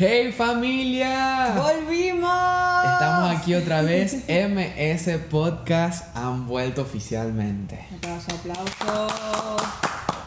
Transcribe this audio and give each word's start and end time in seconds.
¡Hey 0.00 0.30
familia! 0.32 1.54
¡Volvimos! 1.56 2.30
Estamos 2.84 3.36
aquí 3.36 3.54
otra 3.54 3.82
vez. 3.82 4.24
MS 4.28 5.18
Podcast 5.28 6.16
han 6.16 6.46
vuelto 6.46 6.82
oficialmente. 6.82 7.84
Aplauso, 7.96 8.28
aplauso. 8.32 9.56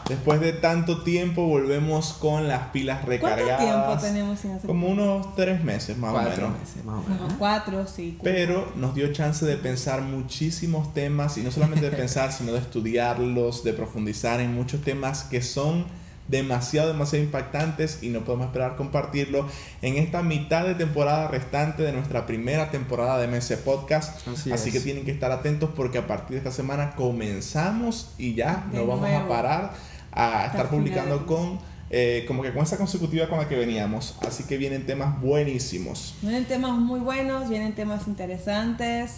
Después 0.08 0.40
de 0.40 0.52
tanto 0.52 1.02
tiempo 1.04 1.46
volvemos 1.46 2.12
con 2.14 2.48
las 2.48 2.68
pilas 2.68 3.04
recargadas. 3.06 3.56
¿Cuánto 3.64 3.86
tiempo 3.86 4.02
tenemos 4.02 4.38
sin 4.40 4.50
hacer 4.50 4.66
Como 4.66 4.88
unos 4.88 5.34
tres 5.36 5.64
meses 5.64 5.96
más 5.96 6.12
Cuatro 6.12 6.46
o 6.46 6.48
menos. 6.50 6.60
meses 6.60 6.84
más 6.84 6.94
o 6.96 7.08
No, 7.08 7.14
menos. 7.14 7.32
cuatro, 7.38 7.86
sí. 7.86 8.16
cuatro. 8.18 8.32
Pero 8.34 8.72
nos 8.76 8.94
dio 8.94 9.10
chance 9.12 9.46
de 9.46 9.56
pensar 9.56 10.02
muchísimos 10.02 10.92
temas 10.92 11.38
y 11.38 11.42
no 11.42 11.50
solamente 11.50 11.88
de 11.88 11.96
pensar, 11.96 12.30
sino 12.32 12.52
de 12.52 12.58
estudiarlos, 12.58 13.64
de 13.64 13.72
profundizar 13.72 14.40
en 14.40 14.54
muchos 14.54 14.82
temas 14.82 15.22
que 15.24 15.40
son 15.40 15.86
demasiado, 16.28 16.88
demasiado 16.88 17.24
impactantes 17.24 18.02
y 18.02 18.08
no 18.08 18.20
podemos 18.24 18.46
esperar 18.46 18.76
compartirlo 18.76 19.46
en 19.82 19.96
esta 19.96 20.22
mitad 20.22 20.64
de 20.64 20.74
temporada 20.74 21.28
restante 21.28 21.82
de 21.82 21.92
nuestra 21.92 22.26
primera 22.26 22.70
temporada 22.70 23.18
de 23.18 23.26
MS 23.28 23.56
Podcast. 23.64 24.26
Así 24.28 24.50
Así, 24.52 24.68
es. 24.68 24.74
que 24.74 24.80
tienen 24.80 25.04
que 25.04 25.10
estar 25.10 25.30
atentos 25.32 25.70
porque 25.74 25.98
a 25.98 26.06
partir 26.06 26.30
de 26.32 26.38
esta 26.38 26.52
semana 26.52 26.94
comenzamos 26.96 28.12
y 28.18 28.34
ya 28.34 28.66
De 28.70 28.78
no 28.78 28.86
vamos 28.86 29.08
nuevo. 29.08 29.24
a 29.24 29.28
parar 29.28 29.72
a 30.12 30.46
estar 30.46 30.68
publicando 30.68 31.20
final. 31.20 31.26
con 31.26 31.72
eh, 31.94 32.24
como 32.26 32.42
que 32.42 32.52
con 32.54 32.62
esa 32.62 32.78
consecutiva 32.78 33.28
con 33.28 33.38
la 33.38 33.48
que 33.48 33.56
veníamos. 33.56 34.16
Así 34.26 34.44
que 34.44 34.56
vienen 34.56 34.86
temas 34.86 35.20
buenísimos. 35.20 36.14
Vienen 36.22 36.46
temas 36.46 36.72
muy 36.72 37.00
buenos, 37.00 37.50
vienen 37.50 37.74
temas 37.74 38.06
interesantes. 38.08 39.16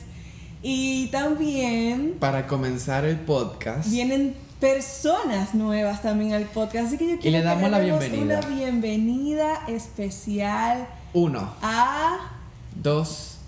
Y 0.60 1.08
también 1.08 2.16
Para 2.18 2.46
comenzar 2.48 3.04
el 3.04 3.20
podcast, 3.20 3.90
vienen 3.90 4.34
personas 4.64 5.54
nuevas 5.54 6.00
también 6.00 6.32
al 6.32 6.44
podcast. 6.44 6.86
Así 6.86 6.96
que 6.96 7.06
yo 7.06 7.18
quiero 7.18 7.36
le 7.36 7.44
damos 7.44 7.64
que 7.64 7.70
la 7.70 7.78
demos 7.80 8.00
bienvenida. 8.00 8.38
una 8.38 8.48
bienvenida 8.48 9.62
especial 9.68 10.88
uno, 11.12 11.52
a. 11.60 12.30
dos, 12.74 13.40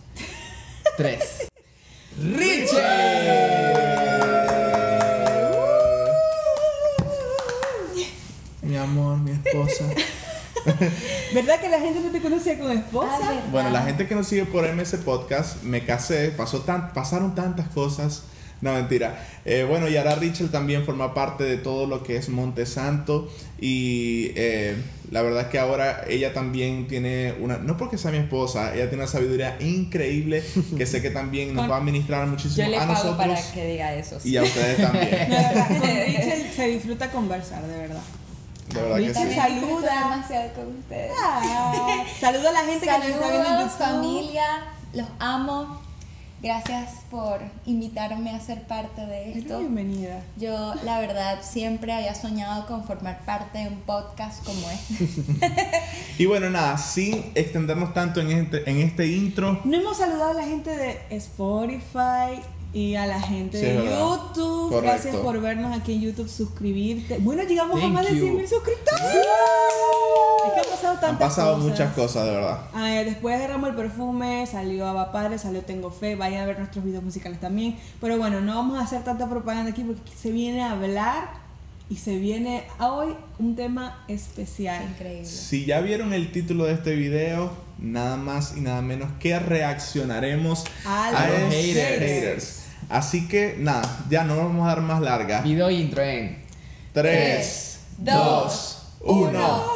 tres. 0.99 1.49
Mi 8.61 8.77
amor, 8.77 9.17
mi 9.17 9.31
esposa. 9.31 9.85
¿Verdad 11.33 11.61
que 11.61 11.69
la 11.71 11.81
gente 11.81 12.01
no 12.01 12.11
te 12.11 12.21
conocía 12.21 12.59
como 12.59 12.71
esposa? 12.73 13.19
Ah, 13.23 13.41
Bueno, 13.51 13.71
la 13.71 13.81
gente 13.85 14.07
que 14.07 14.15
nos 14.15 14.27
sigue 14.27 14.45
por 14.45 14.71
MS 14.71 14.97
Podcast, 15.03 15.63
me 15.63 15.83
casé, 15.83 16.29
pasó 16.33 16.61
tan, 16.61 16.93
pasaron 16.93 17.35
tantas 17.35 17.69
cosas. 17.69 18.25
No, 18.63 18.73
mentira. 18.73 19.23
Eh, 19.45 19.65
bueno, 19.69 19.87
y 19.89 19.97
ahora 19.99 20.15
Richel 20.15 20.51
también 20.51 20.85
forma 20.87 21.13
parte 21.13 21.45
de 21.45 21.59
todo 21.59 21.87
lo 21.87 22.03
que 22.03 22.17
es 22.17 22.31
Montesanto. 22.31 23.31
Y 23.61 24.33
eh, 24.35 24.77
la 25.11 25.21
verdad 25.23 25.43
es 25.43 25.49
que 25.49 25.59
ahora 25.59 26.05
ella 26.09 26.33
también 26.33 26.89
tiene 26.89 27.35
una. 27.41 27.59
No 27.59 27.77
porque 27.77 27.99
sea 27.99 28.11
mi 28.13 28.17
esposa, 28.19 28.75
ella 28.75 28.89
tiene 28.89 29.03
una 29.05 29.13
sabiduría 29.13 29.57
increíble 29.61 30.43
que 30.77 30.87
sé 30.87 31.03
que 31.03 31.11
también 31.11 31.55
nos 31.55 31.65
Con- 31.65 31.71
va 31.73 31.77
a 31.77 31.79
administrar 31.81 32.27
muchísimo 32.27 32.65
Yo 32.65 32.71
le 32.71 32.77
a 32.79 32.81
pago 32.81 32.93
nosotros 32.95 33.17
para 33.19 33.53
que 33.53 33.67
diga 33.67 33.95
eso. 33.95 34.19
y 34.25 34.37
a 34.39 34.43
ustedes 34.43 34.77
también. 34.79 35.11
De 35.11 35.27
verdad, 35.29 35.69
con 35.69 35.81
Richel 35.83 36.51
se 36.57 36.69
disfruta 36.69 37.11
conversar, 37.11 37.63
de 37.67 37.77
verdad. 37.79 38.03
De 38.73 38.75
verdad 38.83 38.97
que 38.97 39.03
Ahorita 39.03 39.21
sí. 39.23 39.29
sí. 39.29 39.35
Saluda. 39.37 39.99
demasiado 40.11 40.53
con 40.55 40.77
ustedes. 40.79 41.13
Ah, 41.23 42.05
saludo 42.19 42.49
a 42.49 42.53
la 42.53 42.65
gente 42.65 42.87
que 42.87 42.93
nos 42.99 43.05
está 43.07 43.19
viendo 43.19 43.27
en 43.27 43.45
Saludos, 43.45 43.73
YouTube. 43.73 43.79
familia, 43.87 44.45
los 44.95 45.07
amo. 45.19 45.86
Gracias 46.43 47.01
por 47.11 47.41
invitarme 47.65 48.31
a 48.31 48.41
ser 48.41 48.63
parte 48.65 49.07
de 49.07 49.39
esto. 49.39 49.59
Bienvenida. 49.59 50.23
Yo, 50.37 50.75
la 50.85 51.01
verdad, 51.01 51.39
siempre 51.43 51.93
había 51.93 52.15
soñado 52.15 52.67
con 52.67 52.85
formar 52.85 53.25
parte 53.25 53.59
de 53.59 53.69
un 53.69 53.81
podcast 53.81 54.45
como 54.45 54.71
este. 54.71 55.09
Y 56.19 56.27
bueno, 56.27 56.49
nada, 56.49 56.79
sin 56.79 57.33
extendernos 57.35 57.93
tanto 57.93 58.21
en 58.21 58.31
este, 58.31 58.71
en 58.71 58.79
este 58.79 59.07
intro. 59.07 59.61
No 59.65 59.77
hemos 59.77 59.99
saludado 59.99 60.31
a 60.31 60.35
la 60.35 60.45
gente 60.45 60.71
de 60.71 60.99
Spotify 61.11 62.41
y 62.77 62.95
a 62.95 63.07
la 63.07 63.19
gente 63.21 63.59
Sí, 63.59 63.65
de. 63.65 63.75
YouTube. 63.75 64.69
Correcto. 64.71 64.81
Gracias 64.83 65.17
por 65.17 65.41
vernos 65.41 65.75
aquí 65.75 65.95
en 65.95 66.03
YouTube, 66.03 66.29
suscribirte. 66.29 67.17
Bueno, 67.21 67.43
llegamos 67.45 67.79
a 67.79 67.81
Thank 67.81 67.93
más 67.93 68.05
de 68.07 68.15
you. 68.17 68.25
100 68.25 68.37
mil 68.37 68.47
suscriptores. 68.49 69.03
Es 70.47 70.53
que 70.53 70.61
han 70.61 70.67
pasado 70.67 70.93
tantas 70.95 71.11
Han 71.11 71.19
pasado 71.19 71.55
cosas. 71.57 71.71
muchas 71.71 71.95
cosas, 71.95 72.25
de 72.27 72.31
verdad. 72.33 72.61
Después 73.07 73.39
de 73.39 73.47
Ramo 73.47 73.67
el 73.69 73.75
Perfume, 73.75 74.47
salió 74.47 74.87
Aba 74.87 75.11
Padre, 75.11 75.39
salió 75.39 75.63
Tengo 75.63 75.91
Fe, 75.91 76.17
vayan 76.17 76.43
a 76.43 76.47
ver 76.47 76.59
nuestros 76.59 76.85
videos 76.85 77.03
musicales 77.03 77.41
también. 77.41 77.79
Pero 78.01 78.19
bueno, 78.19 78.43
no 78.43 78.55
vamos 78.57 78.79
a 78.79 78.83
hacer 78.85 79.03
tanta 79.05 79.27
propaganda 79.27 79.71
aquí 79.71 79.83
porque 79.83 80.13
se 80.15 80.31
viene 80.31 80.63
a 80.63 80.73
hablar 80.73 81.29
y 81.89 81.97
se 81.97 82.19
viene 82.19 82.65
a 82.79 82.93
hoy 82.93 83.15
un 83.39 83.57
tema 83.57 84.05
especial. 84.09 84.83
Increíble. 84.91 85.25
Si 85.25 85.65
ya 85.65 85.81
vieron 85.81 86.13
el 86.13 86.31
título 86.31 86.65
de 86.65 86.75
este 86.75 86.95
video, 86.95 87.51
nada 87.79 88.17
más 88.19 88.55
y 88.57 88.61
nada 88.61 88.83
menos 88.83 89.09
que 89.19 89.39
reaccionaremos 89.39 90.65
A 90.85 91.07
a, 91.09 91.27
los 91.31 91.41
los 91.41 91.55
haters. 91.55 91.99
haters. 92.01 92.63
Así 92.89 93.27
que 93.27 93.57
nada, 93.59 94.05
ya 94.09 94.25
no 94.25 94.37
vamos 94.37 94.65
a 94.65 94.69
dar 94.69 94.81
más 94.81 95.01
larga. 95.01 95.41
Video 95.41 95.71
intro 95.71 96.03
en 96.03 96.39
3, 96.93 97.81
dos, 97.99 98.83
2, 99.01 99.29
1. 99.29 99.76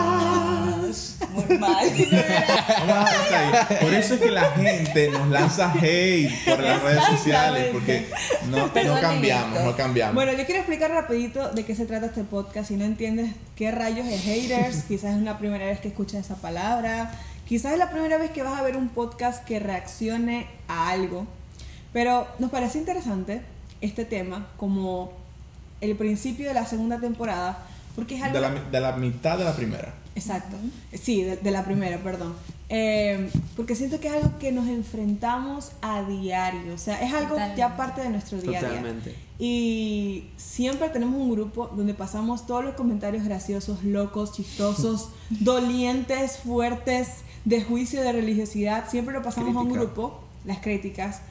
Muy 1.32 1.58
mal. 1.58 1.86
Vamos 2.86 3.08
a 3.08 3.10
dejar 3.14 3.16
hasta 3.16 3.38
ahí. 3.38 3.78
Por 3.80 3.94
eso 3.94 4.14
es 4.14 4.20
que 4.20 4.30
la 4.30 4.50
gente 4.50 5.08
nos 5.08 5.28
lanza 5.28 5.72
hate 5.72 6.30
por 6.44 6.60
las 6.60 6.82
redes 6.82 7.04
sociales, 7.04 7.68
porque 7.72 8.06
no, 8.50 8.66
no 8.66 9.00
cambiamos, 9.00 9.64
no 9.64 9.74
cambiamos. 9.74 10.14
Bueno, 10.14 10.32
yo 10.32 10.44
quiero 10.44 10.60
explicar 10.60 10.90
rapidito 10.90 11.48
de 11.48 11.64
qué 11.64 11.74
se 11.74 11.86
trata 11.86 12.04
este 12.06 12.24
podcast. 12.24 12.68
Si 12.68 12.76
no 12.76 12.84
entiendes 12.84 13.30
qué 13.56 13.70
rayos 13.70 14.06
es 14.08 14.22
haters, 14.24 14.82
quizás 14.88 15.16
es 15.16 15.22
la 15.22 15.38
primera 15.38 15.64
vez 15.64 15.80
que 15.80 15.88
escuchas 15.88 16.26
esa 16.26 16.36
palabra, 16.36 17.12
quizás 17.46 17.72
es 17.72 17.78
la 17.78 17.90
primera 17.90 18.18
vez 18.18 18.30
que 18.30 18.42
vas 18.42 18.60
a 18.60 18.62
ver 18.62 18.76
un 18.76 18.90
podcast 18.90 19.42
que 19.46 19.58
reaccione 19.58 20.48
a 20.68 20.90
algo. 20.90 21.26
Pero 21.92 22.26
nos 22.38 22.50
parece 22.50 22.78
interesante 22.78 23.42
este 23.80 24.04
tema 24.04 24.48
como 24.56 25.12
el 25.80 25.96
principio 25.96 26.48
de 26.48 26.54
la 26.54 26.66
segunda 26.66 27.00
temporada, 27.00 27.66
porque 27.96 28.16
es 28.16 28.22
algo... 28.22 28.34
de, 28.34 28.40
la, 28.42 28.50
de 28.54 28.80
la 28.80 28.92
mitad 28.96 29.38
de 29.38 29.44
la 29.44 29.54
primera. 29.56 29.94
Exacto. 30.14 30.56
Sí, 30.92 31.22
de, 31.22 31.36
de 31.36 31.50
la 31.50 31.64
primera, 31.64 31.98
perdón. 31.98 32.34
Eh, 32.68 33.30
porque 33.56 33.74
siento 33.74 33.98
que 33.98 34.08
es 34.08 34.14
algo 34.14 34.38
que 34.38 34.52
nos 34.52 34.68
enfrentamos 34.68 35.72
a 35.82 36.02
diario. 36.02 36.74
O 36.74 36.78
sea, 36.78 37.00
es 37.02 37.12
algo 37.12 37.30
Totalmente. 37.30 37.58
ya 37.58 37.76
parte 37.76 38.02
de 38.02 38.10
nuestro 38.10 38.40
día 38.40 38.58
a 38.58 38.60
día. 38.60 38.68
Totalmente. 38.70 39.14
Y 39.38 40.26
siempre 40.36 40.88
tenemos 40.90 41.16
un 41.20 41.30
grupo 41.32 41.68
donde 41.74 41.94
pasamos 41.94 42.46
todos 42.46 42.64
los 42.64 42.74
comentarios 42.74 43.24
graciosos, 43.24 43.82
locos, 43.82 44.32
chistosos, 44.32 45.08
dolientes, 45.30 46.38
fuertes, 46.38 47.08
de 47.44 47.62
juicio, 47.62 48.02
de 48.02 48.12
religiosidad. 48.12 48.88
Siempre 48.88 49.14
lo 49.14 49.22
pasamos 49.22 49.56
a 49.56 49.60
un 49.60 49.66
Crítica. 49.70 49.80
grupo, 49.84 50.20
las 50.44 50.58
críticas. 50.58 51.22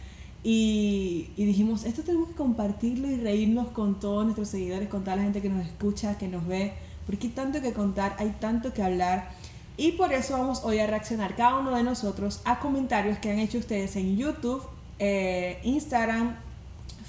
Y, 0.44 1.31
y 1.35 1.45
dijimos, 1.45 1.83
esto 1.83 2.03
tenemos 2.03 2.29
que 2.29 2.35
compartirlo 2.35 3.09
y 3.09 3.17
reírnos 3.17 3.67
con 3.69 4.00
todos 4.00 4.23
nuestros 4.23 4.47
seguidores, 4.50 4.88
con 4.88 5.03
toda 5.03 5.17
la 5.17 5.23
gente 5.23 5.41
que 5.41 5.50
nos 5.50 5.66
escucha, 5.66 6.17
que 6.17 6.28
nos 6.28 6.47
ve, 6.47 6.73
porque 7.05 7.28
hay 7.28 7.34
tanto 7.34 7.61
que 7.61 7.73
contar, 7.73 8.16
hay 8.19 8.35
tanto 8.40 8.73
que 8.73 8.81
hablar. 8.84 9.31
Y 9.75 9.93
por 9.93 10.14
eso 10.14 10.37
vamos 10.37 10.61
hoy 10.64 10.79
a 10.79 10.87
reaccionar 10.87 11.35
cada 11.35 11.58
uno 11.58 11.75
de 11.75 11.84
nosotros 11.84 12.41
a 12.46 12.59
comentarios 12.59 13.17
que 13.19 13.31
han 13.31 13.40
hecho 13.40 13.58
ustedes 13.58 13.96
en 13.96 14.17
YouTube, 14.17 14.61
eh, 14.99 15.59
Instagram, 15.64 16.35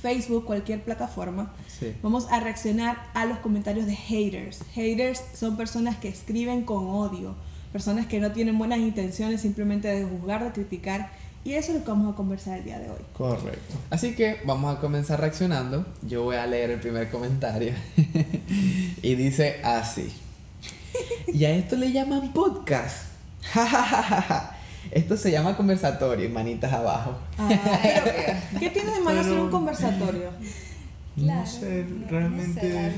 Facebook, 0.01 0.45
cualquier 0.45 0.83
plataforma. 0.83 1.53
Sí. 1.67 1.95
Vamos 2.03 2.29
a 2.31 2.41
reaccionar 2.41 3.11
a 3.15 3.27
los 3.27 3.39
comentarios 3.39 3.87
de 3.87 3.95
haters. 3.95 4.61
Haters 4.75 5.23
son 5.35 5.57
personas 5.57 5.97
que 5.97 6.09
escriben 6.09 6.63
con 6.63 6.89
odio, 6.89 7.35
personas 7.73 8.07
que 8.07 8.21
no 8.21 8.33
tienen 8.33 8.57
buenas 8.59 8.79
intenciones 8.79 9.41
simplemente 9.41 9.89
de 9.89 10.05
juzgar, 10.05 10.45
de 10.45 10.53
criticar. 10.53 11.11
Y 11.43 11.55
eso 11.55 11.73
es 11.73 11.79
lo 11.79 11.85
que 11.85 11.91
vamos 11.91 12.13
a 12.13 12.17
conversar 12.17 12.59
el 12.59 12.65
día 12.65 12.79
de 12.79 12.91
hoy. 12.91 13.01
Correcto. 13.15 13.75
Así 13.89 14.15
que 14.15 14.41
vamos 14.45 14.77
a 14.77 14.81
comenzar 14.81 15.21
reaccionando. 15.21 15.87
Yo 16.03 16.25
voy 16.25 16.37
a 16.37 16.47
leer 16.47 16.71
el 16.71 16.81
primer 16.81 17.11
comentario. 17.11 17.73
y 19.03 19.15
dice 19.15 19.61
así. 19.65 20.13
Y 21.33 21.45
a 21.45 21.51
esto 21.51 21.77
le 21.77 21.93
llaman 21.93 22.33
podcast. 22.33 23.07
esto 24.91 25.17
se 25.17 25.31
llama 25.31 25.57
conversatorio, 25.57 26.29
manitas 26.29 26.73
abajo. 26.73 27.17
Ah, 27.39 27.49
pero, 27.83 28.59
¿Qué 28.59 28.71
tiene 28.71 28.91
de 28.91 29.01
malo 29.01 29.21
hacer 29.21 29.39
un 29.39 29.51
conversatorio? 29.51 30.31
Claro, 31.17 31.41
no 31.41 31.47
sé, 31.47 31.85
no 31.89 32.09
realmente... 32.09 32.61
sé. 32.61 32.93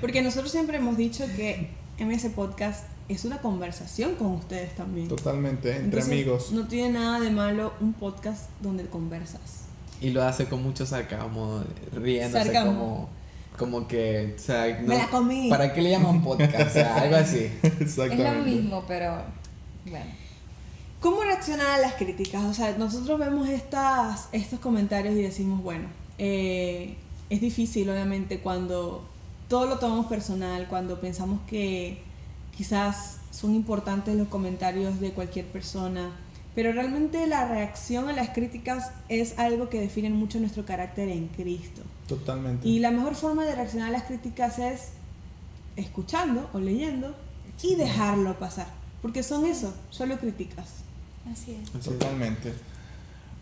Porque 0.00 0.22
nosotros 0.22 0.50
siempre 0.50 0.78
hemos 0.78 0.96
dicho 0.96 1.24
que 1.36 1.70
MS 1.98 2.26
Podcast 2.34 2.84
es 3.08 3.24
una 3.24 3.38
conversación 3.38 4.14
con 4.16 4.28
ustedes 4.32 4.74
también. 4.74 5.08
Totalmente, 5.08 5.70
entre 5.70 5.84
Entonces, 6.00 6.10
amigos. 6.12 6.52
No 6.52 6.66
tiene 6.66 6.98
nada 6.98 7.20
de 7.20 7.30
malo 7.30 7.72
un 7.80 7.92
podcast 7.92 8.50
donde 8.60 8.86
conversas. 8.86 9.62
Y 10.00 10.10
lo 10.10 10.22
hace 10.22 10.46
con 10.46 10.62
mucho 10.62 10.84
sarcasmo, 10.86 11.62
riéndose 11.92 12.44
Sarcasmo. 12.44 12.72
como, 12.72 13.08
como 13.78 13.88
que, 13.88 14.34
o 14.36 14.38
sea, 14.38 14.80
no- 14.82 14.88
Me 14.88 14.98
la 14.98 15.08
comí. 15.08 15.48
¿para 15.48 15.72
qué 15.72 15.80
le 15.82 15.90
llaman 15.90 16.22
podcast? 16.22 16.68
O 16.68 16.70
sea, 16.70 16.96
algo 16.96 17.16
así. 17.16 17.50
Es 17.62 17.80
Exactamente. 17.80 18.32
lo 18.38 18.44
mismo, 18.44 18.84
pero 18.86 19.22
bueno. 19.88 20.04
¿Cómo 21.00 21.22
reaccionar 21.22 21.66
a 21.66 21.78
las 21.78 21.94
críticas? 21.94 22.42
O 22.44 22.54
sea, 22.54 22.76
nosotros 22.76 23.18
vemos 23.20 23.48
estas, 23.48 24.28
estos 24.32 24.58
comentarios 24.60 25.14
y 25.14 25.22
decimos, 25.22 25.62
bueno, 25.62 25.86
eh, 26.18 26.96
es 27.30 27.40
difícil 27.40 27.88
obviamente 27.90 28.40
cuando 28.40 29.06
todo 29.48 29.66
lo 29.66 29.78
tomamos 29.78 30.06
personal, 30.06 30.66
cuando 30.68 31.00
pensamos 31.00 31.40
que 31.46 32.02
quizás 32.56 33.18
son 33.30 33.54
importantes 33.54 34.16
los 34.16 34.28
comentarios 34.28 35.00
de 35.00 35.12
cualquier 35.12 35.46
persona, 35.46 36.10
pero 36.54 36.72
realmente 36.72 37.26
la 37.26 37.46
reacción 37.46 38.08
a 38.08 38.12
las 38.12 38.30
críticas 38.30 38.90
es 39.08 39.38
algo 39.38 39.68
que 39.68 39.80
define 39.80 40.08
mucho 40.08 40.40
nuestro 40.40 40.64
carácter 40.64 41.10
en 41.10 41.28
Cristo. 41.28 41.82
Totalmente. 42.08 42.66
Y 42.66 42.78
la 42.78 42.90
mejor 42.90 43.14
forma 43.14 43.44
de 43.44 43.54
reaccionar 43.54 43.88
a 43.88 43.92
las 43.92 44.04
críticas 44.04 44.58
es 44.58 44.88
escuchando 45.76 46.48
o 46.54 46.58
leyendo 46.58 47.14
y 47.62 47.74
dejarlo 47.74 48.38
pasar, 48.38 48.68
porque 49.02 49.22
son 49.22 49.44
eso, 49.44 49.74
solo 49.90 50.18
críticas. 50.18 50.68
Así 51.30 51.58
es. 51.62 51.84
Totalmente. 51.84 52.54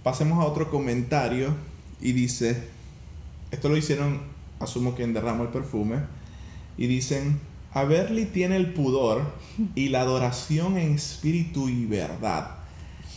Pasemos 0.02 0.42
a 0.42 0.46
otro 0.46 0.70
comentario 0.70 1.54
y 2.00 2.12
dice, 2.12 2.68
esto 3.50 3.68
lo 3.68 3.76
hicieron, 3.76 4.22
asumo 4.58 4.94
que 4.94 5.04
en 5.04 5.14
Derramo 5.14 5.44
el 5.44 5.50
Perfume, 5.50 6.00
y 6.76 6.88
dicen, 6.88 7.40
Averly 7.74 8.26
tiene 8.26 8.56
el 8.56 8.72
pudor 8.72 9.22
y 9.74 9.88
la 9.88 10.00
adoración 10.02 10.78
en 10.78 10.94
espíritu 10.94 11.68
y 11.68 11.86
verdad. 11.86 12.50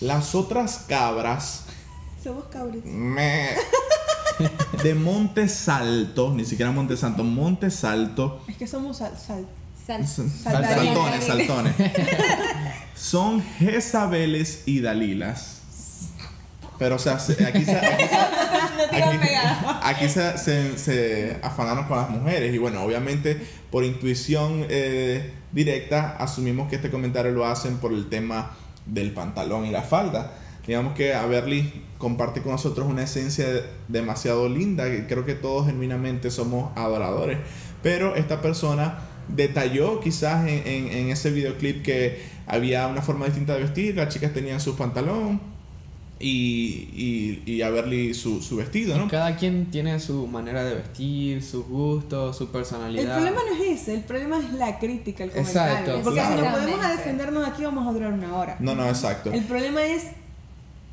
Las 0.01 0.35
otras 0.35 0.85
cabras 0.87 1.65
Somos 2.23 2.45
cabros. 2.45 2.83
me, 2.83 3.49
de 4.83 4.95
Monte 4.95 5.47
Salto, 5.47 6.33
ni 6.33 6.45
siquiera 6.45 6.71
Monte 6.71 6.97
Santo, 6.97 7.23
Monte 7.23 7.69
Salto, 7.71 8.41
Es 8.47 8.57
que 8.57 8.67
somos 8.67 8.97
sal, 8.97 9.13
sal. 9.15 9.45
Saltones, 9.87 11.23
saltones, 11.23 11.73
son 12.95 13.41
Jezabeles 13.41 14.63
y 14.65 14.81
Dalilas. 14.81 15.56
Pero, 16.79 16.95
o 16.95 16.99
sea, 16.99 17.17
se- 17.19 17.43
aquí 17.45 17.63
se, 17.65 17.75
aquí 17.75 18.03
se- 18.03 18.15
Aquí-. 18.95 19.17
Aquí 19.83 20.09
se, 20.09 20.37
se- 20.37 20.77
se 20.77 21.37
afanaron 21.41 21.85
con 21.85 21.97
las 21.97 22.09
mujeres 22.09 22.53
y 22.53 22.57
bueno, 22.57 22.83
obviamente 22.83 23.37
por 23.71 23.83
intuición 23.83 24.65
eh, 24.69 25.31
directa 25.51 26.15
asumimos 26.19 26.69
que 26.69 26.75
este 26.77 26.89
comentario 26.91 27.31
lo 27.31 27.45
hacen 27.45 27.77
por 27.77 27.91
el 27.93 28.09
tema 28.09 28.51
del 28.85 29.11
pantalón 29.11 29.65
y 29.65 29.71
la 29.71 29.81
falda. 29.81 30.33
Digamos 30.65 30.93
que 30.95 31.13
Averly 31.13 31.83
comparte 31.97 32.41
con 32.41 32.51
nosotros 32.51 32.87
una 32.87 33.03
esencia 33.03 33.45
demasiado 33.87 34.49
linda, 34.49 34.85
que 34.85 35.07
creo 35.07 35.25
que 35.25 35.33
todos 35.33 35.65
genuinamente 35.67 36.29
somos 36.29 36.71
adoradores, 36.77 37.37
pero 37.81 38.15
esta 38.15 38.41
persona 38.41 38.99
detalló 39.29 39.99
quizás 40.01 40.47
en, 40.47 40.61
en- 40.67 40.87
en 40.91 41.09
ese 41.09 41.31
videoclip 41.31 41.83
que 41.83 42.21
había 42.47 42.87
una 42.87 43.01
forma 43.01 43.25
distinta 43.25 43.53
de 43.55 43.61
vestir, 43.61 43.95
las 43.95 44.13
chicas 44.13 44.33
tenían 44.33 44.59
su 44.59 44.75
pantalón 44.75 45.41
y, 46.19 46.89
y, 47.45 47.51
y 47.51 47.61
Averly 47.61 48.13
su, 48.13 48.41
su 48.41 48.55
vestido, 48.55 48.97
¿no? 48.97 49.07
Cada 49.07 49.35
quien 49.37 49.67
tiene 49.71 49.99
su 49.99 50.25
manera 50.27 50.63
de 50.63 50.75
vestir, 50.75 51.43
sus 51.43 51.65
gustos, 51.67 52.35
su 52.37 52.45
El 52.45 52.49
personalidad. 52.49 53.13
problema 53.15 53.41
no 53.47 53.63
es 53.63 53.81
ese, 53.81 53.93
el 53.95 54.01
problema 54.01 54.39
es 54.39 54.51
la 54.53 54.79
crítica, 54.79 55.23
el 55.25 55.31
comentario. 55.31 55.71
Exacto, 55.77 56.01
Porque 56.03 56.21
si 56.21 56.41
nos 56.41 56.53
podemos 56.53 56.85
a 56.85 56.91
defendernos 56.91 57.47
aquí 57.47 57.63
vamos 57.63 57.87
a 57.87 57.91
durar 57.91 58.13
una 58.13 58.35
hora. 58.35 58.57
No, 58.59 58.73
no, 58.75 58.87
exacto. 58.89 59.31
El 59.31 59.43
problema 59.43 59.83
es 59.83 60.05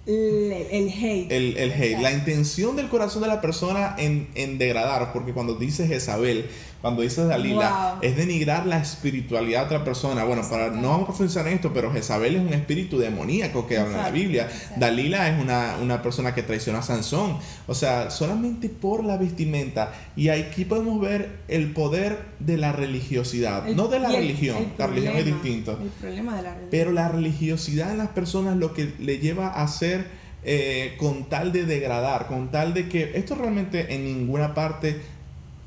el, 0.06 0.52
el 0.70 0.88
hate. 0.90 1.32
El, 1.32 1.56
el 1.56 1.72
hate, 1.72 1.82
Exacto. 1.84 2.02
la 2.02 2.12
intención 2.12 2.76
del 2.76 2.88
corazón 2.88 3.22
de 3.22 3.28
la 3.28 3.40
persona 3.40 3.94
en, 3.96 4.28
en 4.34 4.58
degradar, 4.58 5.12
porque 5.14 5.32
cuando 5.32 5.54
dices 5.54 5.88
Jezabel, 5.88 6.46
cuando 6.84 7.00
dices 7.00 7.26
Dalila, 7.26 7.92
Wow. 7.94 8.02
es 8.02 8.14
denigrar 8.14 8.66
la 8.66 8.76
espiritualidad 8.78 9.60
de 9.60 9.64
otra 9.76 9.84
persona. 9.84 10.22
Bueno, 10.24 10.42
para 10.50 10.68
no 10.68 10.88
vamos 10.90 11.04
a 11.04 11.06
profundizar 11.06 11.46
en 11.48 11.54
esto, 11.54 11.72
pero 11.72 11.90
Jezabel 11.90 12.36
es 12.36 12.42
un 12.42 12.52
espíritu 12.52 12.98
demoníaco 12.98 13.66
que 13.66 13.78
habla 13.78 13.96
en 13.96 14.02
la 14.02 14.10
Biblia. 14.10 14.50
Dalila 14.76 15.30
es 15.30 15.42
una, 15.42 15.76
una 15.80 16.02
persona 16.02 16.34
que 16.34 16.42
traicionó 16.42 16.80
a 16.80 16.82
Sansón. 16.82 17.38
O 17.66 17.74
sea, 17.74 18.10
solamente 18.10 18.68
por 18.68 19.02
la 19.02 19.16
vestimenta. 19.16 19.94
Y 20.14 20.28
aquí 20.28 20.66
podemos 20.66 21.00
ver 21.00 21.30
el 21.48 21.72
poder 21.72 22.18
de 22.38 22.58
la 22.58 22.72
religiosidad, 22.72 23.66
El- 23.66 23.76
no 23.76 23.88
de 23.88 24.00
la 24.00 24.08
el- 24.10 24.16
religión. 24.16 24.58
el 24.58 24.68
la 24.78 24.86
religión 24.86 25.16
es 25.16 25.24
distinto. 25.24 25.78
El 25.82 25.88
problema 25.88 26.36
de 26.36 26.42
la 26.42 26.50
religión. 26.50 26.68
Pero 26.70 26.92
la 26.92 27.08
religiosidad 27.08 27.92
en 27.92 27.96
las 27.98 28.08
personas 28.08 28.58
lo 28.58 28.74
que 28.74 28.92
le 29.00 29.20
lleva 29.20 29.46
a 29.48 29.62
hacer 29.64 30.22
eh, 30.46 30.96
con 30.98 31.30
tal 31.30 31.52
de 31.54 31.64
degradar, 31.64 32.26
con 32.26 32.50
tal 32.50 32.74
de 32.74 32.86
que 32.90 33.12
esto 33.14 33.34
realmente 33.34 33.94
en 33.94 34.04
ninguna 34.04 34.52
parte 34.52 35.00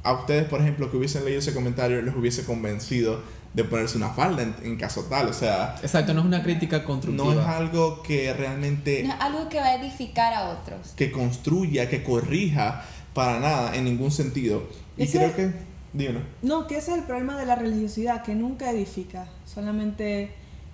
a 0.07 0.13
ustedes, 0.13 0.45
por 0.45 0.61
ejemplo, 0.61 0.89
que 0.89 0.97
hubiesen 0.97 1.23
leído 1.25 1.39
ese 1.39 1.53
comentario, 1.53 2.01
les 2.01 2.15
hubiese 2.15 2.43
convencido 2.45 3.21
de 3.53 3.63
ponerse 3.63 3.97
una 3.97 4.09
falda 4.09 4.43
en, 4.43 4.55
en 4.63 4.75
caso 4.77 5.03
tal. 5.09 5.27
O 5.29 5.33
sea, 5.33 5.75
Exacto, 5.81 6.13
no 6.13 6.19
es 6.21 6.25
una 6.27 6.43
crítica 6.43 6.83
constructiva. 6.83 7.33
no 7.35 7.41
es 7.41 7.47
algo 7.47 8.01
que 8.03 8.31
realmente 8.33 9.03
No 9.03 9.13
es 9.13 9.19
algo 9.21 9.49
que 9.49 9.57
va 9.59 9.67
a 9.67 9.75
edificar 9.75 10.33
a 10.33 10.49
otros. 10.49 10.93
que 10.95 11.11
construya, 11.11 11.89
que 11.89 12.03
corrija 12.03 12.83
para 13.13 13.39
nada, 13.39 13.75
en 13.75 13.85
ningún 13.85 14.11
sentido. 14.11 14.63
Y 14.97 15.03
Ese- 15.03 15.17
creo 15.17 15.35
que... 15.35 15.51
Díganos. 15.93 16.21
No, 16.43 16.67
que 16.67 16.77
ese 16.77 16.91
es 16.91 16.97
el 16.99 17.03
problema 17.05 17.37
de 17.39 17.45
la 17.47 17.55
religiosidad, 17.55 18.21
que 18.21 18.35
nunca 18.35 18.69
edifica, 18.69 19.27
solamente 19.45 20.31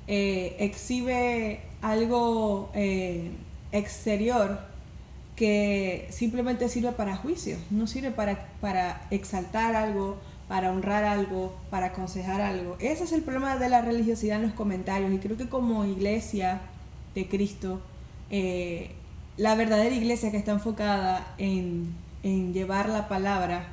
eh, 0.08 0.58
exhibe 0.60 1.62
algo 1.82 2.72
eh, 2.74 3.32
exterior 3.72 4.60
que 5.36 6.08
simplemente 6.12 6.70
sirve 6.70 6.92
para 6.92 7.16
juicio, 7.16 7.58
no 7.72 7.88
sirve 7.88 8.12
para, 8.12 8.48
para 8.62 9.08
exaltar 9.10 9.76
algo, 9.76 10.18
para 10.48 10.72
honrar 10.72 11.04
algo, 11.04 11.56
para 11.70 11.88
aconsejar 11.88 12.42
algo. 12.42 12.78
Ese 12.80 13.06
es 13.06 13.12
el 13.12 13.24
problema 13.24 13.58
de 13.58 13.70
la 13.70 13.82
religiosidad 13.82 14.38
en 14.38 14.44
los 14.44 14.54
comentarios 14.54 15.12
y 15.12 15.18
creo 15.18 15.38
que 15.38 15.50
como 15.50 15.86
iglesia 15.86 16.62
de 17.16 17.28
Cristo, 17.28 17.82
eh, 18.30 18.92
la 19.38 19.56
verdadera 19.56 19.96
iglesia 19.96 20.30
que 20.30 20.38
está 20.38 20.52
enfocada 20.52 21.34
en, 21.38 21.96
en 22.22 22.54
llevar 22.54 22.90
la 22.90 23.08
palabra, 23.08 23.68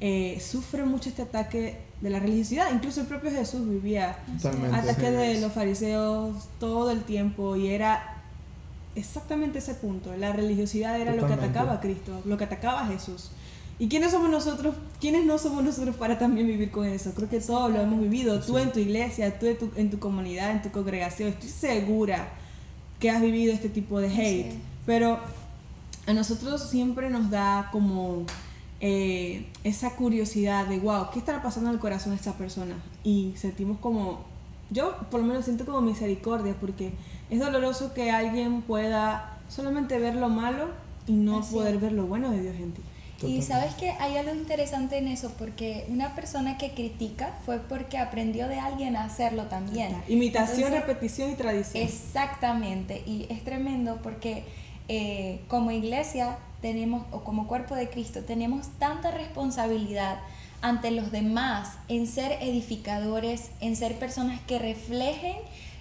eh, 0.00 0.38
sufre 0.40 0.84
mucho 0.84 1.08
este 1.08 1.22
ataque 1.22 1.78
de 2.00 2.10
la 2.10 2.18
religiosidad. 2.18 2.72
Incluso 2.72 3.00
el 3.00 3.06
propio 3.06 3.30
Jesús 3.30 3.68
vivía 3.68 4.18
Totalmente. 4.42 4.76
ataque 4.76 5.10
de 5.10 5.40
los 5.40 5.52
fariseos 5.52 6.48
todo 6.58 6.90
el 6.90 7.04
tiempo 7.04 7.56
y 7.56 7.68
era 7.68 8.13
exactamente 8.94 9.58
ese 9.58 9.74
punto. 9.74 10.14
La 10.16 10.32
religiosidad 10.32 11.00
era 11.00 11.12
lo 11.12 11.18
que 11.18 11.22
Totalmente. 11.22 11.58
atacaba 11.58 11.72
a 11.74 11.80
Cristo, 11.80 12.20
lo 12.24 12.36
que 12.36 12.44
atacaba 12.44 12.82
a 12.82 12.86
Jesús. 12.86 13.30
¿Y 13.78 13.88
quiénes 13.88 14.12
somos 14.12 14.30
nosotros? 14.30 14.76
¿Quiénes 15.00 15.24
no 15.26 15.36
somos 15.38 15.64
nosotros 15.64 15.96
para 15.96 16.18
también 16.18 16.46
vivir 16.46 16.70
con 16.70 16.86
eso? 16.86 17.12
Creo 17.14 17.28
que 17.28 17.40
todos 17.40 17.72
lo 17.72 17.80
hemos 17.80 18.00
vivido. 18.00 18.40
Tú 18.40 18.58
en 18.58 18.70
tu 18.70 18.78
iglesia, 18.78 19.38
tú 19.38 19.46
en 19.46 19.58
tu, 19.58 19.70
en 19.76 19.90
tu 19.90 19.98
comunidad, 19.98 20.52
en 20.52 20.62
tu 20.62 20.70
congregación. 20.70 21.30
Estoy 21.30 21.48
segura 21.48 22.28
que 23.00 23.10
has 23.10 23.20
vivido 23.20 23.52
este 23.52 23.68
tipo 23.68 24.00
de 24.00 24.08
hate. 24.08 24.52
es. 24.52 24.54
Pero 24.86 25.18
a 26.06 26.12
nosotros 26.12 26.68
siempre 26.68 27.10
nos 27.10 27.30
da 27.30 27.70
como 27.72 28.24
eh, 28.80 29.46
esa 29.64 29.96
curiosidad 29.96 30.66
de, 30.66 30.78
wow, 30.78 31.06
¿qué 31.12 31.18
estará 31.18 31.42
pasando 31.42 31.70
en 31.70 31.74
el 31.74 31.80
corazón 31.80 32.12
de 32.12 32.16
esta 32.16 32.34
persona? 32.34 32.76
Y 33.02 33.32
sentimos 33.36 33.78
como, 33.78 34.24
yo 34.70 34.96
por 35.10 35.20
lo 35.20 35.26
menos 35.26 35.44
siento 35.44 35.64
como 35.64 35.80
misericordia, 35.80 36.54
porque 36.60 36.92
es 37.30 37.38
doloroso 37.38 37.94
que 37.94 38.10
alguien 38.10 38.62
pueda 38.62 39.38
solamente 39.48 39.98
ver 39.98 40.14
lo 40.14 40.28
malo 40.28 40.68
y 41.06 41.12
no 41.12 41.40
Así 41.40 41.54
poder 41.54 41.78
ver 41.78 41.92
lo 41.92 42.06
bueno 42.06 42.30
de 42.30 42.42
Dios 42.42 42.56
en 42.56 42.72
ti. 42.72 42.82
Y 43.22 43.42
sabes 43.42 43.74
que 43.74 43.90
hay 43.90 44.16
algo 44.16 44.34
interesante 44.34 44.98
en 44.98 45.08
eso, 45.08 45.32
porque 45.38 45.86
una 45.88 46.14
persona 46.14 46.58
que 46.58 46.72
critica 46.72 47.38
fue 47.46 47.58
porque 47.58 47.96
aprendió 47.96 48.48
de 48.48 48.58
alguien 48.58 48.96
a 48.96 49.04
hacerlo 49.04 49.44
también. 49.44 49.96
Imitación, 50.08 50.66
Entonces, 50.66 50.86
repetición 50.86 51.30
y 51.30 51.34
tradición. 51.34 51.84
Exactamente, 51.84 53.02
y 53.06 53.26
es 53.30 53.42
tremendo 53.44 54.00
porque 54.02 54.44
eh, 54.88 55.40
como 55.48 55.70
iglesia 55.70 56.38
tenemos, 56.60 57.04
o 57.12 57.24
como 57.24 57.46
cuerpo 57.46 57.74
de 57.74 57.88
Cristo, 57.88 58.20
tenemos 58.24 58.68
tanta 58.78 59.10
responsabilidad 59.10 60.20
ante 60.64 60.90
los 60.90 61.12
demás 61.12 61.74
en 61.88 62.06
ser 62.06 62.38
edificadores, 62.40 63.50
en 63.60 63.76
ser 63.76 63.98
personas 63.98 64.40
que 64.46 64.58
reflejen 64.58 65.36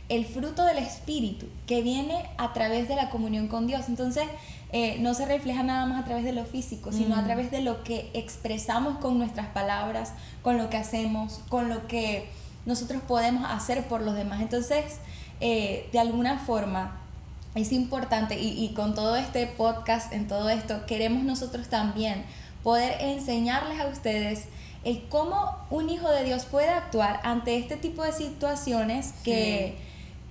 el 0.09 0.25
fruto 0.25 0.65
del 0.65 0.77
Espíritu 0.77 1.47
que 1.67 1.81
viene 1.81 2.25
a 2.37 2.51
través 2.51 2.89
de 2.89 2.95
la 2.97 3.09
comunión 3.09 3.47
con 3.47 3.65
Dios. 3.65 3.85
Entonces, 3.87 4.25
eh, 4.73 4.97
no 4.99 5.13
se 5.13 5.25
refleja 5.25 5.63
nada 5.63 5.85
más 5.85 6.01
a 6.01 6.05
través 6.05 6.25
de 6.25 6.33
lo 6.33 6.43
físico, 6.43 6.91
sino 6.91 7.15
a 7.15 7.21
Mm. 7.21 7.25
través 7.25 7.49
de 7.51 7.61
lo 7.61 7.83
que 7.85 8.09
expresamos 8.13 8.97
con 8.97 9.17
nuestras 9.17 9.47
palabras, 9.47 10.11
con 10.41 10.57
lo 10.57 10.69
que 10.69 10.75
hacemos, 10.75 11.39
con 11.47 11.69
lo 11.69 11.87
que 11.87 12.27
nosotros 12.65 13.01
podemos 13.07 13.49
hacer 13.49 13.87
por 13.87 14.01
los 14.01 14.15
demás. 14.15 14.41
Entonces, 14.41 14.97
eh, 15.39 15.87
de 15.93 15.99
alguna 15.99 16.39
forma, 16.39 16.99
es 17.55 17.71
importante 17.71 18.37
y, 18.37 18.65
y 18.65 18.73
con 18.73 18.95
todo 18.95 19.15
este 19.15 19.47
podcast, 19.47 20.11
en 20.11 20.27
todo 20.27 20.49
esto, 20.49 20.85
queremos 20.87 21.23
nosotros 21.23 21.69
también 21.69 22.25
poder 22.63 22.97
enseñarles 23.01 23.79
a 23.79 23.87
ustedes 23.87 24.45
el 24.83 25.07
cómo 25.09 25.57
un 25.69 25.89
hijo 25.89 26.09
de 26.09 26.23
Dios 26.23 26.45
puede 26.45 26.69
actuar 26.69 27.19
ante 27.23 27.57
este 27.57 27.77
tipo 27.77 28.03
de 28.03 28.11
situaciones 28.11 29.13
que, 29.23 29.77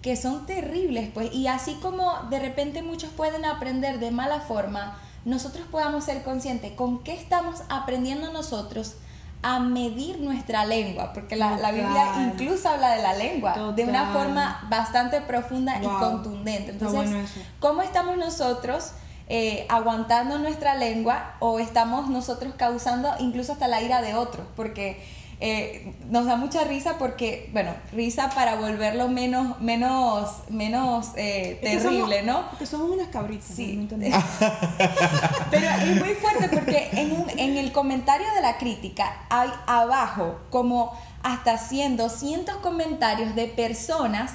que 0.03 0.17
son 0.17 0.47
terribles, 0.47 1.11
pues, 1.13 1.33
y 1.33 1.47
así 1.47 1.75
como 1.81 2.13
de 2.31 2.39
repente 2.39 2.83
muchos 2.83 3.11
pueden 3.11 3.45
aprender 3.45 3.99
de 3.99 4.11
mala 4.11 4.41
forma, 4.41 4.99
nosotros 5.25 5.67
podamos 5.71 6.05
ser 6.05 6.23
conscientes 6.23 6.73
con 6.73 7.03
qué 7.03 7.15
estamos 7.15 7.63
aprendiendo 7.69 8.33
nosotros 8.33 8.97
a 9.43 9.59
medir 9.59 10.21
nuestra 10.21 10.65
lengua, 10.65 11.13
porque 11.13 11.35
la, 11.35 11.57
la 11.57 11.73
Biblia 11.73 12.31
incluso 12.33 12.69
habla 12.69 12.95
de 12.95 13.03
la 13.03 13.15
lengua 13.15 13.73
de 13.75 13.85
una 13.85 14.13
forma 14.13 14.67
bastante 14.71 15.21
profunda 15.21 15.83
y 15.83 15.87
contundente. 15.87 16.73
Entonces, 16.73 17.11
bueno. 17.11 17.29
¿cómo 17.59 17.83
estamos 17.83 18.17
nosotros 18.17 18.93
eh, 19.35 19.65
aguantando 19.71 20.39
nuestra 20.39 20.75
lengua 20.75 21.37
o 21.41 21.59
estamos 21.59 22.09
nosotros 22.11 22.53
causando 22.59 23.09
incluso 23.19 23.53
hasta 23.55 23.67
la 23.67 23.81
ira 23.81 24.03
de 24.03 24.13
otros? 24.15 24.47
Porque 24.55 25.03
eh, 25.41 25.95
nos 26.11 26.27
da 26.27 26.37
mucha 26.37 26.65
risa 26.65 26.99
porque, 26.99 27.49
bueno, 27.53 27.73
risa 27.93 28.29
para 28.35 28.57
volverlo 28.57 29.09
menos, 29.09 29.59
menos, 29.61 30.31
menos 30.51 31.09
eh, 31.17 31.59
que 31.63 31.71
terrible, 31.79 32.21
somos- 32.21 32.25
¿no? 32.27 32.51
Porque 32.51 32.67
somos 32.67 32.91
unas 32.91 33.09
cabritas. 33.09 33.49
Sí. 33.57 33.89
no. 33.91 33.97
Pero 35.51 35.67
es 35.69 35.97
muy 35.97 36.15
fuerte 36.15 36.49
porque 36.49 36.91
en, 36.93 37.13
un- 37.13 37.31
en 37.37 37.57
el 37.57 37.73
comentario 37.73 38.27
de 38.37 38.43
la 38.43 38.57
crítica 38.59 39.17
hay 39.31 39.49
abajo 39.67 40.39
como 40.51 40.93
hasta 41.23 41.59
100, 41.59 41.97
200 41.97 42.57
comentarios 42.57 43.35
de 43.35 43.47
personas 43.47 44.33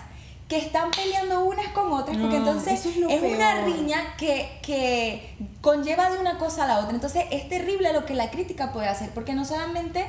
que 0.48 0.58
están 0.58 0.92
peleando 0.92 1.44
unas 1.44 1.68
con 1.70 1.92
otras 1.92 2.18
porque 2.18 2.40
No, 2.40 2.48
entonces 2.48 2.86
es 2.86 3.22
una 3.22 3.66
riña 3.66 4.16
que, 4.18 4.60
que 4.62 5.36
conlleva 5.62 6.10
de 6.10 6.20
una 6.20 6.38
cosa 6.38 6.64
a 6.64 6.68
la 6.68 6.80
otra. 6.80 6.92
Entonces 6.96 7.26
es 7.32 7.50
terrible 7.50 7.92
lo 7.92 8.06
que 8.06 8.14
la 8.14 8.32
crítica 8.32 8.72
puede 8.72 8.88
hacer 8.88 9.10
porque 9.10 9.34
no 9.34 9.44
solamente 9.44 10.06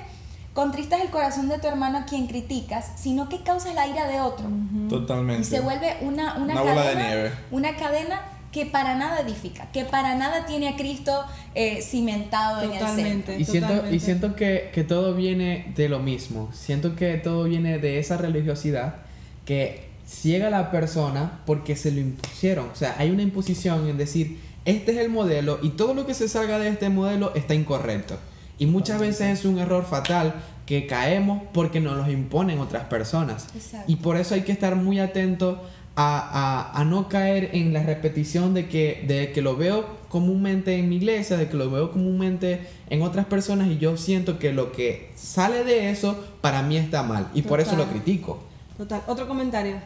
contristas 0.55 1.01
el 1.01 1.11
corazón 1.11 1.49
de 1.49 1.59
tu 1.59 1.67
hermano 1.67 1.99
a 1.99 2.05
quien 2.05 2.27
criticas, 2.27 2.93
sino 2.97 3.29
que 3.29 3.43
causas 3.43 3.75
la 3.75 3.87
ira 3.89 4.07
de 4.07 4.21
otro. 4.21 4.47
Totalmente. 4.89 5.43
Y 5.43 5.45
se 5.45 5.61
vuelve 5.61 5.97
una, 6.03 6.35
una, 6.37 6.55
Una 6.55 6.61
bola 6.63 6.83
de 6.83 6.93
cadena, 6.95 7.07
nieve. 7.09 7.33
una 7.51 7.77
cadena 7.77 8.21
que 8.53 8.65
para 8.65 8.95
nada 8.95 9.21
edifica, 9.21 9.71
que 9.73 9.85
para 9.85 10.15
nada 10.15 10.47
tiene 10.47 10.69
a 10.69 10.77
Cristo 10.77 11.25
eh, 11.55 11.83
cimentado 11.83 12.63
en 12.63 12.73
el 12.73 12.79
centro. 12.79 12.89
Totalmente. 12.97 13.39
Y 13.39 13.45
siento, 13.45 13.67
y 13.73 13.77
totalmente. 13.77 14.05
siento 14.05 14.37
que, 14.37 14.71
que 14.73 14.85
todo 14.85 15.15
viene 15.15 15.73
de 15.77 15.89
lo 15.89 15.99
mismo. 15.99 16.49
Siento 16.53 16.97
que 16.97 17.15
todo 17.19 17.45
viene 17.45 17.79
de 17.79 17.99
esa 17.99 18.17
religiosidad 18.17 18.97
que 19.45 19.88
ciega 20.09 20.47
a 20.47 20.51
la 20.51 20.71
persona 20.71 21.41
porque 21.45 21.77
se 21.77 21.93
lo 21.93 22.01
impusieron. 22.01 22.69
O 22.73 22.75
sea, 22.77 22.97
hay 22.99 23.11
una 23.11 23.23
imposición 23.23 23.89
en 23.89 23.99
decir, 23.99 24.41
este 24.65 24.93
es 24.93 24.99
el 24.99 25.11
modelo 25.11 25.59
y 25.63 25.71
todo 25.71 25.93
lo 25.95 26.07
que 26.07 26.15
se 26.15 26.29
salga 26.29 26.59
de 26.59 26.69
este 26.69 26.89
modelo 26.89 27.33
está 27.35 27.55
incorrecto. 27.55 28.17
Y 28.59 28.67
muchas 28.67 28.99
veces 29.01 29.39
es 29.39 29.45
un 29.45 29.59
error 29.59 29.85
fatal 29.85 30.35
que 30.67 30.87
caemos 30.87 31.43
porque 31.53 31.81
nos 31.81 31.97
los 31.97 32.09
imponen 32.09 32.59
otras 32.59 32.85
personas. 32.85 33.47
Exacto. 33.55 33.91
Y 33.91 33.97
por 33.97 34.17
eso 34.17 34.35
hay 34.35 34.43
que 34.43 34.53
estar 34.53 34.75
muy 34.77 34.99
atento 34.99 35.63
a, 35.95 36.71
a- 36.75 36.81
a 36.81 36.85
no 36.85 37.09
caer 37.09 37.51
en 37.53 37.73
la 37.73 37.83
repetición 37.83 38.55
de 38.55 38.69
que, 38.69 39.05
de 39.07 39.31
que 39.33 39.43
lo 39.43 39.57
veo 39.57 39.87
comúnmente 40.09 40.77
en 40.77 40.89
mi 40.89 40.97
iglesia, 40.97 41.37
de 41.37 41.49
que 41.49 41.57
lo 41.57 41.71
veo 41.71 41.93
comúnmente 41.93 42.67
en 42.91 43.03
otras 43.03 43.27
personas 43.27 43.69
y 43.69 43.79
yo 43.79 43.97
siento 43.97 44.39
que 44.39 44.53
lo 44.53 44.73
que 44.73 45.11
sale 45.17 45.65
de 45.65 45.91
eso 45.91 46.19
para 46.41 46.63
mí 46.63 46.77
está 46.77 47.03
mal 47.03 47.29
y 47.35 47.43
por 47.43 47.61
eso 47.61 47.77
lo 47.77 47.87
critico. 47.87 48.41
Total. 48.77 49.03
Otro 49.07 49.27
comentario 49.29 49.77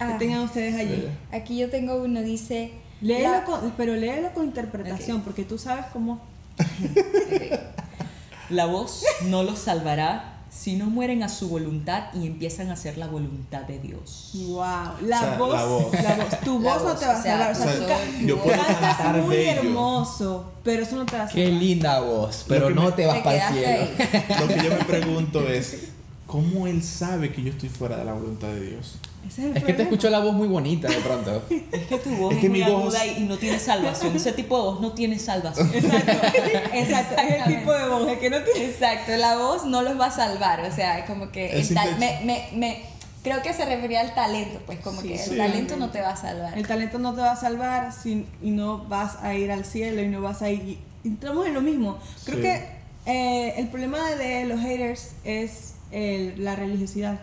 Ah. 0.00 0.12
que 0.12 0.18
tengan 0.18 0.40
ustedes 0.40 0.74
allí. 0.76 1.08
Aquí 1.32 1.58
yo 1.58 1.70
tengo 1.70 1.96
uno, 1.96 2.22
dice... 2.22 2.72
Léelo 3.00 3.30
la- 3.30 3.44
con- 3.44 3.72
pero 3.76 3.94
léelo 3.94 4.32
con 4.34 4.44
interpretación, 4.44 5.20
porque 5.22 5.44
tú 5.44 5.56
sabes 5.58 5.86
cómo. 5.92 6.20
La 8.50 8.64
voz 8.66 9.04
no 9.26 9.42
los 9.42 9.58
salvará 9.58 10.34
si 10.50 10.76
no 10.76 10.86
mueren 10.86 11.22
a 11.22 11.28
su 11.28 11.48
voluntad 11.50 12.04
y 12.14 12.26
empiezan 12.26 12.70
a 12.70 12.72
hacer 12.72 12.96
la 12.96 13.06
voluntad 13.06 13.60
de 13.62 13.78
Dios. 13.78 14.30
Wow. 14.48 14.62
La, 15.02 15.18
O 15.18 15.20
sea, 15.20 15.36
voz, 15.38 15.52
la 15.54 15.64
voz. 15.66 15.92
la 16.02 16.14
voz. 16.16 16.40
Tu 16.40 16.60
La 16.60 16.72
voz 16.74 16.82
no 16.82 16.88
voz, 16.88 17.00
te 17.00 17.06
va 17.06 17.12
a 17.12 17.22
salvar. 17.22 17.52
O 17.52 17.54
sea, 17.54 17.66
o 17.66 17.86
sea, 17.86 17.98
yo 18.26 18.38
puedo 18.42 18.56
cantas 18.56 18.96
cantar 18.96 19.16
muy 19.22 19.36
bello. 19.36 19.50
hermoso, 19.60 20.52
pero 20.64 20.82
eso 20.82 20.96
no 20.96 21.04
te 21.04 21.18
va 21.18 21.24
a 21.24 21.28
Qué 21.28 21.44
salvar. 21.44 21.62
linda 21.62 22.00
voz, 22.00 22.44
pero 22.48 22.70
no 22.70 22.84
me- 22.84 22.92
te 22.92 23.06
vas 23.06 23.18
para 23.20 23.48
el 23.48 23.54
cielo. 23.54 23.68
ahí. 23.68 24.24
Lo 24.40 24.48
que 24.48 24.56
yo 24.56 24.70
me 24.70 24.84
pregunto 24.86 25.46
es, 25.46 25.88
¿cómo 26.28 26.68
él 26.68 26.82
sabe 26.84 27.32
que 27.32 27.42
yo 27.42 27.50
estoy 27.50 27.68
fuera 27.68 27.96
de 27.96 28.04
la 28.04 28.12
voluntad 28.12 28.46
de 28.48 28.60
Dios? 28.70 28.98
Ese 29.26 29.42
es 29.42 29.50
el 29.50 29.56
Es 29.56 29.64
que 29.64 29.72
te 29.72 29.82
escucho 29.82 30.08
la 30.10 30.20
voz 30.20 30.32
muy 30.34 30.46
bonita 30.46 30.86
de 30.88 30.94
pronto. 30.98 31.42
Es 31.72 31.86
que 31.86 31.98
tu 31.98 32.10
voz 32.10 32.30
Es 32.30 32.36
es, 32.36 32.42
que 32.42 32.48
muy 32.48 32.60
mi 32.62 32.64
voz- 32.70 32.82
aguda 32.94 33.06
y 33.06 33.20
no 33.24 33.36
tiene 33.36 33.58
salvación. 33.58 34.14
Ese 34.14 34.32
tipo 34.32 34.56
de 34.56 34.62
voz 34.62 34.80
no 34.80 34.92
tiene 34.92 35.18
salvación. 35.18 35.68
Exacto. 35.74 36.12
Exacto. 36.72 37.14
Es 37.20 37.46
el 37.46 37.58
tipo 37.58 37.72
de 37.72 37.88
voz 37.88 38.08
el 38.08 38.18
que 38.20 38.30
no 38.30 38.36
tiene. 38.42 38.66
Exacto, 38.70 39.16
la 39.16 39.36
voz 39.36 39.64
no 39.64 39.82
los 39.82 39.98
va 40.00 40.06
a 40.06 40.10
salvar, 40.12 40.60
o 40.60 40.72
sea, 40.72 41.04
como 41.06 41.32
que 41.32 41.58
Es 41.58 41.70
el 41.70 41.74
tal- 41.76 41.90
intenso. 41.92 42.24
me, 42.24 42.48
me, 42.52 42.56
me- 42.58 42.82
creo 43.22 43.42
que 43.42 43.52
se 43.52 43.64
refería 43.64 44.00
al 44.00 44.14
talento, 44.14 44.60
pues 44.64 44.78
como 44.80 45.00
Sí, 45.02 45.08
que 45.08 45.18
sí. 45.18 45.30
el 45.32 45.38
talento 45.38 45.76
no 45.76 45.90
te 45.90 46.00
va 46.00 46.10
a 46.10 46.16
salvar. 46.16 46.56
El 46.56 46.66
talento 46.66 46.98
no 46.98 47.14
te 47.14 47.20
va 47.20 47.32
a 47.32 47.36
salvar 47.36 47.92
si, 47.92 48.24
y 48.42 48.50
no 48.52 48.84
vas 48.84 49.16
a 49.22 49.34
ir 49.34 49.50
al 49.50 49.64
cielo 49.64 50.00
y 50.02 50.08
no 50.08 50.20
vas 50.22 50.40
a 50.42 50.50
ir. 50.50 50.78
Entramos 51.04 51.46
en 51.46 51.54
lo 51.54 51.60
mismo. 51.60 51.98
Creo 52.24 52.36
Sí. 52.36 52.42
que 52.42 52.78
eh, 53.06 53.54
el 53.58 53.68
problema 53.68 54.10
de 54.12 54.44
los 54.44 54.60
haters 54.60 55.12
es 55.24 55.74
la 55.90 56.56
religiosidad 56.56 57.20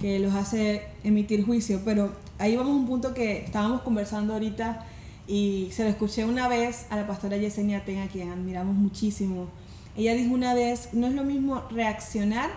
que 0.00 0.18
los 0.18 0.34
hace 0.34 0.82
emitir 1.04 1.44
juicio. 1.44 1.82
Pero 1.84 2.12
ahí 2.38 2.56
vamos 2.56 2.72
a 2.72 2.76
un 2.76 2.86
punto 2.86 3.14
que 3.14 3.44
estábamos 3.44 3.82
conversando 3.82 4.34
ahorita 4.34 4.86
y 5.26 5.68
se 5.72 5.84
lo 5.84 5.90
escuché 5.90 6.24
una 6.24 6.48
vez 6.48 6.86
a 6.90 6.96
la 6.96 7.06
pastora 7.06 7.36
Yesenia 7.36 7.84
Ten, 7.84 7.98
a 7.98 8.08
quien 8.08 8.30
admiramos 8.30 8.74
muchísimo. 8.74 9.48
Ella 9.96 10.14
dijo 10.14 10.32
una 10.32 10.54
vez: 10.54 10.90
no 10.92 11.06
es 11.06 11.14
lo 11.14 11.24
mismo 11.24 11.64
reaccionar 11.70 12.50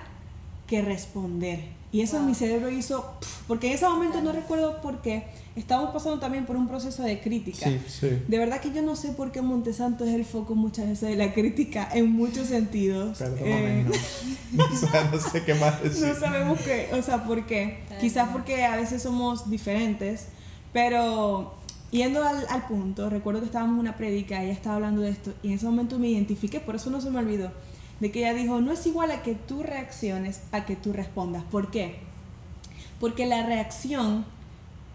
que 0.68 0.82
responder. 0.82 1.81
Y 1.94 2.02
eso 2.02 2.16
en 2.16 2.22
Wow. 2.24 2.30
mi 2.30 2.36
cerebro 2.36 2.70
hizo, 2.70 3.06
porque 3.48 3.68
en 3.68 3.74
ese 3.74 3.86
momento 3.88 4.22
no 4.22 4.32
recuerdo 4.32 4.80
por 4.82 5.02
qué, 5.02 5.26
estábamos 5.58 5.92
pasando 5.92 6.20
también 6.20 6.46
por 6.46 6.56
un 6.56 6.68
proceso 6.70 7.04
de 7.04 7.20
crítica. 7.20 7.66
Sí. 7.66 7.82
Sí. 7.88 8.10
De 8.28 8.38
verdad 8.38 8.62
que 8.62 8.72
yo 8.72 8.82
no 8.82 8.96
sé 8.96 9.10
por 9.10 9.32
qué 9.34 9.42
Montesanto 9.42 10.06
es 10.06 10.14
el 10.14 10.24
foco 10.24 10.56
muchas 10.56 10.88
veces 10.88 11.10
de 11.10 11.16
la 11.18 11.34
crítica 11.34 11.90
en 11.94 12.10
muchos 12.12 12.48
sentidos. 12.48 13.18
Perdóname, 13.18 13.82
Eh, 13.82 13.86
no. 14.54 14.64
O 14.72 14.76
sea, 14.76 15.10
no 15.12 15.20
sé 15.20 15.44
qué 15.44 15.54
más 15.56 15.82
decir. 15.84 16.08
no 16.08 16.16
sabemos 16.16 16.60
qué, 16.62 16.90
o 16.94 17.02
sea, 17.02 17.24
por 17.26 17.46
qué. 17.46 17.80
Quizás 18.00 18.30
porque 18.32 18.64
a 18.64 18.76
veces 18.78 19.02
somos 19.02 19.50
diferentes, 19.50 20.28
pero 20.74 21.56
yendo 21.92 22.24
al, 22.24 22.46
al 22.50 22.68
punto, 22.68 23.10
recuerdo 23.10 23.42
que 23.42 23.48
estábamos 23.48 23.76
en 23.76 23.80
una 23.82 23.98
predica, 23.98 24.42
ella 24.44 24.54
estaba 24.54 24.76
hablando 24.76 25.02
de 25.02 25.10
esto, 25.10 25.34
y 25.44 25.50
en 25.50 25.54
ese 25.56 25.66
momento 25.66 26.00
me 26.00 26.08
identifiqué, 26.08 26.60
por 26.62 26.76
eso 26.76 26.90
no 26.90 27.02
se 27.02 27.10
me 27.12 27.20
olvidó, 27.20 27.52
de 28.02 28.12
que 28.12 28.20
ella 28.20 28.34
dijo, 28.34 28.60
no 28.60 28.74
es 28.74 28.86
igual 28.86 29.12
a 29.12 29.22
que 29.22 29.36
tú 29.36 29.64
reacciones 29.64 30.42
a 30.52 30.66
que 30.66 30.76
tú 30.76 30.92
respondas. 30.92 31.44
¿Por 31.44 31.72
qué? 31.72 32.00
Porque 33.00 33.26
la 33.26 33.46
reacción 33.46 34.26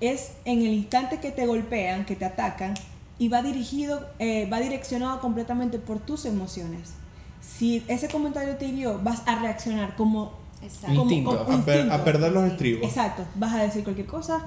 es 0.00 0.32
en 0.44 0.58
el 0.60 0.74
instante 0.74 1.18
que 1.20 1.30
te 1.30 1.46
golpean, 1.46 2.04
que 2.04 2.16
te 2.16 2.24
atacan, 2.26 2.74
y 3.18 3.28
va 3.28 3.42
dirigido, 3.42 4.06
eh, 4.18 4.46
va 4.52 4.60
direccionado 4.60 5.20
completamente 5.20 5.78
por 5.78 6.00
tus 6.00 6.26
emociones. 6.26 6.90
Si 7.40 7.82
ese 7.88 8.08
comentario 8.08 8.56
te 8.56 8.66
hirió, 8.66 9.00
vas 9.02 9.22
a 9.26 9.36
reaccionar 9.40 9.96
como 9.96 10.32
como- 10.84 11.02
Instinto. 11.02 11.30
como 11.44 11.58
A, 11.58 11.64
per- 11.64 11.76
a 11.76 11.82
instinto. 11.84 12.04
perder 12.04 12.32
los 12.32 12.44
estribos. 12.50 12.82
Exacto, 12.88 13.24
vas 13.36 13.54
a 13.54 13.58
decir 13.58 13.84
cualquier 13.84 14.06
cosa, 14.06 14.40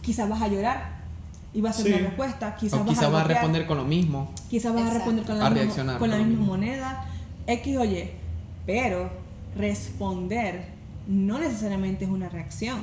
quizás 0.00 0.28
vas 0.28 0.40
a 0.40 0.48
llorar 0.48 0.98
y 1.52 1.60
va 1.60 1.70
a 1.70 1.72
ser 1.72 1.86
Sí. 1.86 1.92
una 1.92 2.06
respuesta, 2.08 2.56
quizás 2.56 2.80
O 2.80 2.84
vas 2.84 2.88
quizá 2.94 3.06
a 3.06 3.10
vas 3.10 3.26
responder 3.26 3.66
con 3.66 3.76
lo 3.76 3.84
mismo. 3.84 4.30
quizás 4.48 4.72
vas 4.72 4.90
a 4.90 4.94
responder 4.94 5.26
con 5.26 5.38
la, 5.38 5.44
misma, 5.50 5.62
reaccionar 5.62 5.98
con 5.98 6.08
la 6.10 6.16
con 6.16 6.22
lo 6.22 6.28
misma 6.28 6.40
mismo. 6.40 6.56
moneda, 6.56 7.04
X 7.48 7.76
o 7.78 7.84
Y, 7.84 8.10
pero 8.66 9.10
responder 9.56 10.66
no 11.08 11.38
necesariamente 11.38 12.04
es 12.04 12.10
una 12.10 12.28
reacción. 12.28 12.82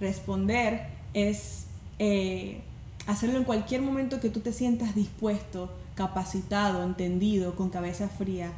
Responder 0.00 0.86
es 1.12 1.66
eh, 1.98 2.62
hacerlo 3.06 3.38
en 3.38 3.44
cualquier 3.44 3.82
momento 3.82 4.20
que 4.20 4.30
tú 4.30 4.40
te 4.40 4.52
sientas 4.52 4.94
dispuesto, 4.94 5.72
capacitado, 5.96 6.84
entendido, 6.84 7.56
con 7.56 7.68
cabeza 7.68 8.08
fría, 8.08 8.52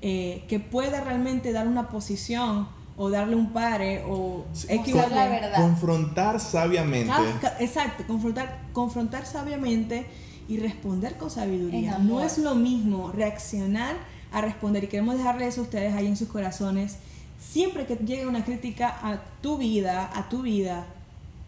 eh, 0.00 0.44
que 0.48 0.58
pueda 0.58 1.02
realmente 1.02 1.52
dar 1.52 1.68
una 1.68 1.90
posición 1.90 2.68
o 2.96 3.10
darle 3.10 3.36
un 3.36 3.52
pare 3.52 4.02
o 4.08 4.46
Sí, 4.52 4.66
la 4.92 5.28
verdad. 5.28 5.60
Confrontar 5.60 6.40
sabiamente. 6.40 7.12
Ah, 7.12 7.54
Exacto, 7.60 8.04
confrontar, 8.06 8.62
confrontar 8.72 9.26
sabiamente 9.26 10.06
y 10.48 10.56
responder 10.56 11.18
con 11.18 11.30
sabiduría. 11.30 11.98
No 11.98 12.22
es 12.22 12.38
lo 12.38 12.54
mismo 12.54 13.12
reaccionar 13.12 13.96
a 14.32 14.40
responder. 14.40 14.84
Y 14.84 14.86
queremos 14.88 15.16
dejarle 15.16 15.46
eso 15.46 15.60
a 15.60 15.64
ustedes 15.64 15.94
ahí 15.94 16.06
en 16.06 16.16
sus 16.16 16.28
corazones. 16.28 16.96
Siempre 17.40 17.86
que 17.86 17.96
llegue 17.96 18.26
una 18.26 18.44
crítica 18.44 18.88
a 19.02 19.20
tu 19.42 19.58
vida, 19.58 20.10
a 20.14 20.28
tu 20.28 20.42
vida, 20.42 20.86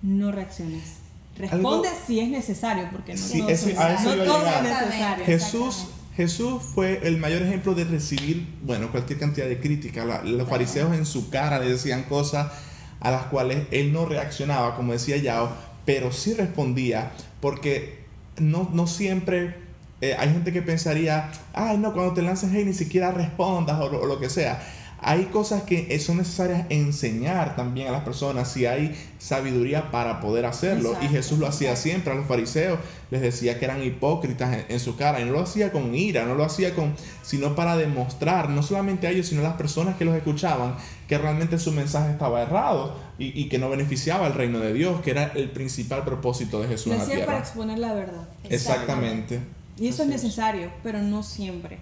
no 0.02 0.30
reacciones. 0.32 0.94
Responde 1.36 1.88
Algo- 1.88 2.00
si 2.06 2.20
es 2.20 2.28
necesario, 2.28 2.88
porque 2.92 3.14
no, 3.14 3.18
Sí, 3.18 3.38
todo, 3.38 3.48
no 3.48 3.52
es 3.54 4.62
necesario. 4.62 5.24
Jesús, 5.24 5.86
Jesús 6.16 6.62
fue 6.74 7.00
el 7.06 7.16
mayor 7.18 7.42
ejemplo 7.42 7.74
de 7.74 7.84
recibir, 7.84 8.46
bueno, 8.62 8.90
cualquier 8.90 9.18
cantidad 9.18 9.46
de 9.46 9.58
crítica. 9.60 10.04
La- 10.04 10.22
los 10.22 10.48
fariseos 10.48 10.94
en 10.94 11.06
su 11.06 11.30
cara 11.30 11.58
le 11.58 11.70
decían 11.70 12.02
cosas 12.04 12.52
a 13.00 13.10
las 13.10 13.24
cuales 13.26 13.66
él 13.70 13.92
no 13.92 14.04
reaccionaba, 14.06 14.76
como 14.76 14.92
decía 14.92 15.16
Yao, 15.16 15.50
pero 15.86 16.12
sí 16.12 16.34
respondía, 16.34 17.12
porque 17.40 18.00
no, 18.38 18.68
no 18.72 18.86
siempre 18.86 19.56
eh, 20.00 20.16
hay 20.18 20.30
gente 20.32 20.52
que 20.52 20.62
pensaría, 20.62 21.30
ay 21.52 21.78
no, 21.78 21.92
cuando 21.92 22.14
te 22.14 22.22
lances 22.22 22.50
hey 22.52 22.64
ni 22.64 22.72
siquiera 22.72 23.10
respondas 23.10 23.78
o, 23.80 23.88
lo- 23.90 24.00
o 24.02 24.06
lo 24.06 24.18
que 24.18 24.30
sea. 24.30 24.62
Hay 25.02 25.24
cosas 25.32 25.62
que 25.62 25.86
eh, 25.88 25.98
son 25.98 26.18
necesarias 26.18 26.66
enseñar 26.68 27.56
también 27.56 27.88
a 27.88 27.90
las 27.90 28.02
personas 28.02 28.52
si 28.52 28.66
hay 28.66 28.94
sabiduría 29.18 29.90
para 29.90 30.20
poder 30.20 30.44
hacerlo. 30.44 30.90
Exacto, 30.90 31.06
y 31.06 31.08
Jesús 31.08 31.38
lo 31.38 31.46
hacía 31.46 31.74
siempre 31.74 32.12
a 32.12 32.16
los 32.16 32.26
fariseos. 32.26 32.78
Les 33.10 33.22
decía 33.22 33.58
que 33.58 33.64
eran 33.64 33.82
hipócritas 33.82 34.52
en, 34.52 34.66
en 34.68 34.78
su 34.78 34.96
cara. 34.96 35.18
Y 35.22 35.24
no 35.24 35.32
lo 35.32 35.40
hacía 35.40 35.72
con 35.72 35.94
ira, 35.94 36.26
no 36.26 36.34
lo 36.34 36.44
hacía 36.44 36.74
con, 36.74 36.94
sino 37.22 37.54
para 37.56 37.78
demostrar, 37.78 38.50
no 38.50 38.62
solamente 38.62 39.06
a 39.06 39.10
ellos, 39.10 39.28
sino 39.28 39.40
a 39.40 39.44
las 39.44 39.54
personas 39.54 39.96
que 39.96 40.04
los 40.04 40.14
escuchaban, 40.14 40.76
que 41.08 41.16
realmente 41.16 41.58
su 41.58 41.72
mensaje 41.72 42.10
estaba 42.12 42.42
errado 42.42 42.94
y, 43.18 43.40
y 43.40 43.48
que 43.48 43.58
no 43.58 43.70
beneficiaba 43.70 44.26
al 44.26 44.34
reino 44.34 44.58
de 44.58 44.74
Dios, 44.74 45.00
que 45.00 45.12
era 45.12 45.32
el 45.34 45.48
principal 45.50 46.04
propósito 46.04 46.60
de 46.60 46.68
Jesús 46.68 46.88
Lo 46.88 46.92
en 46.92 46.98
la 46.98 47.04
hacía 47.04 47.24
para 47.24 47.38
exponer 47.38 47.78
la 47.78 47.94
verdad. 47.94 48.28
Exactamente. 48.50 49.40
Y 49.80 49.88
eso 49.88 50.02
Así 50.02 50.12
es 50.12 50.16
es. 50.18 50.22
necesario, 50.24 50.70
pero 50.82 51.00
no 51.02 51.22
siempre. 51.22 51.78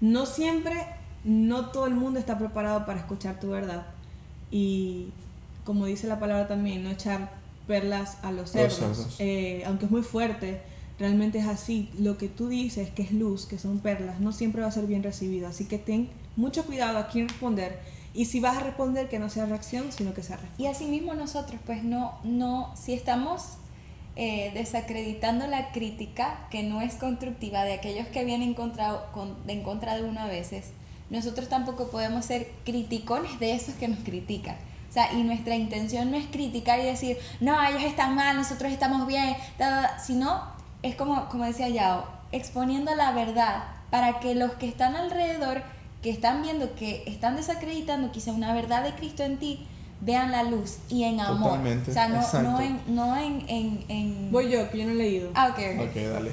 No 0.00 0.26
siempre, 0.26 0.86
no 1.24 1.66
todo 1.66 1.86
el 1.86 1.94
mundo 1.94 2.18
está 2.18 2.38
preparado 2.38 2.86
para 2.86 2.98
escuchar 2.98 3.38
tu 3.38 3.50
verdad. 3.50 3.86
Y 4.50 5.08
como 5.64 5.86
dice 5.86 6.06
la 6.08 6.18
palabra 6.18 6.48
también, 6.48 6.82
no 6.82 6.90
echar 6.90 7.30
perlas 7.66 8.16
a 8.22 8.32
los 8.32 8.50
cerdos. 8.50 9.16
Eh, 9.18 9.62
aunque 9.66 9.84
es 9.84 9.90
muy 9.90 10.02
fuerte, 10.02 10.60
realmente 10.98 11.38
es 11.38 11.46
así. 11.46 11.90
Lo 11.98 12.18
que 12.18 12.28
tú 12.28 12.48
dices, 12.48 12.90
que 12.90 13.02
es 13.02 13.12
luz, 13.12 13.46
que 13.46 13.58
son 13.58 13.78
perlas, 13.78 14.18
no 14.18 14.32
siempre 14.32 14.62
va 14.62 14.68
a 14.68 14.72
ser 14.72 14.86
bien 14.86 15.02
recibido. 15.02 15.46
Así 15.46 15.66
que 15.66 15.78
ten 15.78 16.08
mucho 16.36 16.64
cuidado 16.64 16.98
a 16.98 17.08
quién 17.08 17.28
responder. 17.28 17.78
Y 18.14 18.26
si 18.26 18.40
vas 18.40 18.56
a 18.58 18.60
responder, 18.60 19.08
que 19.08 19.18
no 19.18 19.30
sea 19.30 19.46
reacción, 19.46 19.90
sino 19.90 20.12
que 20.12 20.22
sea 20.22 20.36
respuesta. 20.36 20.62
Y 20.62 20.66
asimismo 20.66 21.14
nosotros, 21.14 21.60
pues 21.64 21.82
no, 21.82 22.18
no, 22.24 22.74
si 22.76 22.92
estamos 22.92 23.42
eh, 24.16 24.50
desacreditando 24.54 25.46
la 25.46 25.72
crítica 25.72 26.46
que 26.50 26.62
no 26.62 26.80
es 26.80 26.94
constructiva 26.94 27.64
de 27.64 27.74
aquellos 27.74 28.06
que 28.08 28.24
vienen 28.24 28.48
en 28.50 28.54
contra, 28.54 29.10
con- 29.12 29.36
en 29.48 29.62
contra 29.62 29.96
de 29.96 30.04
uno 30.04 30.20
a 30.20 30.26
veces, 30.26 30.72
nosotros 31.10 31.48
tampoco 31.48 31.90
podemos 31.90 32.24
ser 32.24 32.50
criticones 32.64 33.38
de 33.40 33.54
esos 33.54 33.74
que 33.74 33.88
nos 33.88 34.00
critican. 34.00 34.56
O 34.88 34.92
sea, 34.92 35.12
y 35.14 35.22
nuestra 35.22 35.56
intención 35.56 36.10
no 36.10 36.16
es 36.18 36.26
criticar 36.26 36.78
y 36.78 36.84
decir, 36.84 37.16
no, 37.40 37.62
ellos 37.66 37.82
están 37.82 38.14
mal, 38.14 38.36
nosotros 38.36 38.70
estamos 38.70 39.06
bien, 39.06 39.34
ta, 39.56 39.68
ta", 39.82 39.98
sino 39.98 40.42
es 40.82 40.94
como, 40.96 41.28
como 41.30 41.44
decía 41.44 41.68
Yao, 41.68 42.04
exponiendo 42.32 42.94
la 42.94 43.12
verdad 43.12 43.64
para 43.90 44.20
que 44.20 44.34
los 44.34 44.52
que 44.52 44.66
están 44.68 44.96
alrededor, 44.96 45.62
que 46.02 46.10
están 46.10 46.42
viendo 46.42 46.74
que 46.74 47.04
están 47.06 47.36
desacreditando 47.36 48.10
quizá 48.12 48.32
una 48.32 48.52
verdad 48.52 48.82
de 48.82 48.94
Cristo 48.94 49.22
en 49.22 49.38
ti, 49.38 49.66
vean 50.04 50.30
la 50.32 50.42
luz 50.42 50.78
y 50.88 51.04
en 51.04 51.20
amor. 51.20 51.50
Totalmente, 51.52 51.90
O 51.90 51.94
sea, 51.94 52.08
no, 52.08 52.16
exacto. 52.16 52.50
no 52.50 52.60
en... 52.60 52.80
No 52.94 53.16
en, 53.16 53.44
en, 53.48 53.84
en- 53.88 54.32
Voy 54.32 54.50
yo, 54.50 54.68
que 54.70 54.78
yo 54.78 54.84
no 54.84 54.90
he 54.90 54.94
leído. 54.96 55.30
Ah, 55.34 55.48
ok, 55.52 55.58
ok. 55.80 55.88
Ok, 55.88 55.96
dale. 56.12 56.32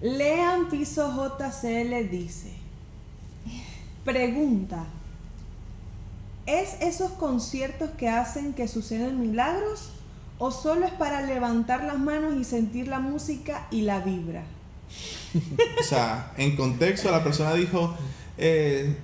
Lean 0.00 0.68
Piso 0.70 1.12
JCL 1.12 2.08
dice, 2.10 2.52
pregunta, 4.04 4.84
¿es 6.46 6.74
esos 6.80 7.12
conciertos 7.12 7.90
que 7.96 8.08
hacen 8.08 8.52
que 8.52 8.66
suceden 8.68 9.20
milagros 9.20 9.90
o 10.38 10.50
solo 10.50 10.86
es 10.86 10.92
para 10.92 11.22
levantar 11.22 11.84
las 11.84 11.98
manos 11.98 12.34
y 12.34 12.42
sentir 12.44 12.88
la 12.88 12.98
música 12.98 13.66
y 13.70 13.82
la 13.82 14.00
vibra? 14.00 14.42
O 15.80 15.82
sea, 15.82 16.32
en 16.36 16.56
contexto, 16.56 17.10
la 17.10 17.24
persona 17.24 17.54
dijo: 17.54 17.94
eh, 18.38 18.94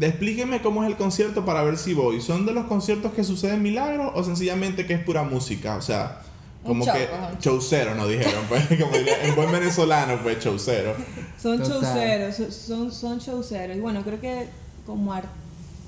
Explíqueme 0.00 0.62
cómo 0.62 0.84
es 0.84 0.90
el 0.90 0.96
concierto 0.96 1.44
para 1.44 1.62
ver 1.62 1.76
si 1.78 1.94
voy. 1.94 2.20
¿Son 2.20 2.46
de 2.46 2.52
los 2.52 2.66
conciertos 2.66 3.12
que 3.12 3.24
suceden 3.24 3.62
milagros 3.62 4.12
o 4.14 4.22
sencillamente 4.22 4.86
que 4.86 4.94
es 4.94 5.00
pura 5.04 5.22
música? 5.24 5.76
O 5.76 5.82
sea, 5.82 6.22
como 6.64 6.84
show, 6.84 6.94
que 6.94 7.08
showcero, 7.40 7.94
nos 7.94 8.08
dijeron. 8.08 8.44
Pues, 8.48 8.66
como 8.80 8.96
diría, 8.96 9.24
en 9.24 9.34
buen 9.34 9.50
venezolano, 9.50 10.18
pues 10.22 10.42
showcero. 10.44 10.94
Son 11.40 11.58
showceros, 11.62 12.36
son- 12.54 12.92
son, 12.92 13.18
showceros. 13.18 13.76
Y 13.76 13.80
bueno, 13.80 14.02
creo 14.04 14.20
que 14.20 14.46
como 14.86 15.12
art- 15.12 15.28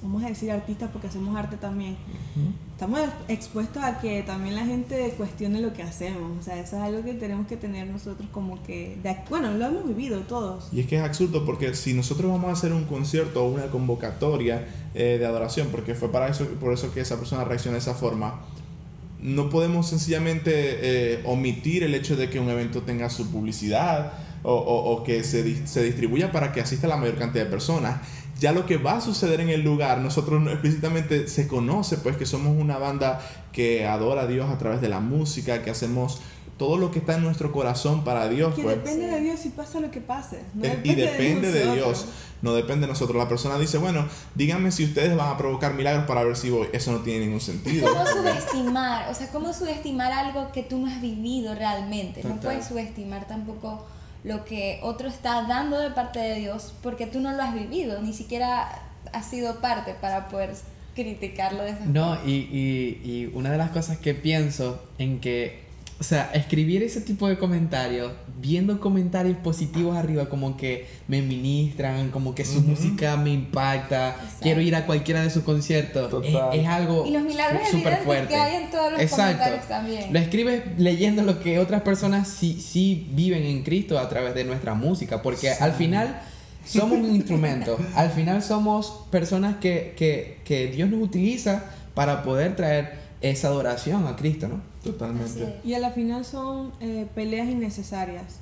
vamos 0.02 0.24
a 0.24 0.28
decir 0.28 0.50
artistas 0.50 0.90
porque 0.92 1.06
hacemos 1.06 1.36
arte 1.36 1.56
también, 1.56 1.96
estamos 2.84 3.08
expuestos 3.28 3.80
a 3.80 4.00
que 4.00 4.22
también 4.22 4.56
la 4.56 4.64
gente 4.66 5.14
cuestione 5.16 5.60
lo 5.60 5.72
que 5.72 5.84
hacemos. 5.84 6.36
O 6.40 6.42
sea, 6.42 6.58
eso 6.58 6.76
es 6.76 6.82
algo 6.82 7.04
que 7.04 7.14
tenemos 7.14 7.46
que 7.46 7.56
tener 7.56 7.86
nosotros 7.86 8.28
como 8.32 8.60
que, 8.64 8.98
bueno, 9.30 9.52
lo 9.54 9.66
hemos 9.66 9.86
vivido 9.86 10.18
todos. 10.22 10.66
Y 10.72 10.80
es 10.80 10.86
que 10.88 10.96
es 10.96 11.02
absurdo 11.02 11.44
porque 11.44 11.74
si 11.74 11.94
nosotros 11.94 12.28
vamos 12.32 12.48
a 12.50 12.52
hacer 12.54 12.72
un 12.72 12.84
concierto 12.84 13.44
o 13.44 13.48
una 13.52 13.66
convocatoria 13.66 14.66
eh, 14.96 15.16
de 15.20 15.24
adoración, 15.26 15.68
porque 15.70 15.94
fue 15.94 16.10
para 16.10 16.26
eso, 16.26 16.44
por 16.60 16.72
eso 16.72 16.92
que 16.92 17.00
esa 17.00 17.16
persona 17.18 17.44
reacciona 17.44 17.74
de 17.76 17.82
esa 17.82 17.94
forma, 17.94 18.40
no 19.20 19.48
podemos 19.48 19.88
sencillamente 19.88 20.50
eh, 20.52 21.22
omitir 21.24 21.84
el 21.84 21.94
hecho 21.94 22.16
de 22.16 22.28
que 22.30 22.40
un 22.40 22.48
evento 22.48 22.82
tenga 22.82 23.08
su 23.10 23.30
publicidad 23.30 24.14
o, 24.42 24.52
o- 24.52 24.92
o 24.96 25.04
que 25.04 25.22
se, 25.22 25.68
se 25.68 25.84
distribuya 25.84 26.32
para 26.32 26.50
que 26.50 26.60
asista 26.60 26.88
la 26.88 26.96
mayor 26.96 27.14
cantidad 27.16 27.44
de 27.44 27.50
personas. 27.50 28.00
Ya 28.42 28.52
lo 28.52 28.66
que 28.66 28.76
va 28.76 28.96
a 28.96 29.00
suceder 29.00 29.40
en 29.40 29.48
el 29.48 29.62
lugar, 29.62 29.98
nosotros 29.98 30.40
no- 30.40 30.50
explícitamente 30.50 31.28
se 31.28 31.46
conoce 31.46 31.96
pues 31.96 32.16
que 32.16 32.26
somos 32.26 32.54
una 32.60 32.76
banda 32.76 33.20
que 33.52 33.86
adora 33.86 34.22
a 34.22 34.26
Dios 34.26 34.50
a 34.50 34.58
través 34.58 34.80
de 34.80 34.88
la 34.88 35.00
música, 35.00 35.62
que 35.62 35.70
hacemos 35.70 36.20
todo 36.58 36.76
lo 36.76 36.90
que 36.90 36.98
está 36.98 37.14
en 37.14 37.22
nuestro 37.22 37.50
corazón 37.52 38.04
para 38.04 38.28
Dios. 38.28 38.54
Que 38.54 38.62
pues. 38.62 38.76
depende 38.76 39.06
de 39.06 39.20
Dios 39.20 39.40
si 39.40 39.50
pasa 39.50 39.80
lo 39.80 39.90
que 39.90 40.00
pase. 40.00 40.40
No 40.54 40.64
Eh, 40.64 40.80
y 40.84 40.94
depende 40.94 41.50
de. 41.50 41.72
Dios, 41.74 42.06
no 42.42 42.52
depende 42.54 42.86
de 42.86 42.92
nosotros. 42.92 43.16
La 43.16 43.28
persona 43.28 43.58
dice, 43.58 43.78
bueno, 43.78 44.06
díganme 44.34 44.70
si 44.72 44.84
ustedes 44.84 45.16
van 45.16 45.30
a 45.30 45.38
provocar 45.38 45.74
milagros 45.74 46.04
para 46.06 46.24
ver 46.24 46.36
si 46.36 46.50
voy. 46.50 46.68
Eso 46.72 46.92
no 46.92 46.98
tiene 46.98 47.24
ningún 47.26 47.40
sentido. 47.40 47.88
¿Cómo 47.88 48.04
subestimar? 48.06 49.08
O 49.08 49.14
sea, 49.14 49.28
¿cómo 49.30 49.52
subestimar 49.52 50.12
algo 50.12 50.52
que 50.52 50.62
tú 50.62 50.78
no 50.78 50.88
has 50.88 51.00
vivido 51.00 51.54
realmente? 51.54 52.22
No 52.24 52.40
puedes 52.40 52.66
subestimar 52.66 53.26
tampoco 53.28 53.86
lo 54.24 54.44
que 54.44 54.78
otro 54.82 55.08
está 55.08 55.42
dando 55.46 55.78
de 55.78 55.90
parte 55.90 56.18
de 56.18 56.36
Dios 56.36 56.74
porque 56.82 57.06
tú 57.06 57.20
no 57.20 57.32
lo 57.32 57.42
has 57.42 57.54
vivido, 57.54 58.00
ni 58.00 58.12
siquiera 58.12 58.82
has 59.12 59.26
sido 59.26 59.60
parte 59.60 59.94
para 60.00 60.28
poder 60.28 60.50
criticarlo 60.94 61.62
de 61.62 61.70
esa 61.70 61.84
No, 61.86 62.18
y, 62.24 62.30
y, 62.30 63.00
y 63.04 63.30
una 63.34 63.50
de 63.50 63.58
las 63.58 63.70
cosas 63.70 63.98
que 63.98 64.14
pienso 64.14 64.82
en 64.98 65.20
que, 65.20 65.61
o 66.02 66.04
sea, 66.04 66.32
escribir 66.34 66.82
ese 66.82 67.00
tipo 67.00 67.28
de 67.28 67.38
comentarios, 67.38 68.10
viendo 68.40 68.80
comentarios 68.80 69.36
positivos 69.38 69.96
arriba, 69.96 70.28
como 70.28 70.56
que 70.56 70.88
me 71.06 71.22
ministran, 71.22 72.10
como 72.10 72.34
que 72.34 72.44
su 72.44 72.60
música 72.60 73.16
me 73.16 73.30
impacta, 73.30 74.08
Exacto. 74.08 74.38
quiero 74.40 74.60
ir 74.62 74.74
a 74.74 74.84
cualquiera 74.84 75.22
de 75.22 75.30
sus 75.30 75.44
conciertos, 75.44 76.12
es, 76.24 76.66
algo 76.66 77.06
Y 77.06 77.12
los 77.12 77.22
milagros 77.22 77.68
fuerte. 78.04 78.26
que 78.26 78.34
hay 78.34 78.64
en 78.64 78.70
todos 78.72 78.90
los 78.90 79.10
comentarios 79.12 79.68
también. 79.68 80.12
Lo 80.12 80.18
escribes 80.18 80.62
leyendo 80.76 81.22
lo 81.22 81.38
que 81.38 81.60
otras 81.60 81.82
personas 81.82 82.26
sí, 82.26 82.60
sí 82.60 83.06
viven 83.12 83.44
en 83.44 83.62
Cristo 83.62 83.96
a 83.96 84.08
través 84.08 84.34
de 84.34 84.42
nuestra 84.42 84.74
música, 84.74 85.22
porque 85.22 85.52
al 85.52 85.72
final 85.72 86.20
somos 86.66 86.98
un 86.98 87.14
instrumento, 87.14 87.78
al 87.94 88.10
final 88.10 88.42
somos 88.42 89.04
personas 89.12 89.58
que, 89.58 89.94
que, 89.96 90.40
que 90.44 90.66
Dios 90.66 90.90
nos 90.90 91.00
utiliza 91.00 91.62
para 91.94 92.24
poder 92.24 92.56
traer 92.56 93.01
esa 93.22 93.48
adoración 93.48 94.06
a 94.06 94.16
Cristo, 94.16 94.48
¿no? 94.48 94.60
Totalmente. 94.84 95.60
Y 95.64 95.74
a 95.74 95.78
la 95.78 95.90
final 95.90 96.24
son 96.24 96.72
eh, 96.80 97.06
peleas 97.14 97.48
innecesarias. 97.48 98.40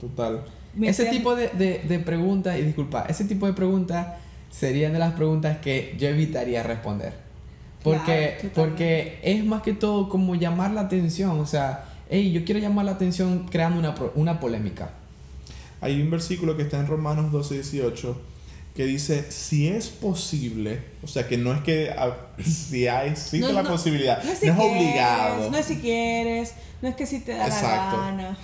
Total. 0.00 0.42
Ese 0.80 1.06
tipo 1.06 1.34
de, 1.34 1.48
de, 1.48 1.80
de 1.88 1.98
preguntas, 1.98 2.58
y 2.58 2.62
disculpa, 2.62 3.06
ese 3.08 3.24
tipo 3.24 3.46
de 3.46 3.52
preguntas 3.54 4.06
serían 4.50 4.92
de 4.92 4.98
las 4.98 5.14
preguntas 5.14 5.58
que 5.58 5.96
yo 5.98 6.08
evitaría 6.08 6.62
responder. 6.62 7.12
Porque, 7.82 8.36
Claro, 8.40 8.54
porque 8.54 9.18
es 9.22 9.44
más 9.44 9.62
que 9.62 9.72
todo 9.72 10.08
como 10.08 10.34
llamar 10.34 10.70
la 10.72 10.82
atención, 10.82 11.40
o 11.40 11.46
sea, 11.46 11.86
hey, 12.10 12.30
yo 12.30 12.44
quiero 12.44 12.60
llamar 12.60 12.84
la 12.84 12.92
atención 12.92 13.46
creando 13.50 13.78
una, 13.78 13.94
pro- 13.94 14.12
una 14.14 14.38
polémica. 14.38 14.90
Hay 15.80 16.00
un 16.02 16.10
versículo 16.10 16.56
que 16.58 16.62
está 16.64 16.78
en 16.78 16.86
Romanos 16.86 17.32
12, 17.32 17.54
18 17.54 18.20
que 18.74 18.86
dice, 18.86 19.30
si 19.30 19.66
es 19.68 19.88
posible, 19.88 20.82
o 21.02 21.06
sea 21.06 21.26
que 21.26 21.36
no 21.36 21.52
es 21.52 21.60
que 21.62 21.90
ah, 21.90 22.16
si 22.42 22.86
hay, 22.86 23.10
existe 23.10 23.40
No, 23.40 23.52
la 23.52 23.62
no, 23.62 23.70
posibilidad, 23.70 24.22
No 24.22 24.30
es, 24.30 24.38
si 24.38 24.46
es 24.46 24.54
quieres, 24.54 24.76
obligado. 24.76 25.50
No 25.50 25.56
es 25.58 25.66
si 25.66 25.76
quieres, 25.76 26.54
no 26.80 26.88
es 26.88 26.94
que 26.94 27.06
si 27.06 27.20
te 27.20 27.32
da 27.32 27.46
Exacto. 27.46 27.96
la 27.96 28.02
gana. 28.04 28.38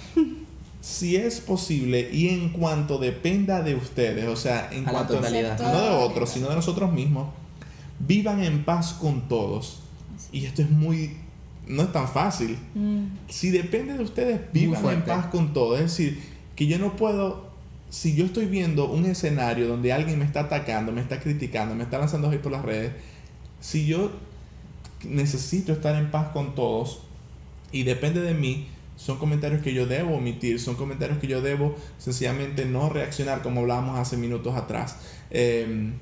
Si 0.80 1.16
es 1.16 1.40
posible 1.40 2.08
y 2.12 2.28
en 2.28 2.50
cuanto 2.50 2.98
dependa 2.98 3.60
de 3.62 3.74
ustedes, 3.74 4.26
o 4.28 4.36
sea, 4.36 4.68
en 4.72 4.82
A 4.88 4.92
la 4.92 4.98
cuanto 4.98 5.14
totalidad. 5.16 5.58
no 5.58 5.80
de 5.80 5.90
otros, 5.90 6.30
sino 6.30 6.48
de 6.48 6.54
nosotros 6.54 6.92
mismos, 6.92 7.28
vivan 7.98 8.42
en 8.44 8.64
paz 8.64 8.92
con 8.94 9.28
todos. 9.28 9.80
Y 10.32 10.44
esto 10.46 10.62
es 10.62 10.70
muy, 10.70 11.16
no 11.66 11.82
es 11.82 11.92
tan 11.92 12.08
fácil. 12.08 12.56
Mm. 12.74 13.04
Si 13.28 13.50
depende 13.50 13.94
de 13.94 14.04
ustedes, 14.04 14.40
vivan 14.52 14.84
en 14.90 15.02
paz 15.04 15.26
con 15.26 15.52
todos. 15.52 15.80
Es 15.80 15.86
decir, 15.96 16.22
que 16.54 16.66
yo 16.68 16.78
no 16.78 16.94
puedo, 16.94 17.45
si 17.96 18.14
yo 18.14 18.26
estoy 18.26 18.44
viendo 18.44 18.90
un 18.90 19.06
escenario 19.06 19.66
donde 19.68 19.90
alguien 19.90 20.18
me 20.18 20.26
está 20.26 20.40
atacando, 20.40 20.92
me 20.92 21.00
está 21.00 21.18
criticando, 21.18 21.74
me 21.74 21.82
está 21.82 21.96
lanzando 21.96 22.30
hate 22.30 22.42
por 22.42 22.52
las 22.52 22.62
redes, 22.62 22.92
si 23.60 23.86
yo 23.86 24.10
necesito 25.02 25.72
estar 25.72 25.96
en 25.96 26.10
paz 26.10 26.28
con 26.34 26.54
todos 26.54 27.00
y 27.72 27.84
depende 27.84 28.20
de 28.20 28.34
mí, 28.34 28.68
son 28.96 29.16
comentarios 29.16 29.62
que 29.62 29.72
yo 29.72 29.86
debo 29.86 30.16
omitir, 30.16 30.60
son 30.60 30.74
comentarios 30.74 31.18
que 31.20 31.26
yo 31.26 31.40
debo 31.40 31.74
sencillamente 31.96 32.66
no 32.66 32.90
reaccionar 32.90 33.40
como 33.40 33.62
hablábamos 33.62 33.98
hace 33.98 34.18
minutos 34.18 34.54
atrás. 34.56 34.98
Eh, 35.30 35.94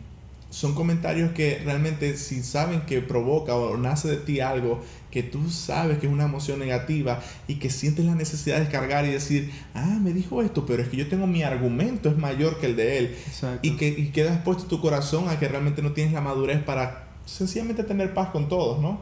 son 0.54 0.72
comentarios 0.72 1.32
que 1.32 1.60
realmente 1.64 2.16
si 2.16 2.44
saben 2.44 2.82
que 2.82 3.00
provoca 3.00 3.56
o 3.56 3.76
nace 3.76 4.06
de 4.06 4.18
ti 4.18 4.38
algo 4.38 4.80
que 5.10 5.24
tú 5.24 5.50
sabes 5.50 5.98
que 5.98 6.06
es 6.06 6.12
una 6.12 6.26
emoción 6.26 6.60
negativa 6.60 7.20
y 7.48 7.56
que 7.56 7.70
sientes 7.70 8.04
la 8.04 8.14
necesidad 8.14 8.58
de 8.58 8.60
descargar 8.62 9.04
y 9.04 9.10
decir, 9.10 9.50
ah, 9.74 9.98
me 10.00 10.12
dijo 10.12 10.42
esto, 10.42 10.64
pero 10.64 10.80
es 10.80 10.88
que 10.88 10.96
yo 10.96 11.08
tengo 11.08 11.26
mi 11.26 11.42
argumento, 11.42 12.08
es 12.08 12.16
mayor 12.16 12.60
que 12.60 12.66
el 12.66 12.76
de 12.76 12.98
él. 12.98 13.16
Exacto. 13.26 13.66
Y 13.66 13.72
que 13.72 13.88
y 13.88 14.10
quedas 14.10 14.42
puesto 14.44 14.66
tu 14.66 14.80
corazón 14.80 15.28
a 15.28 15.40
que 15.40 15.48
realmente 15.48 15.82
no 15.82 15.90
tienes 15.90 16.12
la 16.12 16.20
madurez 16.20 16.62
para 16.62 17.08
sencillamente 17.26 17.82
tener 17.82 18.14
paz 18.14 18.28
con 18.28 18.48
todos, 18.48 18.80
¿no? 18.80 19.00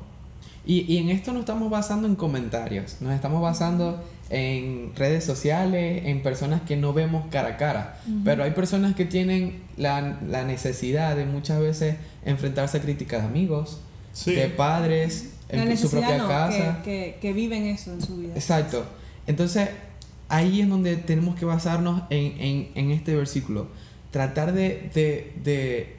Y, 0.64 0.90
y 0.90 0.98
en 0.98 1.10
esto 1.10 1.34
no 1.34 1.40
estamos 1.40 1.68
basando 1.68 2.08
en 2.08 2.16
comentarios, 2.16 2.96
nos 3.00 3.12
estamos 3.12 3.42
basando 3.42 4.02
en 4.32 4.92
redes 4.96 5.24
sociales, 5.24 6.02
en 6.06 6.22
personas 6.22 6.62
que 6.62 6.74
no 6.76 6.92
vemos 6.94 7.26
cara 7.30 7.48
a 7.50 7.56
cara. 7.58 7.98
Pero 8.24 8.42
hay 8.44 8.52
personas 8.52 8.94
que 8.96 9.04
tienen 9.04 9.60
la, 9.76 10.18
la 10.26 10.42
necesidad 10.44 11.14
de 11.16 11.26
muchas 11.26 11.60
veces 11.60 11.96
enfrentarse 12.24 12.78
a 12.78 12.80
críticas 12.80 13.22
de 13.22 13.28
amigos, 13.28 13.80
Sí. 14.14 14.34
de 14.34 14.48
padres, 14.48 15.30
La 15.50 15.62
en 15.64 15.76
su 15.78 15.90
propia 15.90 16.18
no, 16.18 16.28
casa. 16.28 16.80
que, 16.82 17.14
que, 17.14 17.18
que 17.20 17.32
viven 17.32 17.64
eso 17.66 17.92
en 17.92 18.02
su 18.02 18.16
vida. 18.16 18.32
Exacto. 18.34 18.84
Entonces, 19.26 19.68
ahí 20.28 20.60
es 20.62 20.68
donde 20.68 20.96
tenemos 20.96 21.34
que 21.36 21.44
basarnos 21.44 22.02
en, 22.10 22.40
en, 22.40 22.68
en 22.74 22.90
este 22.90 23.14
versículo. 23.14 23.68
Tratar 24.10 24.52
de, 24.52 24.90
de, 24.94 25.32
de 25.44 25.96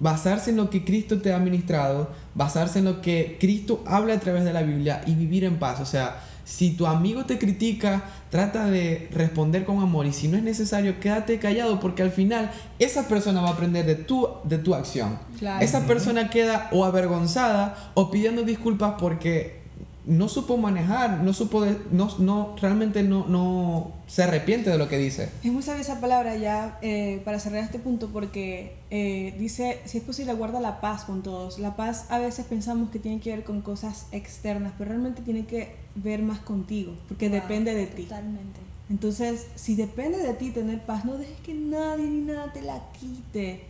basarse 0.00 0.50
en 0.50 0.56
lo 0.56 0.70
que 0.70 0.84
Cristo 0.84 1.20
te 1.20 1.32
ha 1.32 1.38
ministrado, 1.38 2.10
basarse 2.34 2.80
en 2.80 2.84
lo 2.84 3.00
que 3.00 3.36
Cristo 3.40 3.82
habla 3.86 4.14
a 4.14 4.20
través 4.20 4.44
de 4.44 4.52
la 4.52 4.62
Biblia 4.62 5.02
y 5.06 5.14
vivir 5.14 5.44
en 5.44 5.56
paz. 5.58 5.80
O 5.80 5.86
sea, 5.86 6.20
si 6.44 6.72
tu 6.72 6.86
amigo 6.86 7.24
te 7.24 7.38
critica, 7.38 8.04
trata 8.30 8.66
de 8.66 9.08
responder 9.12 9.64
con 9.64 9.80
amor 9.80 10.06
y 10.06 10.12
si 10.12 10.28
no 10.28 10.36
es 10.36 10.42
necesario, 10.42 11.00
quédate 11.00 11.38
callado 11.38 11.80
porque 11.80 12.02
al 12.02 12.10
final 12.10 12.50
esa 12.78 13.08
persona 13.08 13.40
va 13.40 13.48
a 13.48 13.52
aprender 13.52 13.86
de 13.86 13.96
tu, 13.96 14.28
de 14.44 14.58
tu 14.58 14.74
acción. 14.74 15.18
Claro. 15.38 15.64
Esa 15.64 15.86
persona 15.86 16.30
queda 16.30 16.68
o 16.72 16.84
avergonzada 16.84 17.92
o 17.94 18.10
pidiendo 18.10 18.42
disculpas 18.42 18.94
porque 18.98 19.63
no 20.06 20.28
supo 20.28 20.56
manejar, 20.58 21.22
no 21.22 21.32
supo, 21.32 21.62
de- 21.62 21.78
no, 21.90 22.08
no, 22.18 22.54
realmente 22.60 23.02
no, 23.02 23.26
no 23.26 23.92
se 24.06 24.22
arrepiente 24.22 24.68
de 24.70 24.76
lo 24.78 24.88
que 24.88 24.98
dice. 24.98 25.30
Es 25.42 25.50
muy 25.52 25.62
sabia 25.62 25.80
esa 25.80 26.00
palabra 26.00 26.36
ya 26.36 26.78
eh, 26.82 27.22
para 27.24 27.38
cerrar 27.40 27.64
este 27.64 27.78
punto 27.78 28.08
porque 28.08 28.76
eh, 28.90 29.34
dice, 29.38 29.80
si 29.86 29.98
es 29.98 30.04
posible, 30.04 30.34
guarda 30.34 30.60
la 30.60 30.80
paz 30.80 31.04
con 31.04 31.22
todos. 31.22 31.58
La 31.58 31.74
paz 31.76 32.06
a 32.10 32.18
veces 32.18 32.44
pensamos 32.46 32.90
que 32.90 32.98
tiene 32.98 33.20
que 33.20 33.30
ver 33.30 33.44
con 33.44 33.62
cosas 33.62 34.06
externas, 34.12 34.72
pero 34.76 34.90
realmente 34.90 35.22
tiene 35.22 35.46
que 35.46 35.74
ver 35.94 36.22
más 36.22 36.40
contigo, 36.40 36.92
porque 37.08 37.28
Wow, 37.28 37.40
depende 37.40 37.74
de 37.74 37.86
ti. 37.86 38.02
Totalmente. 38.02 38.60
Entonces, 38.90 39.46
si 39.54 39.74
depende 39.76 40.18
de 40.18 40.34
ti 40.34 40.50
tener 40.50 40.80
paz, 40.84 41.06
no 41.06 41.16
dejes 41.16 41.38
que 41.40 41.54
nadie 41.54 42.04
ni 42.06 42.20
nada 42.26 42.52
te 42.52 42.60
la 42.60 42.82
quite. 43.00 43.62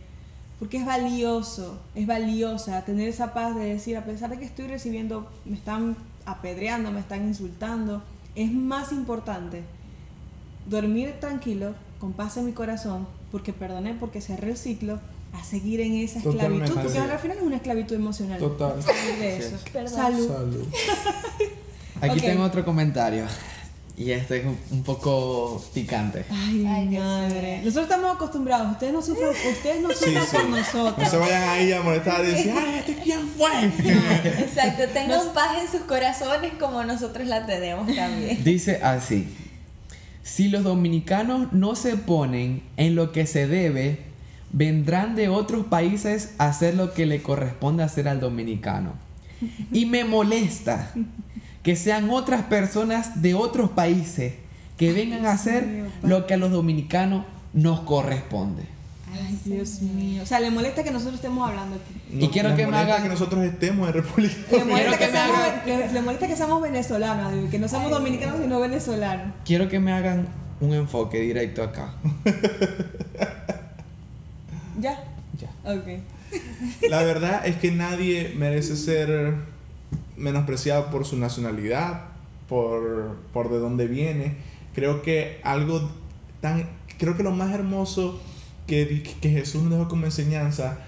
Porque 0.59 0.77
es 0.77 0.85
valioso, 0.85 1.79
es 1.95 2.05
valiosa 2.07 2.83
tener 2.85 3.07
esa 3.09 3.33
paz 3.33 3.55
de 3.55 3.63
decir, 3.65 3.95
a 3.97 4.05
pesar 4.05 4.29
de 4.29 4.37
que 4.39 4.45
estoy 4.45 4.67
recibiendo, 4.67 5.29
me 5.45 5.55
están 5.55 5.95
apedreando, 6.25 6.91
me 6.91 6.99
están 6.99 7.27
insultando, 7.27 8.03
es 8.35 8.51
más 8.51 8.91
importante 8.91 9.63
dormir 10.69 11.13
tranquilo, 11.19 11.73
con 11.99 12.13
paz 12.13 12.37
en 12.37 12.45
mi 12.45 12.51
corazón, 12.51 13.07
porque 13.31 13.53
perdoné, 13.53 13.93
porque 13.93 14.21
cerré 14.21 14.49
el 14.51 14.57
ciclo, 14.57 14.99
a 15.33 15.43
seguir 15.43 15.81
en 15.81 15.93
esa 15.95 16.19
esclavitud, 16.19 16.37
Totalmente. 16.65 16.71
porque 16.73 16.97
al 16.99 17.19
final 17.19 17.37
es 17.37 17.43
una 17.43 17.55
esclavitud 17.57 17.95
emocional. 17.95 18.39
Total. 18.39 18.81
Salir 18.81 19.15
de 19.19 19.37
Sí. 19.41 19.43
eso. 19.47 19.57
Perdón. 19.73 19.93
Salud. 19.93 20.27
Salud. 20.27 20.65
Aquí 22.01 22.19
tengo 22.21 22.43
otro 22.43 22.63
comentario. 22.63 23.25
Y 23.97 24.11
este 24.11 24.39
es 24.39 24.45
un, 24.45 24.83
poco 24.83 25.63
picante. 25.73 26.25
Ay, 26.29 26.65
Ay, 26.67 26.87
Dios 26.89 27.03
madre. 27.03 27.61
Nosotros 27.63 27.83
estamos 27.83 28.15
acostumbrados. 28.15 28.71
Ustedes 28.71 28.91
no 28.91 29.01
sufren, 29.01 29.29
ustedes 29.29 29.81
no 29.81 29.89
sufren 29.89 30.23
sí. 30.23 30.35
por 30.35 30.49
nosotros. 30.49 30.97
No 30.97 31.09
se 31.09 31.17
vayan 31.17 31.49
ahí 31.49 31.71
a 31.71 31.81
molestar 31.81 32.25
y 32.25 32.27
decir, 32.27 32.53
ay, 32.57 32.79
¿este 32.79 32.95
quién 32.95 33.27
fue? 33.29 33.65
Exacto, 34.43 34.83
tengan 34.93 35.33
paz 35.33 35.61
en 35.61 35.71
sus 35.71 35.81
corazones 35.87 36.53
como 36.59 36.83
nosotros 36.83 37.25
la 37.27 37.45
tenemos 37.45 37.87
también. 37.95 38.43
Dice 38.43 38.81
así, 38.83 39.27
si 40.23 40.49
los 40.49 40.63
dominicanos 40.63 41.53
no 41.53 41.75
se 41.75 41.95
ponen 41.95 42.63
en 42.75 42.95
lo 42.95 43.13
que 43.13 43.25
se 43.25 43.47
debe, 43.47 43.99
vendrán 44.51 45.15
de 45.15 45.29
otros 45.29 45.67
países 45.67 46.33
a 46.37 46.47
hacer 46.47 46.75
lo 46.75 46.93
que 46.93 47.05
le 47.05 47.21
corresponde 47.21 47.83
hacer 47.83 48.09
al 48.09 48.19
dominicano. 48.19 48.93
Y 49.71 49.85
me 49.85 50.03
molesta 50.03 50.91
que 51.65 51.75
sean 51.75 52.09
otras 52.11 52.43
personas 52.43 53.21
de 53.23 53.33
otros 53.33 53.71
países 53.71 54.35
que 54.77 54.93
vengan 54.93 55.25
a 55.25 55.31
hacer 55.31 55.65
mío, 55.65 55.85
lo 56.03 56.27
que 56.27 56.35
a 56.35 56.37
los 56.37 56.51
dominicanos 56.51 57.25
nos 57.53 57.79
corresponde. 57.81 58.63
Ay, 59.11 59.39
Dios 59.45 59.81
mío. 59.81 60.21
O 60.21 60.25
sea, 60.25 60.39
le 60.41 60.51
molesta 60.51 60.83
que 60.83 60.91
nosotros 60.91 61.15
estemos 61.15 61.49
hablando 61.49 61.77
aquí. 61.77 62.23
Y 62.23 62.27
quiero 62.29 62.49
que 62.55 62.65
me 62.65 62.71
molesta 62.73 62.93
hagan- 62.95 63.03
que 63.03 63.09
nosotros 63.09 63.43
estemos 63.45 63.87
en 63.87 63.93
República 63.95 64.35
Le 64.51 64.59
Dominicana. 64.59 64.91
que 64.97 65.05
que 65.05 65.11
seamos, 65.11 65.39
le, 65.65 65.93
le 65.93 66.01
molesta 66.01 66.27
que 66.27 66.35
seamos 66.35 66.61
venezolanos, 66.61 67.49
que 67.49 67.57
no 67.59 67.67
seamos 67.67 67.89
dominicanos 67.91 68.39
sino 68.41 68.59
venezolanos. 68.59 69.33
Quiero 69.45 69.67
que 69.69 69.79
me 69.79 69.91
hagan 69.93 70.27
un 70.59 70.73
enfoque 70.73 71.19
directo 71.19 71.63
acá. 71.63 71.95
¿Ya? 74.79 75.03
Ya. 75.39 75.49
Ok. 75.73 75.87
La 76.89 77.01
verdad 77.03 77.45
es 77.47 77.55
que 77.55 77.71
nadie 77.71 78.33
merece 78.37 78.75
ser 78.75 79.35
menospreciado 80.17 80.89
por 80.91 81.05
su 81.05 81.17
nacionalidad, 81.17 82.03
por, 82.49 83.17
por 83.33 83.49
de 83.51 83.59
dónde 83.59 83.87
viene. 83.87 84.35
Creo 84.73 85.01
que 85.01 85.39
algo 85.43 85.89
tan... 86.41 86.69
Creo 86.97 87.17
que 87.17 87.23
lo 87.23 87.31
más 87.31 87.53
hermoso 87.53 88.21
que, 88.67 89.03
que 89.21 89.29
Jesús 89.29 89.63
nos 89.63 89.71
dejó 89.73 89.87
como 89.89 90.05
enseñanza 90.05 90.79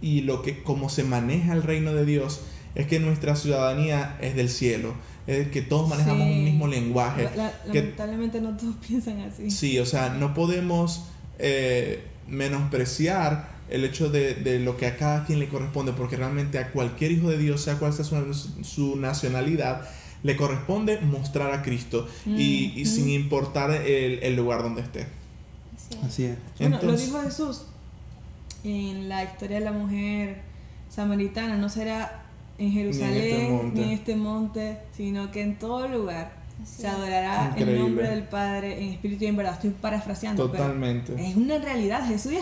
y 0.00 0.20
lo 0.22 0.42
que 0.42 0.62
como 0.62 0.88
se 0.88 1.02
maneja 1.04 1.52
el 1.52 1.62
reino 1.62 1.92
de 1.94 2.04
Dios 2.04 2.42
es 2.74 2.86
que 2.86 3.00
nuestra 3.00 3.34
ciudadanía 3.36 4.16
es 4.20 4.36
del 4.36 4.48
cielo, 4.50 4.94
es 5.26 5.48
que 5.48 5.62
todos 5.62 5.88
manejamos 5.88 6.22
Sí. 6.26 6.32
un 6.32 6.44
mismo 6.44 6.66
lenguaje. 6.68 7.24
La- 7.34 7.52
la- 7.64 7.72
que- 7.72 7.80
lamentablemente 7.80 8.40
no 8.40 8.56
todos 8.56 8.76
piensan 8.86 9.20
así. 9.22 9.50
Sí, 9.50 9.78
o 9.78 9.86
sea, 9.86 10.10
no 10.10 10.34
podemos 10.34 11.06
eh, 11.38 12.04
menospreciar 12.28 13.55
el 13.68 13.84
hecho 13.84 14.08
de, 14.10 14.34
de 14.34 14.58
lo 14.60 14.76
que 14.76 14.86
a 14.86 14.96
cada 14.96 15.24
quien 15.24 15.38
le 15.38 15.48
corresponde, 15.48 15.92
porque 15.92 16.16
realmente 16.16 16.58
a 16.58 16.70
cualquier 16.70 17.12
hijo 17.12 17.28
de 17.30 17.38
Dios, 17.38 17.60
sea 17.62 17.76
cual 17.78 17.92
sea 17.92 18.04
su, 18.04 18.64
su 18.64 18.96
nacionalidad, 18.96 19.88
le 20.22 20.36
corresponde 20.36 21.00
mostrar 21.00 21.52
a 21.52 21.62
Cristo 21.62 22.08
y, 22.26 22.72
y 22.76 22.84
sin 22.86 23.08
importar 23.10 23.70
el, 23.70 24.20
el 24.22 24.36
lugar 24.36 24.62
donde 24.62 24.82
esté. 24.82 25.06
Así 25.76 25.94
es. 25.98 26.04
Así 26.04 26.24
es. 26.24 26.36
Bueno, 26.58 26.76
Entonces- 26.76 27.08
lo 27.10 27.18
dijo 27.18 27.28
Jesús 27.28 27.62
en 28.64 29.08
la 29.08 29.22
historia 29.24 29.58
de 29.58 29.64
la 29.64 29.72
mujer 29.72 30.40
samaritana, 30.88 31.56
no 31.56 31.68
será 31.68 32.22
en 32.58 32.72
Jerusalén 32.72 33.52
monte. 33.52 33.78
ni 33.80 33.84
en 33.84 33.90
este 33.90 34.16
monte, 34.16 34.78
sino 34.96 35.30
que 35.30 35.42
en 35.42 35.58
todo 35.58 35.86
lugar 35.88 36.32
Así 36.62 36.80
se 36.82 36.88
adorará 36.88 37.48
Increíble. 37.50 37.72
el 37.74 37.78
nombre 37.80 38.08
del 38.08 38.22
Padre 38.24 38.82
en 38.82 38.88
espíritu 38.94 39.24
y 39.24 39.26
en 39.26 39.36
verdad. 39.36 39.52
Estoy 39.54 39.70
parafraseando, 39.70 40.50
pero 40.50 40.64
Totalmente. 40.64 41.12
es 41.28 41.36
una 41.36 41.58
realidad. 41.58 42.08
Jesús 42.08 42.32
ya, 42.32 42.40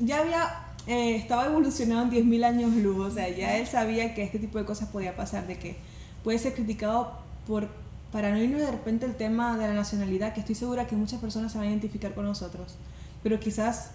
ya 0.00 0.20
había 0.20 0.64
eh, 0.86 1.16
estaba 1.16 1.46
evolucionado 1.46 2.02
en 2.02 2.10
10.000 2.10 2.44
años 2.44 2.72
luz, 2.74 3.12
o 3.12 3.14
sea, 3.14 3.28
ya 3.28 3.56
él 3.56 3.66
sabía 3.66 4.14
que 4.14 4.22
este 4.22 4.38
tipo 4.38 4.58
de 4.58 4.64
cosas 4.64 4.88
podía 4.88 5.16
pasar, 5.16 5.46
de 5.46 5.58
que 5.58 5.76
puede 6.22 6.38
ser 6.38 6.54
criticado 6.54 7.12
por 7.46 7.68
para 8.12 8.30
no 8.30 8.38
irnos 8.38 8.60
de 8.60 8.70
repente 8.70 9.06
el 9.06 9.16
tema 9.16 9.58
de 9.58 9.66
la 9.66 9.74
nacionalidad, 9.74 10.34
que 10.34 10.40
estoy 10.40 10.54
segura 10.54 10.86
que 10.86 10.94
muchas 10.94 11.20
personas 11.20 11.50
se 11.50 11.58
van 11.58 11.66
a 11.66 11.70
identificar 11.70 12.14
con 12.14 12.24
nosotros, 12.24 12.76
pero 13.24 13.40
quizás 13.40 13.90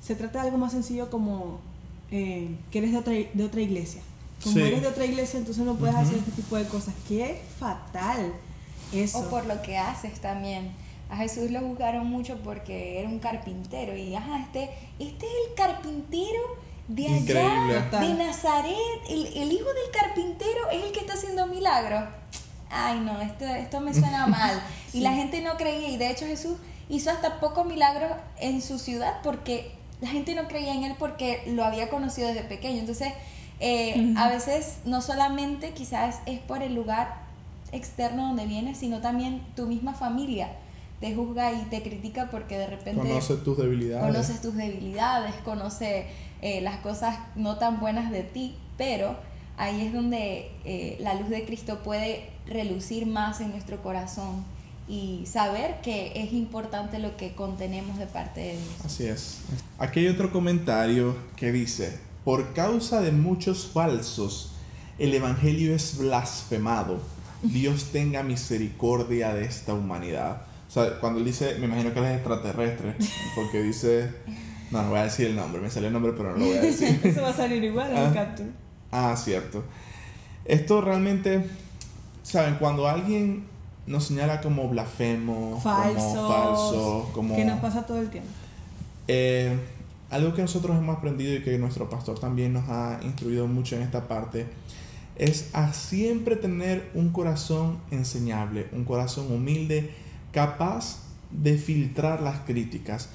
se 0.00 0.14
trata 0.14 0.40
de 0.40 0.48
algo 0.48 0.58
más 0.58 0.72
sencillo 0.72 1.08
como 1.10 1.60
eh, 2.10 2.54
que 2.70 2.78
eres 2.78 2.92
de 2.92 2.98
otra, 2.98 3.14
de 3.14 3.44
otra 3.44 3.60
iglesia. 3.62 4.02
Como 4.42 4.56
Sí. 4.56 4.62
eres 4.62 4.82
de 4.82 4.88
otra 4.88 5.06
iglesia, 5.06 5.38
entonces 5.38 5.64
no 5.64 5.74
puedes 5.76 5.96
hacer 5.96 6.18
este 6.18 6.32
tipo 6.32 6.56
de 6.56 6.64
cosas. 6.66 6.94
Qué 7.08 7.40
fatal 7.58 8.32
eso. 8.92 9.20
O 9.20 9.30
por 9.30 9.46
lo 9.46 9.62
que 9.62 9.78
haces 9.78 10.20
también. 10.20 10.70
A 11.08 11.16
Jesús 11.16 11.50
lo 11.50 11.60
juzgaron 11.60 12.06
mucho 12.06 12.38
porque 12.42 13.00
era 13.00 13.08
un 13.08 13.18
carpintero. 13.18 13.96
Y 13.96 14.14
ajá, 14.14 14.40
este, 14.40 14.70
este 14.98 15.26
es 15.26 15.32
el 15.48 15.54
carpintero 15.54 16.40
de 16.88 17.06
allá, 17.06 17.16
Increíble. 17.16 17.98
De 18.00 18.14
Nazaret. 18.14 18.76
El, 19.08 19.26
el 19.26 19.52
hijo 19.52 19.66
del 19.66 19.90
carpintero 19.92 20.70
es 20.72 20.84
el 20.84 20.92
que 20.92 21.00
está 21.00 21.14
haciendo 21.14 21.46
milagros. 21.46 22.04
Ay, 22.70 23.00
no, 23.00 23.20
esto, 23.20 23.44
esto 23.44 23.80
me 23.80 23.94
suena 23.94 24.26
mal. 24.28 24.60
Y 24.92 25.00
la 25.00 25.12
gente 25.12 25.40
no 25.42 25.56
creía. 25.56 25.88
Y 25.88 25.96
de 25.96 26.10
hecho 26.10 26.26
Jesús 26.26 26.56
hizo 26.88 27.10
hasta 27.10 27.40
pocos 27.40 27.66
milagros 27.66 28.10
en 28.38 28.60
su 28.60 28.78
ciudad 28.78 29.20
porque 29.22 29.72
la 30.00 30.08
gente 30.08 30.34
no 30.34 30.46
creía 30.46 30.74
en 30.74 30.84
él 30.84 30.94
porque 30.98 31.42
lo 31.46 31.64
había 31.64 31.88
conocido 31.88 32.28
desde 32.28 32.42
pequeño. 32.42 32.80
Entonces, 32.80 33.12
eh, 33.60 34.12
a 34.16 34.28
veces 34.28 34.78
no 34.84 35.00
solamente 35.00 35.72
quizás 35.72 36.20
es 36.26 36.40
por 36.40 36.62
el 36.62 36.74
lugar 36.74 37.24
externo 37.72 38.26
donde 38.26 38.46
vienes, 38.46 38.78
sino 38.78 39.00
también 39.00 39.42
tu 39.54 39.66
misma 39.66 39.94
familia 39.94 40.50
te 41.00 41.14
juzga 41.14 41.52
y 41.52 41.64
te 41.66 41.82
critica 41.82 42.28
porque 42.30 42.56
de 42.58 42.66
repente 42.66 43.02
Conoce 43.02 43.36
tus 43.36 43.58
debilidades. 43.58 44.06
conoces 44.06 44.40
tus 44.40 44.54
debilidades, 44.54 45.34
conoce 45.44 46.06
eh, 46.42 46.60
las 46.60 46.78
cosas 46.78 47.18
no 47.34 47.58
tan 47.58 47.80
buenas 47.80 48.10
de 48.10 48.22
ti, 48.22 48.56
pero 48.78 49.16
ahí 49.56 49.86
es 49.86 49.92
donde 49.92 50.50
eh, 50.64 50.96
la 51.00 51.14
luz 51.14 51.28
de 51.28 51.44
Cristo 51.44 51.80
puede 51.82 52.30
relucir 52.46 53.06
más 53.06 53.40
en 53.40 53.50
nuestro 53.50 53.82
corazón 53.82 54.44
y 54.88 55.24
saber 55.26 55.80
que 55.82 56.12
es 56.14 56.32
importante 56.32 56.98
lo 56.98 57.16
que 57.16 57.34
contenemos 57.34 57.98
de 57.98 58.06
parte 58.06 58.40
de 58.40 58.52
Dios. 58.52 58.84
Así 58.84 59.04
es. 59.06 59.38
Aquí 59.78 60.00
hay 60.00 60.08
otro 60.08 60.30
comentario 60.30 61.16
que 61.36 61.50
dice, 61.52 61.98
por 62.24 62.54
causa 62.54 63.00
de 63.00 63.12
muchos 63.12 63.66
falsos, 63.66 64.52
el 64.98 65.12
Evangelio 65.12 65.74
es 65.74 65.98
blasfemado. 65.98 67.00
Dios 67.42 67.86
tenga 67.92 68.22
misericordia 68.22 69.34
de 69.34 69.44
esta 69.44 69.74
humanidad. 69.74 70.42
O 70.68 70.70
sea, 70.70 70.98
cuando 71.00 71.18
él 71.20 71.24
dice, 71.24 71.56
me 71.58 71.66
imagino 71.66 71.92
que 71.92 71.98
él 72.00 72.04
es 72.06 72.14
extraterrestre, 72.16 72.94
porque 73.34 73.62
dice, 73.62 74.10
no, 74.70 74.82
no 74.82 74.90
voy 74.90 74.98
a 74.98 75.04
decir 75.04 75.26
el 75.28 75.36
nombre, 75.36 75.60
me 75.60 75.70
salió 75.70 75.86
el 75.88 75.92
nombre, 75.92 76.12
pero 76.16 76.32
no 76.32 76.38
lo 76.38 76.44
voy 76.46 76.56
a 76.56 76.60
decir. 76.60 77.00
Eso 77.04 77.22
va 77.22 77.28
a 77.30 77.32
salir 77.34 77.62
igual 77.64 77.90
en 77.90 77.96
Ah. 77.96 78.08
el 78.08 78.14
capture. 78.14 78.48
Ah, 78.90 79.14
cierto. 79.16 79.64
Esto 80.44 80.80
realmente, 80.80 81.44
¿saben? 82.22 82.56
Cuando 82.56 82.86
alguien 82.88 83.44
nos 83.86 84.04
señala 84.06 84.40
como 84.40 84.68
blasfemo, 84.68 85.50
como 85.50 85.60
falso, 85.60 87.10
como... 87.12 87.36
Que 87.36 87.44
nos 87.44 87.60
pasa 87.60 87.86
todo 87.86 88.00
el 88.00 88.10
tiempo. 88.10 88.28
Eh, 89.08 89.56
algo 90.10 90.34
que 90.34 90.42
nosotros 90.42 90.76
hemos 90.76 90.96
aprendido 90.98 91.34
y 91.34 91.42
que 91.42 91.56
nuestro 91.58 91.88
pastor 91.88 92.18
también 92.18 92.52
nos 92.52 92.68
ha 92.68 92.98
instruido 93.02 93.46
mucho 93.46 93.76
en 93.76 93.82
esta 93.82 94.06
parte 94.08 94.46
es 95.16 95.50
a 95.54 95.72
siempre 95.72 96.36
tener 96.36 96.90
un 96.94 97.10
corazón 97.10 97.78
enseñable, 97.90 98.66
un 98.72 98.84
corazón 98.84 99.32
humilde, 99.32 99.90
capaz 100.36 100.98
de 101.30 101.56
filtrar 101.56 102.20
las 102.20 102.40
críticas. 102.40 103.08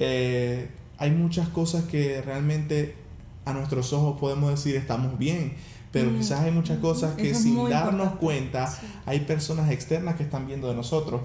Eh, 0.00 0.68
hay 0.98 1.10
muchas 1.12 1.48
cosas 1.48 1.84
que 1.84 2.20
realmente 2.20 2.96
a 3.44 3.52
nuestros 3.52 3.92
ojos 3.92 4.18
podemos 4.18 4.50
decir 4.50 4.74
estamos 4.76 5.16
bien, 5.18 5.52
pero 5.92 6.10
Mm. 6.10 6.16
quizás 6.18 6.40
hay 6.40 6.50
muchas 6.50 6.78
cosas 6.78 7.14
que 7.14 7.30
Eso 7.30 7.40
sin 7.42 7.54
darnos 7.68 7.92
importante. 8.12 8.18
cuenta 8.18 8.66
Sí. 8.66 8.86
hay 9.06 9.20
personas 9.20 9.70
externas 9.70 10.16
que 10.16 10.24
están 10.24 10.46
viendo 10.48 10.68
de 10.68 10.74
nosotros. 10.74 11.20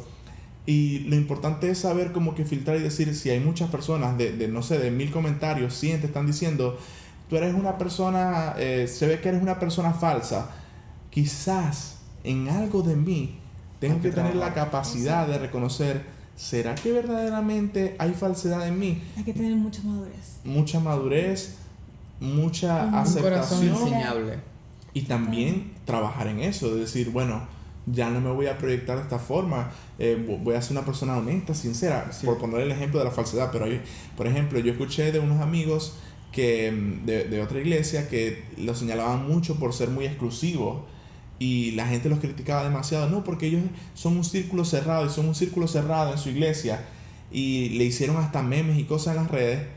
Y 0.65 0.99
lo 1.09 1.15
importante 1.15 1.71
es 1.71 1.79
saber 1.79 2.11
como 2.11 2.35
que 2.35 2.45
filtrar 2.45 2.77
y 2.77 2.81
decir 2.81 3.15
si 3.15 3.31
hay 3.31 3.39
muchas 3.39 3.69
personas 3.71 4.17
de, 4.19 4.33
de, 4.33 4.47
no 4.47 4.61
sé, 4.61 4.77
de 4.77 4.91
mil 4.91 5.09
comentarios, 5.11 5.73
100 5.73 6.01
te 6.01 6.07
están 6.07 6.27
diciendo, 6.27 6.77
tú 7.27 7.37
eres 7.37 7.55
una 7.55 7.77
persona, 7.79 8.53
eh, 8.57 8.87
se 8.87 9.07
ve 9.07 9.19
que 9.19 9.29
eres 9.29 9.41
una 9.41 9.57
persona 9.59 9.93
falsa. 9.93 10.51
Quizás 11.09 11.97
en 12.23 12.49
algo 12.49 12.81
de 12.83 12.95
mí 12.95 13.39
tengo 13.79 14.01
que 14.01 14.09
que 14.09 14.15
tener 14.15 14.35
la 14.35 14.53
capacidad 14.53 15.27
de 15.27 15.37
reconocer, 15.39 16.03
¿será 16.35 16.75
que 16.75 16.91
verdaderamente 16.91 17.95
hay 17.99 18.13
falsedad 18.13 18.67
en 18.67 18.79
mí? 18.79 19.01
Hay 19.17 19.23
que 19.23 19.33
tener 19.33 19.55
mucha 19.55 19.81
madurez. 19.83 20.39
Mucha 20.43 20.79
madurez, 20.79 21.55
mucha 22.19 22.83
Un 22.85 22.93
Un 22.95 23.13
corazón 23.21 23.59
aceptación 23.59 23.77
enseñable. 23.77 24.39
y 24.93 25.01
también 25.03 25.71
trabajar 25.85 26.27
en 26.27 26.39
eso, 26.41 26.73
de 26.73 26.81
decir, 26.81 27.11
bueno, 27.11 27.41
ya 27.85 28.09
no 28.09 28.19
me 28.21 28.29
voy 28.31 28.47
a 28.47 28.57
proyectar 28.57 28.97
de 28.97 29.03
esta 29.03 29.17
forma, 29.19 29.71
eh, 29.97 30.17
vo- 30.27 30.37
voy 30.43 30.55
a 30.55 30.61
ser 30.61 30.73
una 30.77 30.85
persona 30.85 31.17
honesta, 31.17 31.53
sincera, 31.55 32.11
Sí. 32.11 32.25
por 32.25 32.37
poner 32.37 32.61
el 32.61 32.71
ejemplo 32.71 32.99
de 32.99 33.05
la 33.05 33.11
falsedad, 33.11 33.49
pero 33.51 33.65
hay, 33.65 33.81
por 34.17 34.27
ejemplo, 34.27 34.59
yo 34.59 34.71
escuché 34.73 35.11
de 35.11 35.19
unos 35.19 35.41
amigos 35.41 35.95
que 36.31 36.71
mm, 36.71 37.05
de, 37.05 37.23
de 37.25 37.41
otra 37.41 37.59
iglesia 37.59 38.07
que 38.07 38.43
lo 38.57 38.75
señalaban 38.75 39.27
mucho 39.27 39.55
por 39.57 39.73
ser 39.73 39.89
muy 39.89 40.05
exclusivos 40.05 40.81
y 41.39 41.71
la 41.71 41.87
gente 41.87 42.09
los 42.09 42.19
criticaba 42.19 42.63
demasiado, 42.63 43.09
no, 43.09 43.23
porque 43.23 43.47
ellos 43.47 43.63
son 43.93 44.17
un 44.17 44.25
círculo 44.25 44.65
cerrado 44.65 45.05
y 45.05 45.09
son 45.09 45.27
un 45.27 45.35
círculo 45.35 45.67
cerrado 45.67 46.11
en 46.11 46.17
su 46.17 46.29
iglesia 46.29 46.85
y 47.31 47.69
le 47.69 47.85
hicieron 47.85 48.17
hasta 48.17 48.43
memes 48.43 48.77
y 48.77 48.83
cosas 48.83 49.15
en 49.15 49.23
las 49.23 49.31
redes 49.31 49.67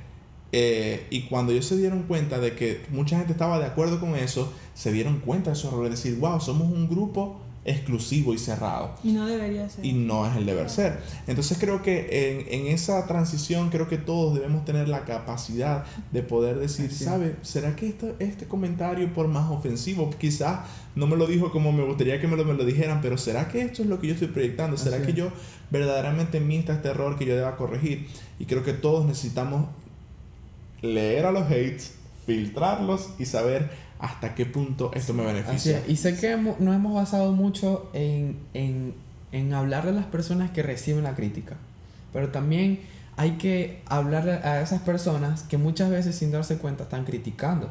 eh, 0.52 1.06
y 1.08 1.22
cuando 1.22 1.52
ellos 1.52 1.64
se 1.64 1.78
dieron 1.78 2.02
cuenta 2.02 2.38
de 2.38 2.54
que 2.54 2.84
mucha 2.90 3.16
gente 3.16 3.32
estaba 3.32 3.58
de 3.58 3.64
acuerdo 3.64 4.00
con 4.00 4.14
eso, 4.16 4.52
se 4.74 4.92
dieron 4.92 5.20
cuenta 5.20 5.50
de 5.50 5.56
su 5.56 5.68
error, 5.68 5.84
de 5.84 5.90
decir, 5.90 6.18
wow, 6.18 6.40
somos 6.40 6.70
un 6.70 6.88
grupo 6.88 7.40
exclusivo 7.64 8.34
y 8.34 8.38
cerrado. 8.38 8.94
Y 9.04 9.12
no 9.12 9.26
debería 9.26 9.68
ser. 9.68 9.84
Y 9.84 9.92
no 9.92 10.26
es 10.26 10.36
el 10.36 10.46
deber 10.46 10.68
ser. 10.68 10.98
Entonces 11.26 11.58
creo 11.60 11.82
que 11.82 12.30
en, 12.30 12.60
en 12.60 12.72
esa 12.72 13.06
transición 13.06 13.70
creo 13.70 13.88
que 13.88 13.98
todos 13.98 14.34
debemos 14.34 14.64
tener 14.64 14.88
la 14.88 15.04
capacidad 15.04 15.84
de 16.10 16.22
poder 16.22 16.58
decir, 16.58 16.90
Así. 16.90 17.04
¿sabe? 17.04 17.36
¿Será 17.42 17.76
que 17.76 17.88
esto, 17.88 18.14
este 18.18 18.46
comentario 18.46 19.12
por 19.12 19.28
más 19.28 19.50
ofensivo 19.50 20.10
quizás 20.18 20.60
no 20.94 21.06
me 21.06 21.16
lo 21.16 21.26
dijo 21.26 21.50
como 21.50 21.72
me 21.72 21.84
gustaría 21.84 22.20
que 22.20 22.28
me 22.28 22.36
lo, 22.36 22.44
me 22.44 22.54
lo 22.54 22.64
dijeran, 22.64 23.00
pero 23.00 23.16
¿será 23.16 23.48
que 23.48 23.62
esto 23.62 23.82
es 23.82 23.88
lo 23.88 23.98
que 23.98 24.08
yo 24.08 24.14
estoy 24.14 24.28
proyectando? 24.28 24.76
¿Será 24.76 24.96
Así 24.96 25.06
que 25.06 25.12
yo 25.14 25.30
verdaderamente 25.70 26.38
en 26.38 26.46
mí 26.46 26.56
está 26.56 26.74
este 26.74 26.88
error 26.88 27.16
que 27.16 27.24
yo 27.24 27.34
deba 27.34 27.56
corregir? 27.56 28.08
Y 28.38 28.44
creo 28.44 28.62
que 28.62 28.72
todos 28.72 29.06
necesitamos 29.06 29.68
leer 30.82 31.24
a 31.26 31.32
los 31.32 31.44
hates, 31.44 31.94
filtrarlos 32.26 33.10
y 33.18 33.24
saber 33.24 33.70
hasta 34.02 34.34
qué 34.34 34.44
punto 34.44 34.90
esto 34.94 35.14
me 35.14 35.24
beneficia. 35.24 35.78
es. 35.78 35.88
Y 35.88 35.96
sé 35.96 36.16
que 36.18 36.36
hemo- 36.36 36.58
nos 36.58 36.74
hemos 36.74 36.92
basado 36.92 37.32
mucho 37.32 37.88
en, 37.94 38.36
en, 38.52 38.94
en 39.30 39.54
hablarle 39.54 39.92
a 39.92 39.94
las 39.94 40.06
personas 40.06 40.50
que 40.50 40.62
reciben 40.62 41.04
la 41.04 41.14
crítica. 41.14 41.56
Pero 42.12 42.28
también 42.28 42.80
hay 43.16 43.32
que 43.38 43.80
hablarle 43.86 44.32
a 44.32 44.60
esas 44.60 44.82
personas 44.82 45.44
que 45.44 45.56
muchas 45.56 45.88
veces 45.88 46.16
sin 46.16 46.32
darse 46.32 46.58
cuenta 46.58 46.82
están 46.82 47.04
criticando. 47.04 47.70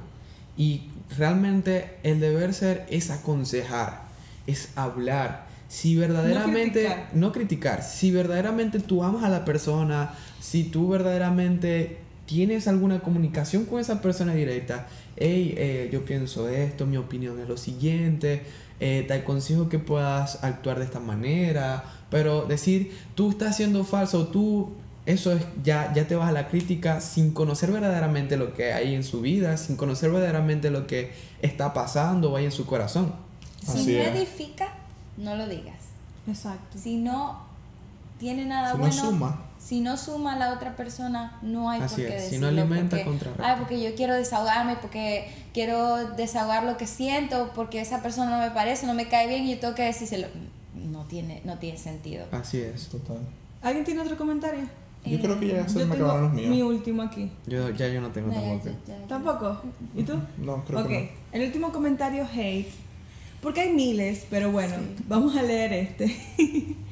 Y 0.58 0.90
realmente 1.18 1.98
el 2.04 2.20
deber 2.20 2.54
ser 2.54 2.86
es 2.90 3.12
aconsejar, 3.12 4.04
es 4.48 4.70
hablar. 4.76 5.48
Si 5.68 5.96
verdaderamente... 5.96 6.82
criticar. 6.86 7.10
no 7.14 7.32
criticar. 7.32 7.84
Si 7.84 8.12
verdaderamente 8.12 8.80
tú 8.80 9.04
amas 9.04 9.24
a 9.24 9.30
la 9.30 9.44
persona, 9.46 10.14
si 10.40 10.64
tú 10.64 10.90
verdaderamente 10.90 12.00
tienes 12.32 12.70
alguna 12.70 13.02
comunicación 13.02 13.66
con 13.66 13.82
esa 13.82 14.02
persona 14.02 14.34
directa, 14.34 14.88
hey, 15.18 15.54
eh, 15.58 15.90
yo 15.92 16.06
pienso 16.06 16.48
esto, 16.48 16.86
mi 16.86 16.96
opinión 16.96 17.42
es 17.42 17.50
lo 17.50 17.58
siguiente, 17.58 18.44
eh, 18.80 19.04
te 19.06 19.16
aconsejo 19.16 19.68
que 19.68 19.80
puedas 19.80 20.42
actuar 20.42 20.80
de 20.80 20.86
esta 20.86 21.02
manera, 21.02 21.84
pero 22.10 22.46
decir, 22.46 22.98
tú 23.16 23.32
estás 23.32 23.58
siendo 23.58 23.84
falso, 23.84 24.28
tú, 24.28 24.72
eso 25.06 25.34
es, 25.34 25.44
ya, 25.62 25.94
ya 25.94 26.08
te 26.08 26.16
vas 26.16 26.30
a 26.30 26.32
la 26.32 26.48
crítica 26.48 27.02
sin 27.02 27.34
conocer 27.34 27.70
verdaderamente 27.70 28.38
lo 28.38 28.54
que 28.54 28.72
hay 28.72 28.96
en 28.96 29.04
su 29.04 29.20
vida, 29.20 29.58
sin 29.58 29.76
conocer 29.76 30.10
verdaderamente 30.10 30.72
lo 30.72 30.88
que 30.88 31.12
está 31.42 31.74
pasando 31.74 32.32
o 32.32 32.38
hay 32.38 32.46
en 32.46 32.54
su 32.54 32.66
corazón. 32.66 33.14
Si 33.62 33.92
no 33.92 34.04
edifica, 34.04 34.70
no 35.18 35.36
lo 35.36 35.50
digas. 35.50 35.76
Exacto. 36.28 36.78
Si 36.82 36.96
no 36.96 37.42
tiene 38.20 38.46
nada 38.46 38.72
Si 38.72 38.78
no 38.78 38.80
bueno, 38.80 38.96
suma. 38.96 39.51
Si 39.64 39.80
no 39.80 39.96
suma 39.96 40.34
a 40.34 40.40
la 40.40 40.54
otra 40.54 40.76
persona, 40.76 41.38
no 41.44 41.70
hay 41.70 41.82
Así 41.82 42.02
por 42.02 42.06
qué 42.10 42.18
es, 42.18 42.24
si 42.24 42.30
decirlo. 42.32 42.52
no 42.52 42.62
alimenta, 42.62 42.98
porque. 43.04 43.30
Ay, 43.44 43.56
porque 43.60 43.82
yo 43.82 43.94
quiero 43.96 44.16
desahogarme, 44.16 44.76
porque 44.78 45.30
quiero 45.54 45.98
desahogar 46.16 46.64
lo 46.64 46.78
que 46.78 46.88
siento, 46.88 47.52
porque 47.54 47.80
esa 47.80 48.02
persona 48.02 48.32
no 48.32 48.40
me 48.44 48.52
parece, 48.52 48.88
no 48.88 48.94
me 48.96 49.08
cae 49.08 49.28
bien 49.28 49.46
y 49.46 49.52
yo 49.56 49.60
tengo 49.60 49.76
que 49.76 49.84
decírselo. 49.84 50.28
No 50.76 51.06
tiene, 51.06 51.42
no 51.46 51.58
tiene 51.60 51.78
sentido. 51.78 52.26
Así 52.32 52.60
es. 52.60 52.88
Total. 52.88 53.20
¿Alguien 53.62 53.86
tiene 53.86 54.02
otro 54.02 54.18
comentario? 54.18 54.62
Yo 55.06 55.20
creo 55.20 55.40
que 55.40 55.48
ya 55.48 55.68
se 55.68 55.80
Yo 55.80 55.88
me 55.88 55.96
acabaron 55.96 56.24
los 56.26 56.34
mi 56.34 56.48
míos. 56.48 56.68
último 56.70 57.02
aquí. 57.04 57.32
Yo, 57.48 57.70
ya 57.72 57.88
yo 57.88 58.02
no 58.02 58.10
tengo 58.12 58.28
No, 58.28 58.34
tampoco. 58.36 58.66
ya- 58.88 58.94
ya- 59.00 59.08
¿Tampoco? 59.08 59.62
¿Y 59.96 60.04
tú? 60.04 60.14
No, 60.38 60.64
creo 60.66 60.80
ok, 60.82 60.88
que 60.88 61.12
el 61.32 61.44
último 61.46 61.72
comentario 61.72 62.24
hate, 62.32 62.70
porque 63.42 63.62
hay 63.62 63.74
miles, 63.74 64.26
pero 64.30 64.52
bueno, 64.52 64.76
Sí. 64.76 65.04
vamos 65.08 65.36
a 65.36 65.42
leer 65.44 65.74
este. 65.74 66.16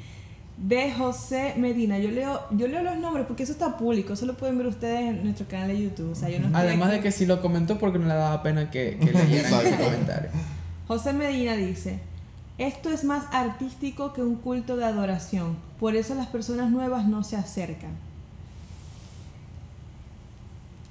De 0.61 0.91
José 0.91 1.53
Medina. 1.57 1.97
Yo 1.99 2.11
leo, 2.11 2.41
yo 2.51 2.67
leo 2.67 2.83
los 2.83 2.97
nombres 2.97 3.25
porque 3.25 3.43
eso 3.43 3.53
está 3.53 3.77
público, 3.77 4.11
eso 4.13 4.25
lo 4.25 4.35
pueden 4.35 4.57
ver 4.57 4.67
ustedes 4.67 4.99
en 5.09 5.23
nuestro 5.23 5.47
canal 5.47 5.69
de 5.69 5.81
YouTube. 5.81 6.11
O 6.11 6.15
sea, 6.15 6.27
yo 6.29 6.39
no 6.41 6.55
Además 6.57 6.89
aquí- 6.89 6.97
de 6.97 7.03
que 7.03 7.11
si 7.13 7.25
lo 7.25 7.41
comentó 7.41 7.77
porque 7.79 7.97
no 7.97 8.07
le 8.07 8.13
daba 8.13 8.43
pena 8.43 8.69
que, 8.69 8.97
que 8.99 9.05
leyeran 9.13 9.53
Exacto. 9.53 9.83
comentario. 9.85 10.29
José 10.87 11.13
Medina 11.13 11.55
dice, 11.55 11.99
esto 12.57 12.89
es 12.89 13.05
más 13.05 13.23
artístico 13.31 14.11
que 14.11 14.21
un 14.21 14.35
culto 14.35 14.75
de 14.75 14.83
adoración, 14.83 15.55
por 15.79 15.95
eso 15.95 16.13
las 16.15 16.27
personas 16.27 16.69
nuevas 16.71 17.07
no 17.07 17.23
se 17.23 17.37
acercan. 17.37 17.91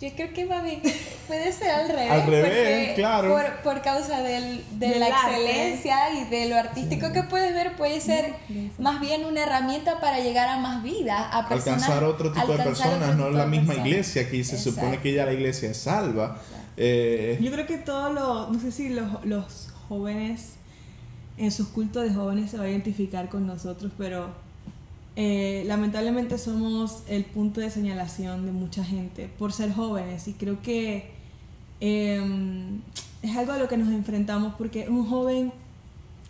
Yo 0.00 0.08
creo 0.14 0.32
que 0.32 0.44
va 0.44 0.62
bien. 0.62 0.80
Puede 1.26 1.52
ser 1.52 1.70
al 1.70 1.88
revés. 1.88 2.10
Al 2.10 2.22
revés, 2.26 2.42
porque 2.44 2.92
claro. 2.96 3.34
Por, 3.34 3.62
por 3.74 3.82
causa 3.82 4.22
del, 4.22 4.64
de 4.78 4.98
la 5.00 5.08
excelencia 5.08 5.96
y 6.14 6.24
de 6.30 6.48
lo 6.48 6.56
artístico 6.56 7.12
que 7.12 7.24
puedes 7.24 7.52
ver, 7.52 7.74
puede 7.76 8.00
ser 8.00 8.34
más 8.78 9.00
bien 9.00 9.24
una 9.24 9.42
herramienta 9.42 9.98
para 10.00 10.20
llegar 10.20 10.48
a 10.48 10.58
más 10.58 10.84
vidas, 10.84 11.26
a 11.32 11.48
personas. 11.48 11.82
alcanzar 11.82 12.04
otro 12.04 12.32
tipo 12.32 12.52
de 12.56 12.62
personas, 12.62 13.16
no 13.16 13.30
la 13.30 13.46
misma 13.46 13.68
personas. 13.74 13.86
iglesia 13.88 14.30
que 14.30 14.44
se 14.44 14.56
supone 14.58 15.00
que 15.00 15.12
ya 15.12 15.26
la 15.26 15.32
iglesia 15.32 15.70
es 15.70 15.78
salva. 15.78 16.38
Eh, 16.76 17.36
Yo 17.40 17.50
creo 17.50 17.66
que 17.66 17.78
todos 17.78 18.14
los, 18.14 18.50
no 18.50 18.60
sé 18.60 18.70
si 18.70 18.90
los, 18.90 19.24
los 19.24 19.70
jóvenes, 19.88 20.52
en 21.36 21.50
sus 21.50 21.68
cultos 21.68 22.04
de 22.04 22.14
jóvenes 22.14 22.52
se 22.52 22.56
va 22.56 22.64
a 22.64 22.68
identificar 22.68 23.28
con 23.28 23.48
nosotros, 23.48 23.90
pero 23.98 24.28
eh, 25.20 25.64
lamentablemente 25.66 26.38
somos 26.38 27.02
el 27.08 27.24
punto 27.24 27.60
de 27.60 27.70
señalación 27.70 28.46
de 28.46 28.52
mucha 28.52 28.84
gente 28.84 29.28
por 29.36 29.52
ser 29.52 29.72
jóvenes 29.74 30.28
y 30.28 30.34
creo 30.34 30.62
que 30.62 31.10
eh, 31.80 32.22
es 33.22 33.36
algo 33.36 33.50
a 33.50 33.58
lo 33.58 33.66
que 33.66 33.76
nos 33.76 33.88
enfrentamos 33.88 34.54
porque 34.54 34.88
un 34.88 35.04
joven 35.08 35.52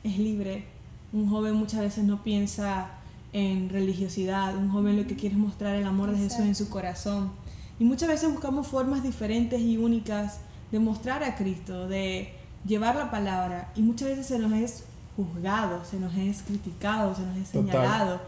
es 0.05 0.19
libre, 0.19 0.65
un 1.13 1.29
joven 1.29 1.53
muchas 1.53 1.81
veces 1.81 2.05
no 2.05 2.23
piensa 2.23 2.89
en 3.35 3.69
religiosidad, 3.69 4.57
un 4.57 4.71
joven 4.71 4.97
lo 4.97 5.07
que 5.07 5.17
quiere 5.17 5.35
es 5.35 5.39
mostrar 5.39 5.77
el 5.77 5.87
amor 5.87 6.11
de 6.11 6.17
Jesús 6.17 6.47
en 6.47 6.55
su 6.55 6.71
corazón. 6.71 7.31
Y 7.79 7.85
muchas 7.85 8.09
veces 8.09 8.33
buscamos 8.33 8.69
formas 8.69 9.03
diferentes 9.03 9.61
y 9.61 9.77
únicas 9.77 10.41
de 10.73 10.79
mostrar 10.79 11.23
a 11.25 11.37
Cristo, 11.37 11.89
de 11.89 12.33
llevar 12.67 12.97
la 12.97 13.11
palabra. 13.11 13.71
Y 13.77 13.83
muchas 13.83 14.09
veces 14.09 14.29
se 14.29 14.39
nos 14.39 14.55
es 14.55 14.85
juzgado, 15.15 15.85
se 15.85 16.01
nos 16.01 16.15
es 16.17 16.41
criticado, 16.41 17.15
se 17.15 17.21
nos 17.21 17.37
es 17.37 17.51
Total. 17.51 18.19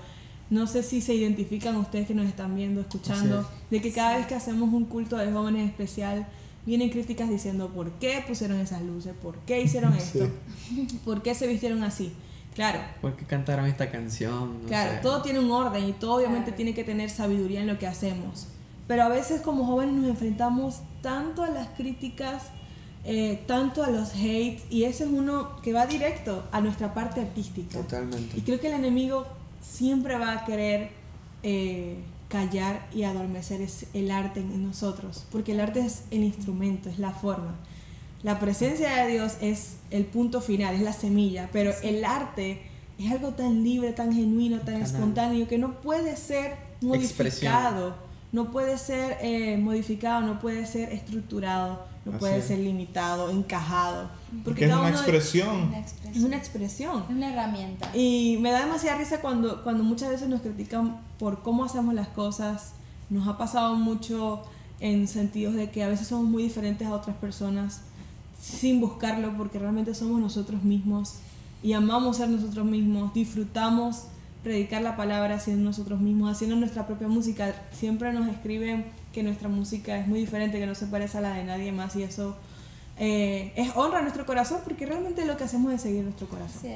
No 0.51 0.67
sé 0.67 0.83
si 0.83 1.01
se 1.01 1.15
identifican 1.15 1.77
ustedes 1.77 2.07
que 2.09 2.15
nos 2.15 2.27
están 2.27 2.55
viendo, 2.57 2.81
escuchando, 2.81 3.49
de 3.71 3.81
que 3.81 3.93
cada 3.93 4.13
Sí. 4.13 4.19
vez 4.19 4.27
que 4.27 4.35
hacemos 4.35 4.73
un 4.75 4.85
culto 4.85 5.17
de 5.17 5.31
jóvenes 5.33 5.69
especial, 5.69 6.27
vienen 6.67 6.91
críticas 6.91 7.31
diciendo 7.31 7.69
por 7.69 7.93
qué 7.93 8.23
pusieron 8.27 8.59
esas 8.61 8.83
luces, 8.83 9.15
por 9.23 9.37
qué 9.47 9.63
hicieron 9.63 9.93
esto, 9.97 10.29
por 11.05 11.23
qué 11.23 11.35
se 11.35 11.47
vistieron 11.47 11.83
así. 11.85 12.13
Claro, 12.55 12.81
Porque 13.01 13.25
cantaron 13.25 13.67
esta 13.67 13.91
canción. 13.93 14.63
no 14.63 14.69
Claro, 14.69 14.91
sé. 14.95 14.99
todo 15.03 15.23
tiene 15.23 15.39
un 15.39 15.53
orden 15.53 15.85
y 15.89 15.93
todo 15.93 16.17
obviamente 16.17 16.47
Claro. 16.47 16.57
tiene 16.57 16.75
que 16.75 16.83
tener 16.83 17.09
sabiduría 17.09 17.61
en 17.61 17.69
lo 17.69 17.79
que 17.79 17.87
hacemos. 17.87 18.49
Pero 18.89 19.05
a 19.05 19.09
veces 19.09 19.41
como 19.41 19.65
jóvenes 19.65 19.95
nos 19.95 20.11
enfrentamos 20.11 20.81
tanto 21.01 21.45
a 21.45 21.49
las 21.51 21.69
críticas, 21.69 22.43
eh, 23.05 23.45
tanto 23.47 23.85
a 23.85 23.89
los 23.91 24.11
hates, 24.15 24.63
y 24.69 24.83
ese 24.83 25.05
es 25.05 25.11
uno 25.11 25.61
que 25.63 25.73
va 25.73 25.87
directo 25.87 26.43
a 26.51 26.61
nuestra 26.61 26.93
parte 26.93 27.21
artística. 27.21 27.79
Totalmente. 27.79 28.37
Y 28.37 28.41
creo 28.41 28.59
que 28.59 28.67
el 28.67 28.75
enemigo 28.75 29.27
siempre 29.61 30.17
va 30.19 30.33
a 30.33 30.45
querer 30.45 30.91
eh, 31.43 31.97
callar 32.29 32.87
y 32.95 33.03
adormecer 33.05 33.67
el 33.95 34.11
arte 34.11 34.41
en 34.41 34.67
nosotros, 34.67 35.27
porque 35.33 35.53
el 35.53 35.61
arte 35.61 35.81
es 35.81 36.03
el 36.11 36.23
instrumento, 36.25 36.89
es 36.89 36.99
la 36.99 37.11
forma. 37.13 37.57
La 38.23 38.39
presencia 38.39 38.95
de 38.97 39.13
Dios 39.13 39.37
es 39.41 39.77
el 39.91 40.05
punto 40.05 40.41
final, 40.41 40.75
es 40.75 40.83
la 40.83 40.93
semilla, 40.93 41.49
pero 41.53 41.73
el 41.83 42.05
arte 42.05 42.61
es 42.99 43.11
algo 43.11 43.31
tan 43.31 43.65
libre, 43.65 43.93
tan 43.93 44.13
genuino, 44.13 44.59
tan 44.59 44.75
Canal. 44.75 44.83
espontáneo 44.83 45.49
que 45.49 45.57
no 45.59 45.81
puede 45.81 46.17
ser 46.17 46.57
Expresión. 46.83 47.53
modificado, 47.53 47.95
no 48.33 48.51
puede 48.53 48.77
ser 48.79 49.17
eh, 49.23 49.57
modificado, 49.57 50.21
no 50.21 50.39
puede 50.39 50.67
ser 50.67 50.93
estructurado, 50.93 51.87
no 52.05 52.13
Así 52.13 52.19
puede 52.21 52.39
es. 52.39 52.45
ser 52.47 52.59
limitado, 52.59 53.31
encajado, 53.31 54.09
Porque 54.45 54.65
es 54.65 54.71
cada 54.71 54.81
una 54.83 54.91
expresión. 54.91 55.69
Una 55.69 55.79
es 55.79 55.93
expresión. 55.93 56.25
una 56.25 56.37
expresión. 56.37 57.03
Es 57.09 57.17
una 57.17 57.33
herramienta. 57.33 57.97
Y 57.97 58.39
me 58.41 58.51
da 58.51 58.61
demasiada 58.61 58.99
risa 58.99 59.21
cuando, 59.21 59.63
cuando 59.63 59.85
muchas 59.85 60.11
veces 60.11 60.29
nos 60.29 60.41
critican 60.41 61.01
por 61.19 61.43
cómo 61.43 61.65
hacemos 61.65 61.95
las 61.95 62.09
cosas. 62.09 62.73
Nos 63.11 63.29
ha 63.29 63.37
pasado 63.37 63.75
mucho 63.75 64.43
en 64.81 65.09
sentidos 65.09 65.55
de 65.55 65.71
que 65.71 65.85
a 65.85 65.89
veces 65.89 66.09
somos 66.09 66.25
muy 66.27 66.43
diferentes 66.43 66.87
a 66.87 66.95
otras 66.95 67.17
personas 67.17 67.83
sin 68.41 68.81
buscarlo 68.81 69.37
porque 69.37 69.59
realmente 69.59 69.95
somos 69.95 70.21
nosotros 70.21 70.63
mismos 70.63 71.17
y 71.63 71.75
amamos 71.75 72.17
ser 72.17 72.31
nosotros 72.31 72.65
mismos, 72.65 73.13
disfrutamos 73.13 74.05
predicar 74.43 74.81
la 74.81 74.97
palabra 74.97 75.39
siendo 75.39 75.65
nosotros 75.65 76.01
mismos, 76.01 76.33
haciendo 76.33 76.57
nuestra 76.57 76.87
propia 76.87 77.09
música. 77.09 77.55
Siempre 77.73 78.13
nos 78.15 78.29
escriben 78.29 78.87
que 79.13 79.23
nuestra 79.23 79.49
música 79.49 79.99
es 79.99 80.07
muy 80.07 80.21
diferente, 80.21 80.59
que 80.59 80.67
no 80.67 80.75
se 80.75 80.87
parece 80.87 81.19
a 81.19 81.21
la 81.21 81.35
de 81.35 81.45
nadie 81.45 81.73
más 81.73 81.97
y 81.97 82.03
eso 82.03 82.37
eh, 83.03 83.53
es 83.57 83.75
honra 83.77 84.01
a 84.01 84.03
nuestro 84.03 84.27
corazón 84.27 84.61
porque 84.63 84.85
realmente 84.85 85.25
lo 85.25 85.39
que 85.39 85.45
hacemos 85.45 85.73
es 85.73 85.81
seguir 85.81 86.05
nuestro 86.05 86.29
corazón. 86.29 86.61
Sí. 86.61 86.75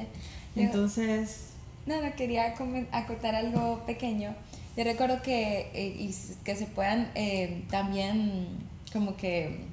Entonces, 0.55 1.51
No, 1.85 2.01
no, 2.01 2.15
quería 2.15 2.55
acotar 2.91 3.35
algo 3.35 3.83
pequeño. 3.85 4.33
Yo 4.75 4.83
recuerdo 4.83 5.21
que, 5.21 5.69
eh, 5.73 5.95
y 5.99 6.13
que 6.43 6.55
se 6.55 6.65
puedan 6.65 7.11
eh, 7.13 7.63
también 7.69 8.47
como 8.91 9.15
que 9.15 9.65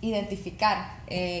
identificar, 0.00 0.98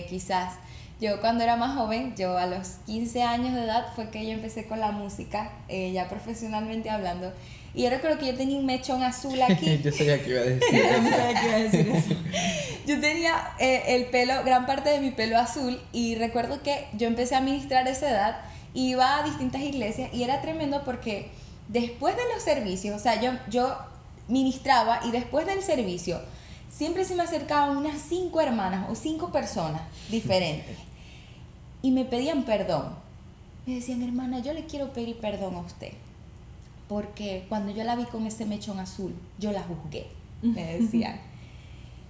quizás. 0.08 0.54
Yo 1.00 1.20
cuando 1.20 1.42
era 1.42 1.56
más 1.56 1.76
joven, 1.76 2.14
yo 2.16 2.38
a 2.38 2.46
los 2.46 2.78
15 2.86 3.22
años 3.22 3.54
de 3.54 3.64
edad 3.64 3.86
fue 3.94 4.10
que 4.10 4.24
yo 4.24 4.32
empecé 4.32 4.66
con 4.66 4.78
la 4.80 4.92
música, 4.92 5.50
ya 5.68 6.08
profesionalmente 6.08 6.90
hablando. 6.90 7.32
Y 7.74 7.82
yo 7.84 7.90
recuerdo 7.90 8.18
que 8.18 8.26
yo 8.26 8.34
tenía 8.34 8.58
un 8.58 8.66
mechón 8.66 9.02
azul 9.02 9.40
aquí. 9.48 9.80
Yo 9.82 9.92
sabía 9.92 10.22
que 10.22 10.30
iba 10.30 10.40
a 10.40 10.44
decir 10.44 10.68
yo 10.72 10.78
eso. 10.78 11.10
sabía 11.10 11.40
que 11.40 11.46
iba 11.46 11.56
a 11.56 11.58
decir 11.58 11.88
eso. 11.88 12.14
Yo 12.86 13.00
tenía 13.00 13.52
eh, 13.58 13.82
el 13.88 14.06
pelo, 14.06 14.42
gran 14.44 14.66
parte 14.66 14.90
de 14.90 15.00
mi 15.00 15.10
pelo 15.10 15.38
azul 15.38 15.80
y 15.92 16.16
recuerdo 16.16 16.62
que 16.62 16.86
yo 16.94 17.06
empecé 17.06 17.36
a 17.36 17.40
ministrar 17.40 17.86
a 17.86 17.90
esa 17.90 18.10
edad, 18.10 18.40
iba 18.74 19.18
a 19.18 19.22
distintas 19.22 19.62
iglesias 19.62 20.12
y 20.12 20.24
era 20.24 20.40
tremendo 20.42 20.82
porque 20.84 21.30
después 21.68 22.16
de 22.16 22.22
los 22.34 22.42
servicios, 22.42 22.96
o 22.96 22.98
sea, 22.98 23.20
yo, 23.20 23.32
yo 23.48 23.76
ministraba 24.28 25.00
y 25.06 25.10
después 25.12 25.46
del 25.46 25.62
servicio 25.62 26.20
siempre 26.70 27.04
se 27.04 27.14
me 27.14 27.22
acercaban 27.22 27.76
unas 27.76 28.00
cinco 28.00 28.40
hermanas 28.40 28.86
o 28.90 28.94
cinco 28.94 29.30
personas 29.30 29.82
diferentes 30.10 30.76
y 31.82 31.90
me 31.92 32.04
pedían 32.04 32.42
perdón. 32.44 33.00
Me 33.64 33.76
decían, 33.76 34.02
hermana, 34.02 34.40
yo 34.40 34.52
le 34.52 34.66
quiero 34.66 34.92
pedir 34.92 35.16
perdón 35.18 35.54
a 35.54 35.60
usted 35.60 35.92
porque 36.92 37.46
cuando 37.48 37.72
yo 37.72 37.84
la 37.84 37.96
vi 37.96 38.04
con 38.04 38.26
ese 38.26 38.44
mechón 38.44 38.78
azul, 38.78 39.14
yo 39.38 39.50
la 39.52 39.62
juzgué, 39.62 40.06
me 40.42 40.78
decían. 40.78 41.20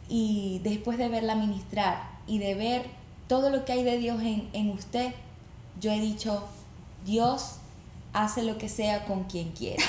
Y 0.09 0.61
después 0.65 0.99
de 0.99 1.09
verla 1.09 1.35
ministrar 1.37 2.11
y 2.27 2.39
de 2.39 2.55
ver 2.55 2.83
todo 3.29 3.51
lo 3.51 3.65
que 3.65 3.73
hay 3.73 3.85
de 3.85 3.99
Dios 3.99 4.21
en, 4.23 4.49
en 4.53 4.71
usted, 4.71 5.13
yo 5.81 5.93
he 5.93 6.01
dicho, 6.01 6.47
Dios 7.07 7.57
hace 8.13 8.43
lo 8.43 8.59
que 8.59 8.69
sea 8.69 9.05
con 9.05 9.25
quien 9.25 9.53
quiera. 9.53 9.83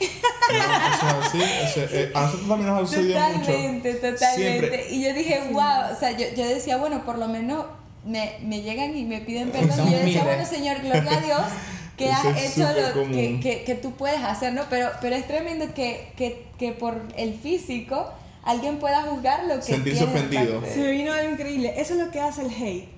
No, 0.00 0.56
eso 0.56 1.06
es 1.06 1.26
así. 1.26 1.42
eso- 1.80 1.94
eh, 1.94 2.10
a 2.14 2.22
nosotros 2.22 2.48
también 2.48 2.70
nos 2.70 2.82
ha 2.82 2.86
sucedido 2.86 3.20
mucho. 3.20 3.38
Totalmente, 3.40 3.94
totalmente. 3.94 4.34
Siempre. 4.36 4.86
Y 4.94 5.02
yo 5.04 5.12
dije, 5.14 5.40
wow, 5.52 5.92
o 5.94 5.98
sea, 5.98 6.12
yo, 6.12 6.26
yo 6.36 6.46
decía, 6.46 6.76
bueno, 6.78 7.04
por 7.04 7.18
lo 7.18 7.28
menos 7.28 7.66
me, 8.04 8.36
me 8.42 8.62
llegan 8.62 8.96
y 8.96 9.04
me 9.04 9.20
piden 9.20 9.50
perdón. 9.50 9.76
Son 9.76 9.88
Y 9.88 9.90
yo 9.92 9.98
decía, 9.98 10.22
humildes. 10.22 10.24
bueno, 10.24 10.46
Señor, 10.46 10.80
gloria 10.82 11.18
a 11.18 11.20
Dios 11.20 11.40
que 11.98 12.10
has 12.10 12.24
Eso 12.24 12.62
hecho 12.62 12.94
lo 12.94 13.10
que, 13.10 13.40
que, 13.40 13.64
que 13.64 13.74
tú 13.74 13.92
puedes 13.92 14.22
hacer, 14.22 14.54
¿no? 14.54 14.62
Pero, 14.70 14.88
pero 15.02 15.16
es 15.16 15.26
tremendo 15.26 15.74
que, 15.74 16.12
que, 16.16 16.46
que 16.58 16.72
por 16.72 17.02
el 17.16 17.34
físico 17.34 18.10
alguien 18.44 18.78
pueda 18.78 19.02
juzgar 19.02 19.44
lo 19.44 19.56
que 19.56 19.62
Sentirse 19.62 20.04
ofendido. 20.04 20.62
Se 20.64 20.78
me 20.78 20.92
vino 20.92 21.12
algo 21.12 21.32
increíble. 21.32 21.74
Eso 21.76 21.94
es 21.94 22.00
lo 22.00 22.10
que 22.10 22.20
hace 22.20 22.42
el 22.42 22.50
hate. 22.50 22.88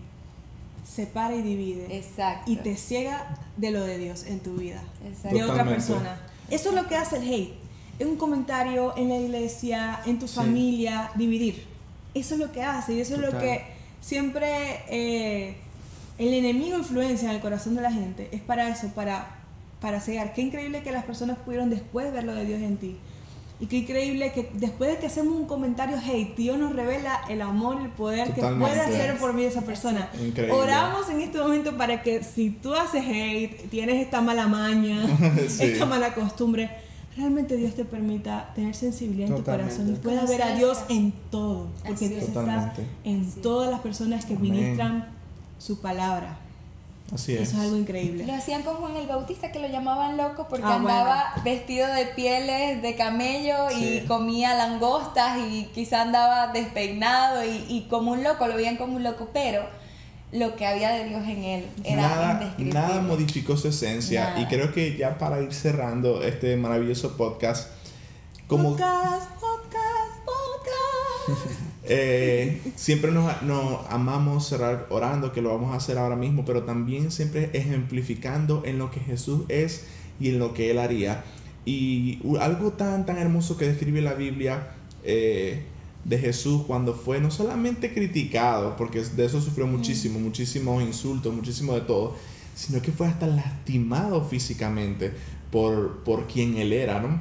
Separa 0.87 1.35
y 1.35 1.43
divide. 1.43 1.97
Exacto. 1.97 2.51
Y 2.51 2.57
te 2.57 2.77
ciega 2.77 3.37
de 3.57 3.71
lo 3.71 3.83
de 3.83 3.99
Dios 3.99 4.25
en 4.27 4.41
tu 4.41 4.55
vida. 4.55 4.83
Exacto. 5.09 5.37
De 5.37 5.45
otra 5.45 5.65
persona. 5.65 6.21
Eso 6.51 6.69
es 6.69 6.75
lo 6.75 6.87
que 6.87 6.97
hace 6.97 7.17
el 7.17 7.25
hate. 7.25 7.55
En 7.99 8.09
un 8.09 8.17
comentario, 8.17 8.95
en 8.97 9.09
la 9.09 9.17
iglesia, 9.17 10.01
en 10.07 10.19
tu 10.19 10.29
familia, 10.29 11.11
dividir. 11.17 11.65
Eso 12.15 12.35
es 12.35 12.41
lo 12.41 12.53
que 12.53 12.63
hace. 12.63 12.95
Y 12.95 13.01
eso 13.01 13.15
es 13.15 13.21
lo 13.21 13.27
Total. 13.27 13.41
que 13.41 13.65
siempre 14.01 14.83
eh, 14.89 15.57
el 16.29 16.35
enemigo 16.35 16.77
influencia 16.79 17.29
en 17.31 17.37
el 17.37 17.41
corazón 17.41 17.75
de 17.75 17.83
la 17.83 17.91
gente. 17.93 18.29
Es 18.33 18.41
para 18.43 18.69
eso, 18.69 18.89
para, 18.95 19.39
para 19.81 20.01
cegar. 20.01 20.33
Qué 20.35 20.43
increíble 20.43 20.83
que 20.83 20.93
las 20.93 21.05
personas 21.05 21.39
pudieron 21.39 21.71
después 21.71 22.13
ver 22.13 22.25
lo 22.25 22.35
de 22.35 22.45
Dios 22.45 22.61
en 22.61 22.77
ti. 22.77 22.97
Y 23.59 23.67
qué 23.67 23.77
increíble 23.79 24.33
que 24.33 24.51
después 24.55 24.91
de 24.91 24.97
que 24.99 25.07
hacemos 25.07 25.35
un 25.35 25.45
comentario 25.47 25.99
hate, 25.99 26.35
Dios 26.35 26.59
nos 26.59 26.75
revela 26.75 27.21
el 27.29 27.43
amor 27.43 27.77
y 27.81 27.85
el 27.85 27.91
poder 27.91 28.33
que 28.33 28.41
puede 28.41 28.81
hacer 28.81 29.19
por 29.19 29.35
mí 29.35 29.45
esa 29.45 29.61
persona. 29.63 30.09
Increíble. 30.15 30.53
Oramos 30.55 31.11
en 31.11 31.21
este 31.21 31.39
momento 31.39 31.77
para 31.77 32.03
que 32.03 32.23
si 32.25 32.49
tú 32.51 32.75
haces 32.75 33.05
hate, 33.07 33.69
tienes 33.69 33.97
esta 34.03 34.23
mala 34.23 34.47
maña, 34.47 35.03
Sí. 35.49 35.65
esta 35.65 35.85
mala 35.85 36.15
costumbre, 36.15 36.71
realmente 37.19 37.57
Dios 37.57 37.75
te 37.75 37.85
permita 37.85 38.51
tener 38.55 38.75
sensibilidad 38.75 39.29
en 39.29 39.37
tu 39.37 39.43
corazón 39.45 39.91
y 39.91 39.97
puedas 39.99 40.27
ver 40.27 40.43
a 40.43 40.55
Dios 40.55 40.79
en 40.89 41.13
todo, 41.31 41.67
porque 41.87 42.07
Así 42.07 42.09
Dios 42.09 42.23
es. 42.23 42.29
está 42.29 42.73
en 43.05 43.31
todas 43.43 43.71
las 43.71 43.81
personas 43.81 44.25
que 44.25 44.37
Amén. 44.37 44.53
ministran 44.53 45.20
su 45.61 45.81
palabra. 45.81 46.39
Así 47.15 47.35
es. 47.35 47.43
Eso 47.49 47.57
es 47.59 47.63
algo 47.65 47.77
increíble. 47.77 48.25
Lo 48.25 48.33
hacían 48.35 48.63
con 48.63 48.77
Juan 48.77 48.97
el 48.97 49.07
Bautista, 49.09 49.51
que 49.53 49.59
lo 49.59 49.67
llamaban 49.69 50.17
loco 50.17 50.47
porque 50.49 50.65
Ah, 50.67 50.77
andaba 50.77 51.33
vestido 51.45 51.87
de 51.93 52.07
pieles 52.07 52.83
de 52.83 52.95
camello 52.95 53.69
y 53.77 54.01
comía 54.07 54.55
langostas 54.55 55.39
y 55.39 55.65
quizá 55.75 56.03
andaba 56.03 56.49
despeinado 56.53 57.45
y, 57.45 57.65
y 57.69 57.87
como 57.91 58.13
un 58.13 58.23
loco, 58.23 58.47
lo 58.47 58.55
veían 58.57 58.77
como 58.77 58.95
un 58.95 59.03
loco, 59.03 59.29
pero 59.33 59.63
lo 60.33 60.55
que 60.55 60.65
había 60.65 60.91
de 60.91 61.07
Dios 61.09 61.23
en 61.27 61.43
él 61.43 61.67
era 61.83 62.03
Nada, 62.03 62.33
indescriptible. 62.35 62.73
nada 62.75 63.01
modificó 63.03 63.57
su 63.57 63.67
esencia. 63.69 64.31
Nada. 64.31 64.41
Y 64.43 64.47
creo 64.47 64.73
que 64.73 64.97
ya 64.97 65.19
para 65.19 65.41
ir 65.43 65.53
cerrando 65.53 66.23
este 66.23 66.57
maravilloso 66.57 67.17
podcast, 67.17 67.71
como 68.47 68.71
Podcast, 68.71 69.29
podcast, 69.33 70.15
podcast. 70.25 71.61
eh, 71.85 72.61
siempre 72.77 73.11
nos, 73.11 73.43
nos 73.43 73.87
amamos 73.89 74.47
cerrar 74.49 74.87
orando, 74.91 75.33
que 75.33 75.41
lo 75.41 75.51
vamos 75.51 75.73
a 75.73 75.77
hacer 75.77 75.99
ahora 75.99 76.17
mismo, 76.17 76.45
pero 76.45 76.65
también 76.65 77.11
siempre 77.11 77.51
ejemplificando 77.53 78.63
en 78.65 78.79
lo 78.79 78.91
que 78.91 79.01
Jesús 79.01 79.43
es 79.49 79.87
y 80.19 80.29
en 80.29 80.39
lo 80.39 80.53
que 80.53 80.71
Él 80.71 80.79
haría. 80.79 81.25
Y 81.65 82.19
algo 82.41 82.73
tan, 82.73 83.07
tan 83.07 83.19
hermoso 83.19 83.57
que 83.57 83.67
describe 83.67 84.01
la 84.01 84.15
Biblia 84.15 84.75
eh, 85.05 85.63
de 86.05 86.19
Jesús 86.19 86.65
cuando 86.67 86.95
fue 86.95 87.21
no 87.21 87.31
solamente 87.31 87.93
criticado, 87.93 88.77
porque 88.77 89.03
de 89.03 89.25
eso 89.25 89.41
sufrió 89.41 89.67
muchísimo, 89.67 90.19
muchísimos 90.19 90.83
insultos, 90.83 91.35
muchísimo 91.35 91.75
de 91.75 91.83
todo, 91.83 92.17
sino 92.55 92.81
que 92.83 92.93
fue 92.93 93.07
hasta 93.07 93.27
lastimado 93.27 94.25
físicamente 94.25 95.13
por, 95.51 96.03
por 96.05 96.27
quien 96.27 96.57
Él 96.57 96.73
era, 96.73 97.01
¿no? 97.01 97.21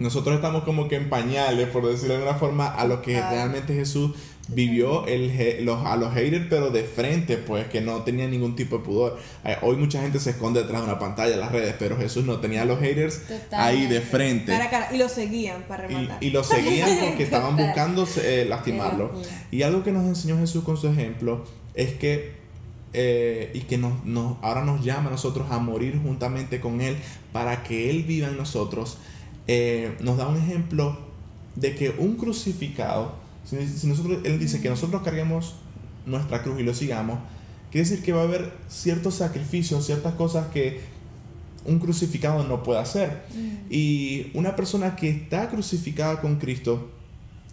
Nosotros 0.00 0.34
estamos 0.36 0.64
como 0.64 0.88
que 0.88 0.96
en 0.96 1.08
pañales, 1.08 1.68
por 1.68 1.86
decirlo 1.86 2.14
de 2.14 2.20
alguna 2.22 2.38
forma, 2.38 2.66
a 2.68 2.84
lo 2.86 3.00
que 3.02 3.20
realmente 3.20 3.74
Jesús 3.74 4.12
vivió 4.48 5.06
el, 5.06 5.64
los, 5.64 5.86
a 5.86 5.94
los 5.96 6.12
haters, 6.12 6.46
pero 6.50 6.70
de 6.70 6.82
frente, 6.82 7.36
pues 7.36 7.68
que 7.68 7.80
no 7.80 8.02
tenía 8.02 8.26
ningún 8.26 8.56
tipo 8.56 8.78
de 8.78 8.84
pudor. 8.84 9.18
Eh, 9.44 9.56
hoy 9.62 9.76
mucha 9.76 10.00
gente 10.02 10.18
se 10.18 10.30
esconde 10.30 10.60
detrás 10.62 10.80
de 10.82 10.88
una 10.88 10.98
pantalla 10.98 11.34
en 11.34 11.40
las 11.40 11.52
redes, 11.52 11.76
pero 11.78 11.96
Jesús 11.96 12.24
no 12.24 12.40
tenía 12.40 12.62
a 12.62 12.64
los 12.64 12.80
haters 12.80 13.20
ahí 13.52 13.86
de 13.86 14.00
frente. 14.00 14.50
Cara 14.50 14.64
a 14.64 14.70
cara. 14.70 14.88
Y 14.92 14.98
lo 14.98 15.08
seguían 15.08 15.62
para 15.68 15.84
Y, 15.84 15.94
rematar. 15.94 16.18
y 16.24 16.30
lo 16.30 16.42
seguían 16.42 16.90
porque 17.06 17.22
estaban 17.22 17.56
buscando 17.56 18.08
eh, 18.24 18.44
lastimarlo. 18.48 19.12
Y 19.52 19.62
algo 19.62 19.84
que 19.84 19.92
nos 19.92 20.04
enseñó 20.06 20.36
Jesús 20.38 20.64
con 20.64 20.76
su 20.76 20.88
ejemplo 20.88 21.44
es 21.74 21.92
que 21.92 22.40
eh, 22.92 23.52
y 23.54 23.60
que 23.60 23.78
nos, 23.78 24.04
nos- 24.04 24.36
ahora 24.42 24.64
nos 24.64 24.84
llama 24.84 25.08
a 25.08 25.12
nosotros 25.12 25.46
a 25.52 25.58
morir 25.60 26.00
juntamente 26.02 26.58
con 26.60 26.80
Él 26.80 26.96
para 27.32 27.62
que 27.62 27.88
Él 27.88 28.02
viva 28.02 28.26
en 28.26 28.36
nosotros, 28.36 28.98
eh, 29.52 29.96
nos 29.98 30.16
da 30.16 30.28
un 30.28 30.36
ejemplo 30.36 30.96
de 31.56 31.74
que 31.74 31.90
un 31.98 32.14
crucificado, 32.14 33.16
si, 33.44 33.66
si 33.66 33.88
nosotros, 33.88 34.20
Él 34.22 34.38
dice 34.38 34.60
que 34.60 34.68
nosotros 34.68 35.02
carguemos 35.02 35.56
nuestra 36.06 36.44
cruz 36.44 36.60
y 36.60 36.62
lo 36.62 36.72
sigamos, 36.72 37.18
quiere 37.72 37.88
decir 37.88 38.04
que 38.04 38.12
va 38.12 38.20
a 38.20 38.24
haber 38.24 38.52
ciertos 38.68 39.16
sacrificios, 39.16 39.84
ciertas 39.84 40.14
cosas 40.14 40.46
que 40.52 40.78
un 41.64 41.80
crucificado 41.80 42.44
no 42.44 42.62
puede 42.62 42.78
hacer. 42.78 43.22
Y 43.68 44.30
una 44.34 44.54
persona 44.54 44.94
que 44.94 45.10
está 45.10 45.50
crucificada 45.50 46.20
con 46.20 46.36
Cristo 46.36 46.88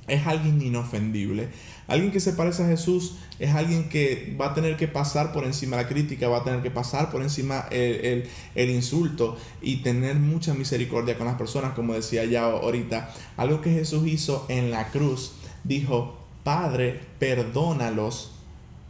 es 0.07 0.27
alguien 0.27 0.61
inofendible. 0.61 1.49
Alguien 1.87 2.11
que 2.11 2.19
se 2.19 2.33
parece 2.33 2.63
a 2.63 2.67
Jesús 2.67 3.15
es 3.39 3.53
alguien 3.55 3.87
que 3.87 4.35
va 4.39 4.47
a 4.47 4.53
tener 4.53 4.75
que 4.75 4.87
pasar 4.89 5.31
por 5.31 5.45
encima 5.45 5.77
la 5.77 5.87
crítica, 5.87 6.27
va 6.27 6.39
a 6.39 6.43
tener 6.43 6.61
que 6.61 6.71
pasar 6.71 7.09
por 7.11 7.21
encima 7.21 7.65
el, 7.71 8.27
el- 8.55 8.69
insulto 8.69 9.37
y 9.61 9.77
tener 9.77 10.15
mucha 10.15 10.53
misericordia 10.53 11.17
con 11.17 11.27
las 11.27 11.35
personas, 11.37 11.73
como 11.73 11.93
decía 11.93 12.25
ya 12.25 12.43
ahorita. 12.43 13.13
Algo 13.37 13.61
que 13.61 13.71
Jesús 13.71 14.05
hizo 14.07 14.45
en 14.49 14.69
la 14.69 14.89
cruz, 14.89 15.31
dijo, 15.63 16.17
Padre, 16.43 16.99
perdónalos 17.19 18.31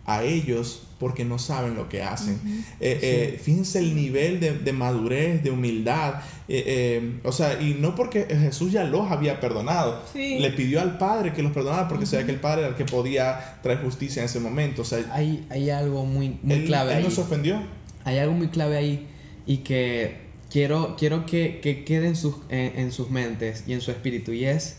a 0.06 0.24
ellos 0.24 0.87
porque 1.00 1.24
no 1.26 1.38
saben 1.38 1.76
lo 1.76 1.89
que 1.89 2.02
hacen. 2.02 2.39
Eh, 2.80 3.00
eh, 3.02 3.39
fíjense 3.43 3.80
el 3.80 3.95
nivel 3.95 4.39
de, 4.39 4.58
de 4.58 4.74
madurez, 4.74 5.43
de 5.43 5.52
humildad. 5.52 6.16
eh, 6.48 6.64
eh, 6.66 7.20
o 7.24 7.32
sea, 7.32 7.62
y 7.62 7.76
no 7.80 7.93
porque 7.93 8.26
Jesús 8.26 8.72
ya 8.72 8.84
los 8.84 9.12
había 9.12 9.39
perdonado. 9.39 10.02
Sí. 10.12 10.39
Le 10.39 10.52
pidió 10.52 10.82
al 10.82 10.98
Padre 10.98 11.34
que 11.34 11.43
los 11.43 11.52
perdonara 11.52 11.88
porque 11.88 12.06
sabía 12.06 12.26
que 12.26 12.32
el 12.32 12.39
Padre 12.39 12.62
era 12.62 12.70
el 12.70 12.76
que 12.76 12.86
podía 12.86 13.60
traer 13.62 13.82
justicia 13.84 14.22
en 14.22 14.26
ese 14.26 14.39
momento. 14.39 14.82
O 14.82 14.86
sea, 14.86 15.00
Hay, 15.12 15.45
hay 15.50 15.70
algo 15.70 16.06
muy, 16.06 16.39
muy 16.41 16.56
él, 16.56 16.66
clave 16.66 16.91
él 16.93 16.98
ahí. 16.98 17.04
no 17.04 17.12
se 17.12 17.22
ofendió. 17.22 17.62
Hay 18.04 18.18
algo 18.18 18.34
muy 18.34 18.48
clave 18.48 18.78
ahí 18.78 19.08
y 19.45 19.58
que 19.58 20.16
quiero, 20.50 20.95
quiero 20.98 21.26
que, 21.26 21.60
que 21.62 21.84
quede 21.84 22.08
en 22.08 22.16
sus, 22.16 22.36
en, 22.50 22.80
en 22.80 22.91
sus 22.91 23.10
mentes 23.12 23.66
y 23.68 23.74
en 23.74 23.82
su 23.82 23.91
espíritu 23.91 24.32
y 24.32 24.45
es 24.45 24.78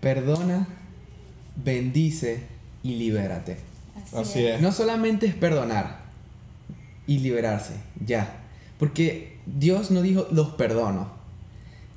perdona, 0.00 0.68
bendice 1.56 2.40
y 2.82 2.96
libérate. 2.96 3.56
Así 4.12 4.44
es. 4.44 4.60
No 4.60 4.72
solamente 4.72 5.26
es 5.26 5.34
perdonar 5.34 6.00
y 7.06 7.18
liberarse, 7.18 7.74
ya. 8.04 8.40
Porque 8.78 9.38
Dios 9.46 9.90
no 9.90 10.02
dijo 10.02 10.26
los 10.30 10.50
perdono. 10.50 11.08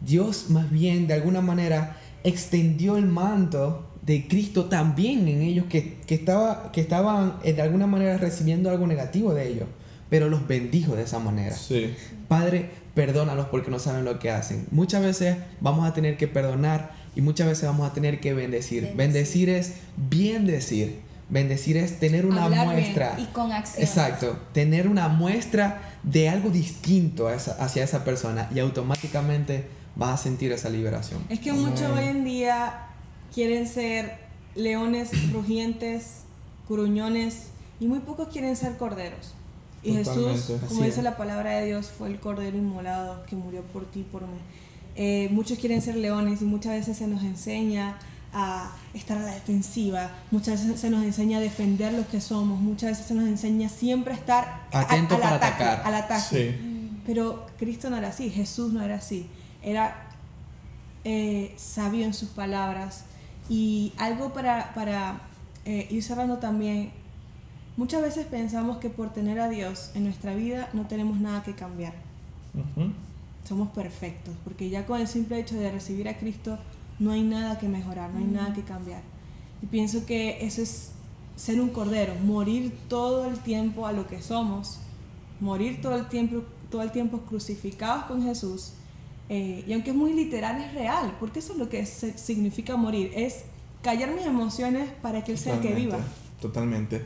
Dios 0.01 0.49
más 0.49 0.70
bien 0.70 1.08
de 1.08 1.16
alguna 1.16 1.41
manera 1.41 1.97
extendió 2.24 2.97
el 2.97 3.05
manto 3.05 3.88
de 4.05 4.28
Cristo 4.28 4.66
también 4.66 5.28
en 5.28 5.41
ellos 5.41 5.66
que, 5.70 5.97
que, 6.05 6.16
estaba, 6.16 6.72
que 6.72 6.82
estaban 6.82 7.36
eh, 7.43 7.53
de 7.53 7.62
alguna 7.62 7.88
manera 7.88 8.18
recibiendo 8.18 8.70
algo 8.70 8.88
negativo 8.88 9.34
de 9.34 9.47
ellos, 9.47 9.68
pero 10.10 10.30
los 10.30 10.47
bendijo 10.47 10.95
de 10.95 11.03
esa 11.03 11.20
manera. 11.20 11.55
Sí. 11.55 11.93
Padre, 12.28 12.70
perdónalos 12.93 13.47
porque 13.47 13.70
no 13.70 13.80
saben 13.80 14.05
lo 14.05 14.18
que 14.20 14.32
hacen. 14.32 14.66
Muchas 14.72 15.03
veces 15.03 15.38
vamos 15.60 15.88
a 15.88 15.93
tener 15.93 16.16
que 16.16 16.28
perdonar 16.28 16.91
y 17.16 17.22
muchas 17.22 17.47
veces 17.47 17.66
vamos 17.66 17.89
a 17.89 17.93
tener 17.93 18.20
que 18.20 18.34
bendecir. 18.34 18.93
Bendecir. 18.95 19.47
Bendecir 19.47 19.49
es 19.49 19.74
bien 20.10 20.45
decir. 20.45 21.07
Bendecir 21.30 21.76
es 21.78 22.00
tener 22.00 22.26
una 22.26 22.46
Hablar 22.46 22.68
bien 22.70 22.80
muestra. 22.82 23.16
Y 23.20 23.26
con 23.26 23.52
acción. 23.52 23.84
Exacto, 23.84 24.40
tener 24.54 24.88
una 24.88 25.10
muestra 25.10 25.82
de 26.04 26.30
algo 26.30 26.50
distinto 26.50 27.30
esa- 27.30 27.54
hacia 27.64 27.84
esa 27.84 28.04
persona 28.06 28.50
y 28.56 28.60
automáticamente 28.60 29.68
vas 29.96 30.20
a 30.20 30.24
sentir 30.24 30.52
esa 30.54 30.70
liberación. 30.70 31.22
Es 31.30 31.40
que 31.40 31.52
muchos 31.52 31.92
hoy 31.92 32.06
en 32.06 32.24
día 32.24 32.88
quieren 33.34 33.68
ser 33.68 34.20
leones 34.56 35.10
rugientes, 35.34 36.22
gruñones, 36.70 37.48
y 37.80 37.88
muy 37.88 38.00
pocos 38.00 38.30
quieren 38.30 38.56
ser 38.56 38.78
corderos. 38.78 39.34
Y 39.84 39.94
Totalmente. 39.98 40.32
Jesús, 40.42 40.60
como 40.68 40.84
dice 40.84 40.98
es. 41.00 41.04
la 41.04 41.18
palabra 41.18 41.52
de 41.58 41.66
Dios, 41.68 41.92
fue 41.96 42.08
el 42.10 42.20
cordero 42.20 42.58
inmolado 42.58 43.24
que 43.24 43.36
murió 43.36 43.62
por 43.64 43.86
ti 43.86 44.06
por 44.12 44.24
mí. 44.24 44.38
Eh, 44.96 45.28
muchos 45.32 45.60
quieren 45.60 45.82
ser 45.82 45.96
leones 45.96 46.42
y 46.42 46.46
muchas 46.46 46.74
veces 46.74 46.98
se 46.98 47.06
nos 47.08 47.22
enseña 47.24 47.98
a 48.34 48.72
estar 48.94 49.18
a 49.18 49.22
la 49.22 49.34
defensiva, 49.34 50.12
muchas 50.32 50.64
veces 50.66 50.80
se 50.82 50.90
nos 50.90 51.04
enseña 51.04 51.38
a 51.38 51.42
defender 51.42 51.94
lo 51.94 52.08
que 52.08 52.22
somos, 52.22 52.60
muchas 52.60 52.92
veces 52.92 53.06
se 53.08 53.14
nos 53.14 53.26
enseña 53.28 53.70
siempre 53.70 54.14
a 54.14 54.18
estar 54.18 54.68
a- 54.72 54.80
Atento 54.82 55.16
al 55.16 55.22
para 55.22 55.36
ataque, 55.38 55.64
atacar. 55.64 55.88
al 55.88 55.96
ataque. 55.96 56.24
Sí. 56.58 57.00
Pero 57.06 57.46
Cristo 57.58 57.90
no 57.90 57.98
era 57.98 58.10
así, 58.10 58.30
Jesús 58.30 58.74
no 58.74 58.82
era 58.82 58.96
así. 58.96 59.28
Era 59.64 60.08
eh, 61.04 61.54
sabio 61.58 62.06
en 62.06 62.14
sus 62.14 62.30
palabras. 62.30 63.06
Y 63.50 63.94
algo 63.98 64.34
para, 64.34 64.74
para 64.74 65.22
eh, 65.66 65.88
ir 65.90 66.04
cerrando 66.04 66.38
también, 66.38 66.92
muchas 67.78 68.02
veces 68.02 68.26
pensamos 68.26 68.78
que 68.80 68.90
por 68.90 69.14
tener 69.14 69.40
a 69.40 69.48
Dios 69.48 69.92
en 69.96 70.04
nuestra 70.04 70.36
vida 70.36 70.68
no 70.74 70.86
tenemos 70.86 71.20
nada 71.20 71.44
que 71.44 71.54
cambiar. 71.56 71.94
Ujú. 72.54 72.92
Somos 73.48 73.70
perfectos, 73.70 74.36
porque 74.44 74.70
ya 74.70 74.86
con 74.86 75.00
el 75.00 75.08
simple 75.08 75.40
hecho 75.40 75.56
de 75.56 75.72
recibir 75.72 76.10
a 76.10 76.18
Cristo 76.18 76.60
no 77.00 77.12
hay 77.12 77.24
nada 77.24 77.60
que 77.60 77.68
mejorar, 77.68 78.12
no 78.12 78.20
hay 78.20 78.26
nada 78.26 78.54
que 78.54 78.64
cambiar. 78.64 79.02
Y 79.62 79.68
pienso 79.68 80.06
que 80.06 80.45
eso 80.45 80.62
es 80.62 80.91
ser 81.36 81.62
un 81.62 81.70
cordero, 81.70 82.16
morir 82.24 82.76
todo 82.88 83.30
el 83.30 83.38
tiempo 83.39 83.86
a 83.88 83.91
lo 83.91 84.08
que 84.08 84.22
somos, 84.22 84.80
morir 85.39 85.82
todo 85.82 85.95
el 85.95 86.08
tiempo, 86.08 86.43
todo 86.70 86.82
el 86.82 86.91
tiempo 86.91 87.20
crucificados 87.22 88.06
con 88.06 88.24
Jesús. 88.24 88.74
Eh, 89.30 89.64
y 89.68 89.74
aunque 89.74 89.91
es 89.91 89.95
muy 89.95 90.14
literal, 90.14 90.62
es 90.62 90.74
real, 90.74 91.16
porque 91.20 91.39
eso 91.39 91.54
es 91.54 91.60
lo 91.60 91.70
que 91.70 91.86
significa 91.86 92.76
morir, 92.76 93.12
es 93.16 93.43
callar 93.82 94.14
mis 94.14 94.26
emociones 94.26 94.89
para 95.02 95.24
que 95.24 95.34
Él 95.34 95.38
sea 95.38 95.56
el 95.56 95.62
que 95.62 95.74
viva. 95.74 96.00
Totalmente. 96.41 97.02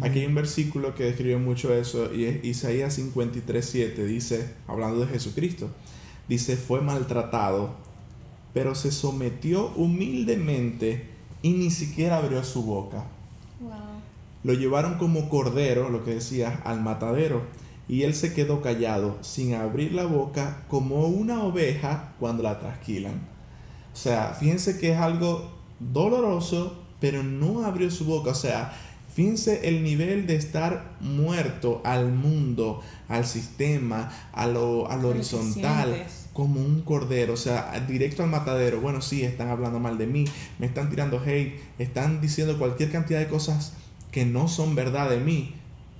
Aquí 0.00 0.20
hay 0.20 0.26
un 0.26 0.34
versículo 0.34 0.94
que 0.94 1.04
describe 1.04 1.36
mucho 1.36 1.72
eso 1.72 2.12
y 2.12 2.24
es 2.24 2.44
Isaías 2.44 2.98
53:7 2.98 3.94
dice, 4.04 4.54
hablando 4.66 5.00
de 5.00 5.06
Jesucristo, 5.06 5.70
dice, 6.28 6.56
fue 6.56 6.80
maltratado, 6.80 7.74
pero 8.54 8.74
se 8.74 8.92
sometió 8.92 9.72
humildemente 9.76 11.10
y 11.42 11.50
ni 11.50 11.70
siquiera 11.70 12.16
abrió 12.16 12.42
su 12.44 12.62
boca. 12.62 13.04
Wow. 13.60 13.72
Lo 14.44 14.54
llevaron 14.54 14.96
como 14.96 15.28
cordero, 15.28 15.90
lo 15.90 16.04
que 16.04 16.14
decía, 16.14 16.62
al 16.64 16.80
matadero, 16.80 17.42
y 17.88 18.04
él 18.04 18.14
se 18.14 18.32
quedó 18.32 18.62
callado, 18.62 19.18
sin 19.20 19.54
abrir 19.54 19.92
la 19.92 20.06
boca, 20.06 20.62
como 20.68 21.06
una 21.06 21.42
oveja 21.42 22.14
cuando 22.18 22.42
la 22.42 22.60
trasquilan. 22.60 23.34
O 23.92 23.96
sea, 23.96 24.34
fíjense 24.38 24.78
que 24.78 24.92
es 24.92 24.98
algo 24.98 25.50
doloroso, 25.80 26.82
pero 27.00 27.22
no 27.22 27.66
abrió 27.66 27.90
su 27.90 28.06
boca. 28.06 28.30
O 28.30 28.34
sea, 28.34 28.72
fíjense 29.14 29.68
el 29.68 29.82
nivel 29.84 30.26
de 30.26 30.34
estar 30.34 30.96
muerto 31.00 31.80
al 31.84 32.12
mundo, 32.12 32.82
al 33.08 33.24
sistema, 33.24 34.12
a 34.32 34.46
lo, 34.46 34.90
a 34.90 34.96
horizontal, 34.96 36.06
como 36.32 36.60
un 36.60 36.82
cordero. 36.82 37.34
O 37.34 37.36
sea, 37.36 37.72
directo 37.88 38.24
al 38.24 38.30
matadero. 38.30 38.80
Bueno, 38.80 39.00
sí, 39.00 39.22
están 39.22 39.48
hablando 39.48 39.78
mal 39.78 39.98
de 39.98 40.06
mí, 40.06 40.24
me 40.58 40.66
están 40.66 40.90
tirando 40.90 41.22
hate, 41.24 41.60
están 41.78 42.20
diciendo 42.20 42.58
cualquier 42.58 42.90
cantidad 42.90 43.20
de 43.20 43.28
cosas 43.28 43.72
que 44.10 44.26
no 44.26 44.48
son 44.48 44.74
verdad 44.74 45.08
de 45.08 45.18
mí. 45.18 45.54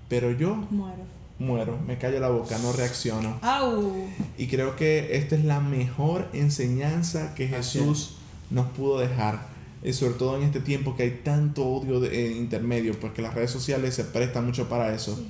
Pero 0.09 0.33
yo 0.33 0.57
Muero. 0.71 1.03
muero, 1.39 1.79
me 1.87 1.99
callo 1.99 2.21
la 2.21 2.29
boca, 2.29 2.59
no 2.59 2.73
reacciono. 2.73 3.39
¡Au! 3.43 4.07
Y 4.37 4.49
creo 4.49 4.77
que 4.77 5.17
esta 5.17 5.37
es 5.37 5.45
la 5.45 5.61
mejor 5.61 6.29
enseñanza 6.33 7.35
que 7.35 7.49
Jesús 7.49 8.17
nos 8.51 8.67
pudo 8.71 8.99
dejar. 8.99 9.54
Y 9.85 9.93
sobre 9.93 10.15
todo 10.15 10.37
en 10.37 10.45
este 10.45 10.61
tiempo 10.61 10.97
que 10.97 11.03
hay 11.03 11.21
tanto 11.23 11.65
odio 11.67 12.01
de, 12.01 12.27
eh, 12.27 12.37
intermedio, 12.37 12.99
porque 12.99 13.21
las 13.23 13.35
redes 13.35 13.51
sociales 13.51 13.95
se 13.95 14.05
prestan 14.05 14.47
mucho 14.47 14.69
para 14.69 14.95
eso. 14.95 15.23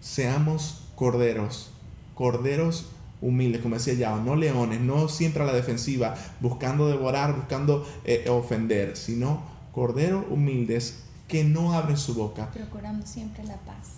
Seamos 0.00 0.84
corderos, 0.94 1.70
corderos 2.14 2.86
humildes, 3.20 3.60
como 3.62 3.74
decía 3.76 3.94
ya, 3.94 4.16
no 4.16 4.36
leones, 4.36 4.80
no 4.80 5.08
siempre 5.08 5.42
a 5.42 5.46
la 5.46 5.52
defensiva, 5.52 6.14
buscando 6.40 6.88
devorar, 6.88 7.34
buscando 7.34 7.86
eh, 8.04 8.28
ofender, 8.28 8.96
sino 8.96 9.42
corderos 9.72 10.24
humildes 10.30 11.02
que 11.28 11.44
no 11.44 11.72
abren 11.72 11.96
su 11.96 12.14
boca, 12.14 12.50
Procurando 12.50 13.06
siempre 13.06 13.42
la 13.44 13.56
paz. 13.56 13.88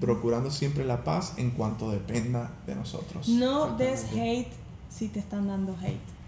procurando 0.00 0.50
siempre 0.50 0.84
la 0.84 1.04
paz 1.04 1.34
en 1.36 1.50
cuanto 1.50 1.90
dependa 1.90 2.50
de 2.66 2.74
nosotros. 2.74 3.28
No 3.28 3.76
des 3.76 4.04
hate 4.12 4.50
si 4.90 5.08
te 5.08 5.20
están 5.20 5.46
dando 5.48 5.76
hate. 5.80 6.19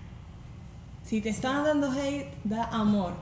Si 1.05 1.21
te 1.21 1.29
están 1.31 1.65
dando 1.65 1.91
hate, 1.91 2.27
da 2.45 2.65
amor. 2.65 3.13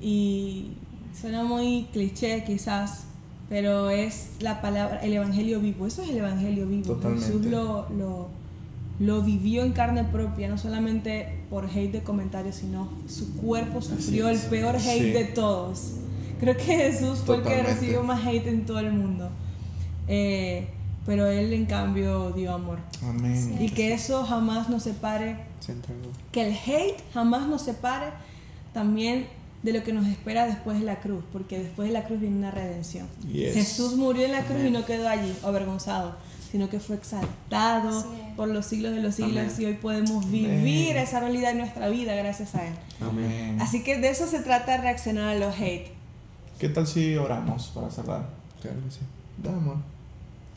Y 0.00 0.72
suena 1.18 1.44
muy 1.44 1.86
cliché 1.92 2.44
quizás, 2.44 3.04
pero 3.48 3.90
es 3.90 4.30
la 4.40 4.60
palabra, 4.60 5.00
el 5.02 5.12
evangelio 5.12 5.60
vivo. 5.60 5.86
Eso 5.86 6.02
es 6.02 6.10
el 6.10 6.18
evangelio 6.18 6.66
vivo. 6.66 6.86
Totalmente. 6.94 7.26
Jesús 7.26 7.46
lo, 7.46 7.88
lo, 7.90 8.28
lo 8.98 9.22
vivió 9.22 9.62
en 9.64 9.72
carne 9.72 10.04
propia, 10.04 10.48
no 10.48 10.58
solamente 10.58 11.40
por 11.50 11.66
hate 11.66 11.92
de 11.92 12.02
comentarios, 12.02 12.56
sino 12.56 12.88
su 13.08 13.36
cuerpo 13.36 13.80
sufrió 13.82 14.28
el 14.28 14.38
peor 14.38 14.76
hate 14.76 14.82
Sí. 15.02 15.10
de 15.12 15.24
todos. 15.24 15.92
Creo 16.40 16.56
que 16.56 16.62
Jesús 16.64 17.18
fue 17.24 17.36
el 17.36 17.42
que 17.42 17.62
recibió 17.62 18.02
más 18.02 18.26
hate 18.26 18.46
en 18.46 18.64
todo 18.66 18.78
el 18.78 18.92
mundo. 18.92 19.28
Eh, 20.08 20.68
pero 21.06 21.26
él 21.26 21.52
en 21.52 21.66
cambio 21.66 22.30
dio 22.32 22.52
amor. 22.54 22.78
Amén. 23.02 23.56
Y 23.60 23.68
que 23.70 23.92
eso 23.92 24.24
jamás 24.24 24.68
nos 24.68 24.82
separe, 24.84 25.36
Se 25.60 25.72
entregó. 25.72 26.10
que 26.32 26.48
el 26.48 26.54
hate 26.54 27.00
jamás 27.12 27.46
nos 27.46 27.62
separe 27.62 28.06
también 28.72 29.28
de 29.62 29.72
lo 29.74 29.82
que 29.82 29.92
nos 29.92 30.06
espera 30.06 30.46
después 30.46 30.78
de 30.78 30.86
la 30.86 31.00
cruz, 31.00 31.22
porque 31.32 31.58
después 31.58 31.88
de 31.88 31.92
la 31.92 32.04
cruz 32.04 32.20
viene 32.20 32.36
una 32.36 32.50
redención. 32.50 33.06
Yes. 33.30 33.54
Jesús 33.54 33.94
murió 33.96 34.24
en 34.24 34.32
la 34.32 34.44
cruz 34.44 34.60
y 34.64 34.70
no 34.70 34.86
quedó 34.86 35.08
allí 35.08 35.34
avergonzado, 35.44 36.16
sino 36.50 36.70
que 36.70 36.80
fue 36.80 36.96
exaltado 36.96 38.00
es. 38.00 38.36
por 38.36 38.48
los 38.48 38.64
siglos 38.66 38.94
de 38.94 39.02
los 39.02 39.14
siglos 39.16 39.52
Amén. 39.52 39.56
y 39.58 39.64
hoy 39.66 39.74
podemos 39.74 40.30
vivir 40.30 40.96
esa 40.96 41.20
realidad 41.20 41.52
en 41.52 41.58
nuestra 41.58 41.88
vida 41.90 42.14
gracias 42.14 42.54
a 42.54 42.66
Él. 42.66 42.74
Así 43.60 43.82
que 43.82 43.98
de 43.98 44.08
eso 44.08 44.26
se 44.26 44.40
trata 44.40 44.78
reaccionar 44.78 45.28
a 45.28 45.38
los 45.38 45.54
hate. 45.58 45.88
¿Qué 46.58 46.68
tal 46.70 46.86
si 46.86 47.16
oramos 47.16 47.68
para 47.74 47.90
cerrar? 47.90 48.28
Claro 48.62 48.78
que 48.84 48.90
sí. 48.90 49.00
Da, 49.42 49.50
amor. 49.50 49.76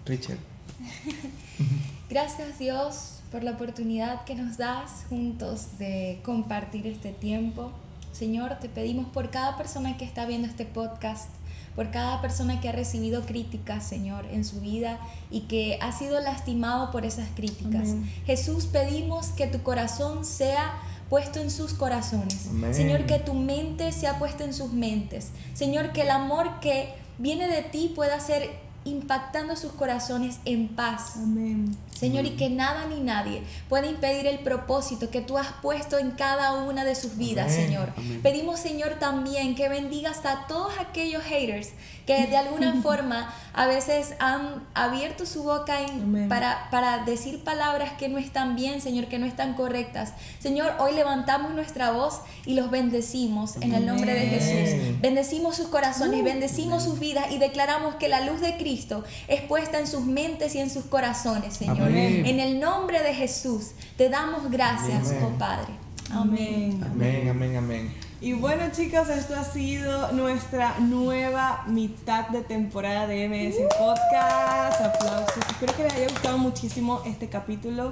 Richard. 0.06 0.38
Gracias 2.10 2.60
Dios 2.60 3.23
por 3.34 3.44
la 3.44 3.52
oportunidad 3.52 4.26
que 4.26 4.36
nos 4.36 4.58
das 4.58 5.06
juntos 5.10 5.80
de 5.80 6.22
compartir 6.24 6.86
este 6.86 7.12
tiempo. 7.12 7.72
Señor, 8.12 8.60
te 8.60 8.70
pedimos 8.70 9.08
por 9.08 9.32
cada 9.32 9.58
persona 9.58 9.98
que 9.98 10.06
está 10.06 10.28
viendo 10.28 10.48
este 10.48 10.66
podcast, 10.66 11.32
por 11.76 11.90
cada 11.90 12.22
persona 12.22 12.62
que 12.62 12.70
ha 12.70 12.74
recibido 12.74 13.26
críticas, 13.26 13.84
Señor, 13.86 14.28
en 14.32 14.46
su 14.46 14.62
vida 14.62 15.00
y 15.32 15.42
que 15.42 15.80
ha 15.82 15.92
sido 15.92 16.20
lastimado 16.20 16.92
por 16.92 17.08
esas 17.08 17.28
críticas. 17.36 17.90
Amén. 17.90 18.14
Jesús, 18.28 18.68
pedimos 18.68 19.30
que 19.30 19.48
tu 19.48 19.64
corazón 19.64 20.26
sea 20.26 20.80
puesto 21.10 21.40
en 21.40 21.50
sus 21.50 21.74
corazones. 21.74 22.50
Amén. 22.52 22.76
Señor, 22.76 23.08
que 23.08 23.18
tu 23.18 23.34
mente 23.34 23.92
sea 23.94 24.20
puesta 24.20 24.44
en 24.44 24.54
sus 24.54 24.74
mentes. 24.74 25.32
Señor, 25.56 25.92
que 25.92 26.04
el 26.04 26.12
amor 26.12 26.60
que 26.60 26.94
viene 27.18 27.48
de 27.48 27.64
ti 27.64 27.92
pueda 27.96 28.20
ser 28.20 28.52
impactando 28.86 29.56
sus 29.56 29.72
corazones 29.74 30.40
en 30.46 30.68
paz. 30.70 31.14
Amén. 31.16 31.76
Señor, 31.98 32.26
y 32.26 32.32
que 32.32 32.50
nada 32.50 32.86
ni 32.88 33.00
nadie 33.00 33.44
pueda 33.70 33.88
impedir 33.88 34.28
el 34.28 34.40
propósito 34.40 35.10
que 35.10 35.22
tú 35.22 35.38
has 35.38 35.48
puesto 35.62 35.98
en 36.00 36.12
cada 36.12 36.64
una 36.64 36.84
de 36.84 36.96
sus 36.96 37.16
vidas, 37.18 37.54
Amén. 37.54 37.66
Señor. 37.68 37.94
Amén. 37.96 38.20
Pedimos, 38.22 38.60
Señor, 38.60 38.96
también 39.00 39.56
que 39.56 39.70
bendigas 39.70 40.26
a 40.26 40.46
todos 40.48 40.74
aquellos 40.80 41.24
haters 41.24 41.70
que 42.06 42.28
de 42.28 42.36
alguna 42.36 42.74
forma 42.84 43.34
a 43.54 43.68
veces 43.68 44.16
han 44.20 44.64
abierto 44.74 45.26
su 45.26 45.44
boca 45.44 45.80
en- 45.82 46.28
para, 46.28 46.68
para 46.72 47.06
decir 47.06 47.44
palabras 47.46 47.94
que 47.94 48.10
no 48.10 48.18
están 48.18 48.56
bien, 48.58 48.82
Señor, 48.82 49.06
que 49.08 49.18
no 49.20 49.26
están 49.26 49.54
correctas. 49.54 50.12
Señor, 50.40 50.74
hoy 50.80 50.94
levantamos 50.94 51.54
nuestra 51.54 51.92
voz 51.92 52.20
y 52.46 52.56
los 52.56 52.70
bendecimos 52.70 53.56
en 53.62 53.74
el 53.74 53.86
nombre 53.86 54.14
de. 54.14 54.24
Jesús. 54.28 54.73
Bendecimos 55.04 55.58
sus 55.58 55.68
corazones, 55.68 56.24
bendecimos 56.24 56.82
sus 56.82 56.97
vidas 56.97 57.26
y 57.30 57.38
declaramos 57.38 57.95
que 57.95 58.08
la 58.08 58.22
luz 58.22 58.39
de 58.39 58.56
Cristo 58.56 59.04
es 59.28 59.41
puesta 59.41 59.78
en 59.78 59.86
sus 59.86 60.06
mentes 60.06 60.56
y 60.56 60.60
en 60.60 60.70
sus 60.70 60.86
corazones, 60.86 61.56
Señor. 61.56 61.82
Amén. 61.82 62.26
En 62.26 62.39
el 62.39 62.62
nombre 62.62 63.04
de 63.04 63.14
Jesús 63.14 63.72
te 63.97 64.08
damos 64.08 64.49
gracias, 64.49 65.10
Amén. 65.10 65.24
oh 65.26 65.38
Padre. 65.38 65.74
Amén. 66.10 66.82
Amén. 66.89 67.28
Amén, 67.28 67.30
amén, 67.30 67.58
amén. 67.58 67.93
Y 68.22 68.32
bueno 68.32 68.64
chicos, 68.72 69.10
esto 69.10 69.36
ha 69.36 69.43
sido 69.43 70.14
nuestra 70.14 70.80
nueva 70.80 71.66
mitad 71.68 72.30
de 72.30 72.39
temporada 72.39 73.06
de 73.06 73.28
MS 73.28 73.58
Podcast. 73.78 74.80
Aplausos. 74.80 75.38
Espero 75.49 75.76
que 75.76 75.84
les 75.84 75.93
haya 75.95 76.08
gustado 76.08 76.38
muchísimo 76.38 77.01
este 77.06 77.28
capítulo. 77.28 77.91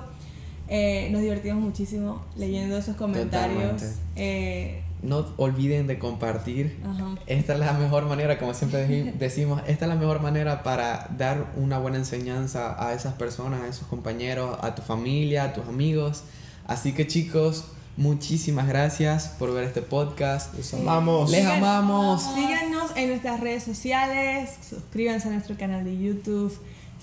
Eh, 0.70 1.09
nos 1.12 1.20
divertimos 1.20 1.62
muchísimo 1.62 2.24
leyendo 2.38 2.78
esos 2.78 2.95
comentarios. 2.95 3.82
Totalmente. 3.82 3.86
Eh, 4.16 4.84
No 5.02 5.26
olviden 5.38 5.88
de 5.88 5.97
compartir. 5.97 6.80
Ajá. 6.86 7.16
Esta 7.28 7.54
es 7.54 7.60
la 7.60 7.74
mejor 7.74 8.06
manera, 8.06 8.38
como 8.38 8.54
siempre 8.54 9.14
decimos, 9.20 9.62
esta 9.68 9.86
es 9.86 9.89
la 9.89 9.95
mejor 9.95 10.22
manera 10.22 10.64
para 10.64 11.08
dar 11.18 11.54
una 11.56 11.80
buena 11.80 11.97
enseñanza 11.97 12.76
a 12.84 12.93
esas 12.93 13.14
personas, 13.14 13.62
a 13.62 13.68
esos 13.68 13.88
compañeros, 13.88 14.58
a 14.62 14.76
tu 14.76 14.82
familia, 14.82 15.45
a 15.45 15.54
tus 15.54 15.68
amigos. 15.68 16.24
Así 16.68 16.93
que 16.93 17.08
chicos, 17.08 17.66
muchísimas 17.97 18.68
gracias 18.68 19.36
por 19.39 19.54
ver 19.54 19.64
este 19.66 19.82
podcast. 19.82 20.54
Les 20.56 20.74
amamos. 20.74 21.30
Les 21.32 21.45
amamos. 21.45 22.24
Síganos 22.34 22.91
en 22.95 23.10
nuestras 23.10 23.39
redes 23.39 23.64
sociales, 23.64 24.52
suscríbanse 24.68 25.28
a 25.28 25.32
nuestro 25.32 25.58
canal 25.58 25.84
de 25.84 25.97
YouTube, 25.97 26.54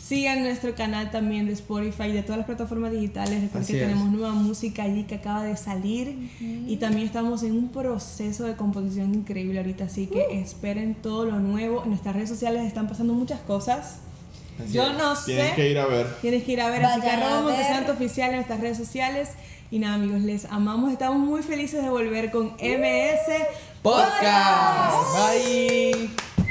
sigan 0.01 0.42
nuestro 0.42 0.74
canal 0.74 1.11
también 1.11 1.46
de 1.46 1.53
Spotify 1.53 2.05
y 2.05 2.12
de 2.12 2.22
todas 2.22 2.38
las 2.38 2.46
plataformas 2.46 2.92
digitales. 2.92 3.42
Recuerden 3.42 3.66
que 3.66 3.80
tenemos 3.80 4.09
nueva 4.11 4.32
música 4.32 4.84
allí 4.84 5.05
que 5.05 5.16
acaba 5.16 5.42
de 5.44 5.57
salir 5.57 6.30
y 6.40 6.76
también 6.76 7.07
estamos 7.07 7.42
en 7.42 7.53
un 7.53 7.68
proceso 7.68 8.44
de 8.44 8.55
composición 8.57 9.14
increíble 9.14 9.59
ahorita, 9.59 9.84
así 9.84 10.07
que 10.07 10.18
Uh. 10.30 10.34
esperen 10.40 10.94
todo 10.94 11.24
lo 11.26 11.38
nuevo. 11.40 11.82
En 11.82 11.90
nuestras 11.90 12.14
redes 12.14 12.28
sociales 12.28 12.64
están 12.66 12.86
pasando 12.88 13.12
muchas 13.12 13.40
cosas. 13.40 13.96
Así 14.62 14.72
Yo 14.72 14.88
es. 14.88 14.96
no 14.99 15.14
sé. 15.14 15.53
que 15.55 15.70
ir 15.70 15.78
a 15.78 15.86
ver. 15.86 16.07
Tienes 16.20 16.42
que 16.44 16.53
ir 16.53 16.61
a 16.61 16.70
ver, 16.70 16.84
así 16.84 17.01
que 17.01 17.11
arroba. 17.11 17.42
Montesanto 17.42 17.92
Oficial 17.92 18.30
en 18.30 18.36
nuestras 18.36 18.61
redes 18.61 18.76
sociales. 18.78 19.30
Y 19.70 19.78
nada, 19.80 19.94
amigos, 19.96 20.22
les 20.22 20.46
amamos. 20.46 20.90
Estamos 20.90 21.18
muy 21.18 21.42
felices 21.42 21.82
de 21.82 21.90
volver 21.90 22.30
con 22.30 22.55
MS 22.59 23.28
Podcast. 23.82 25.18
Bye. 25.32 26.47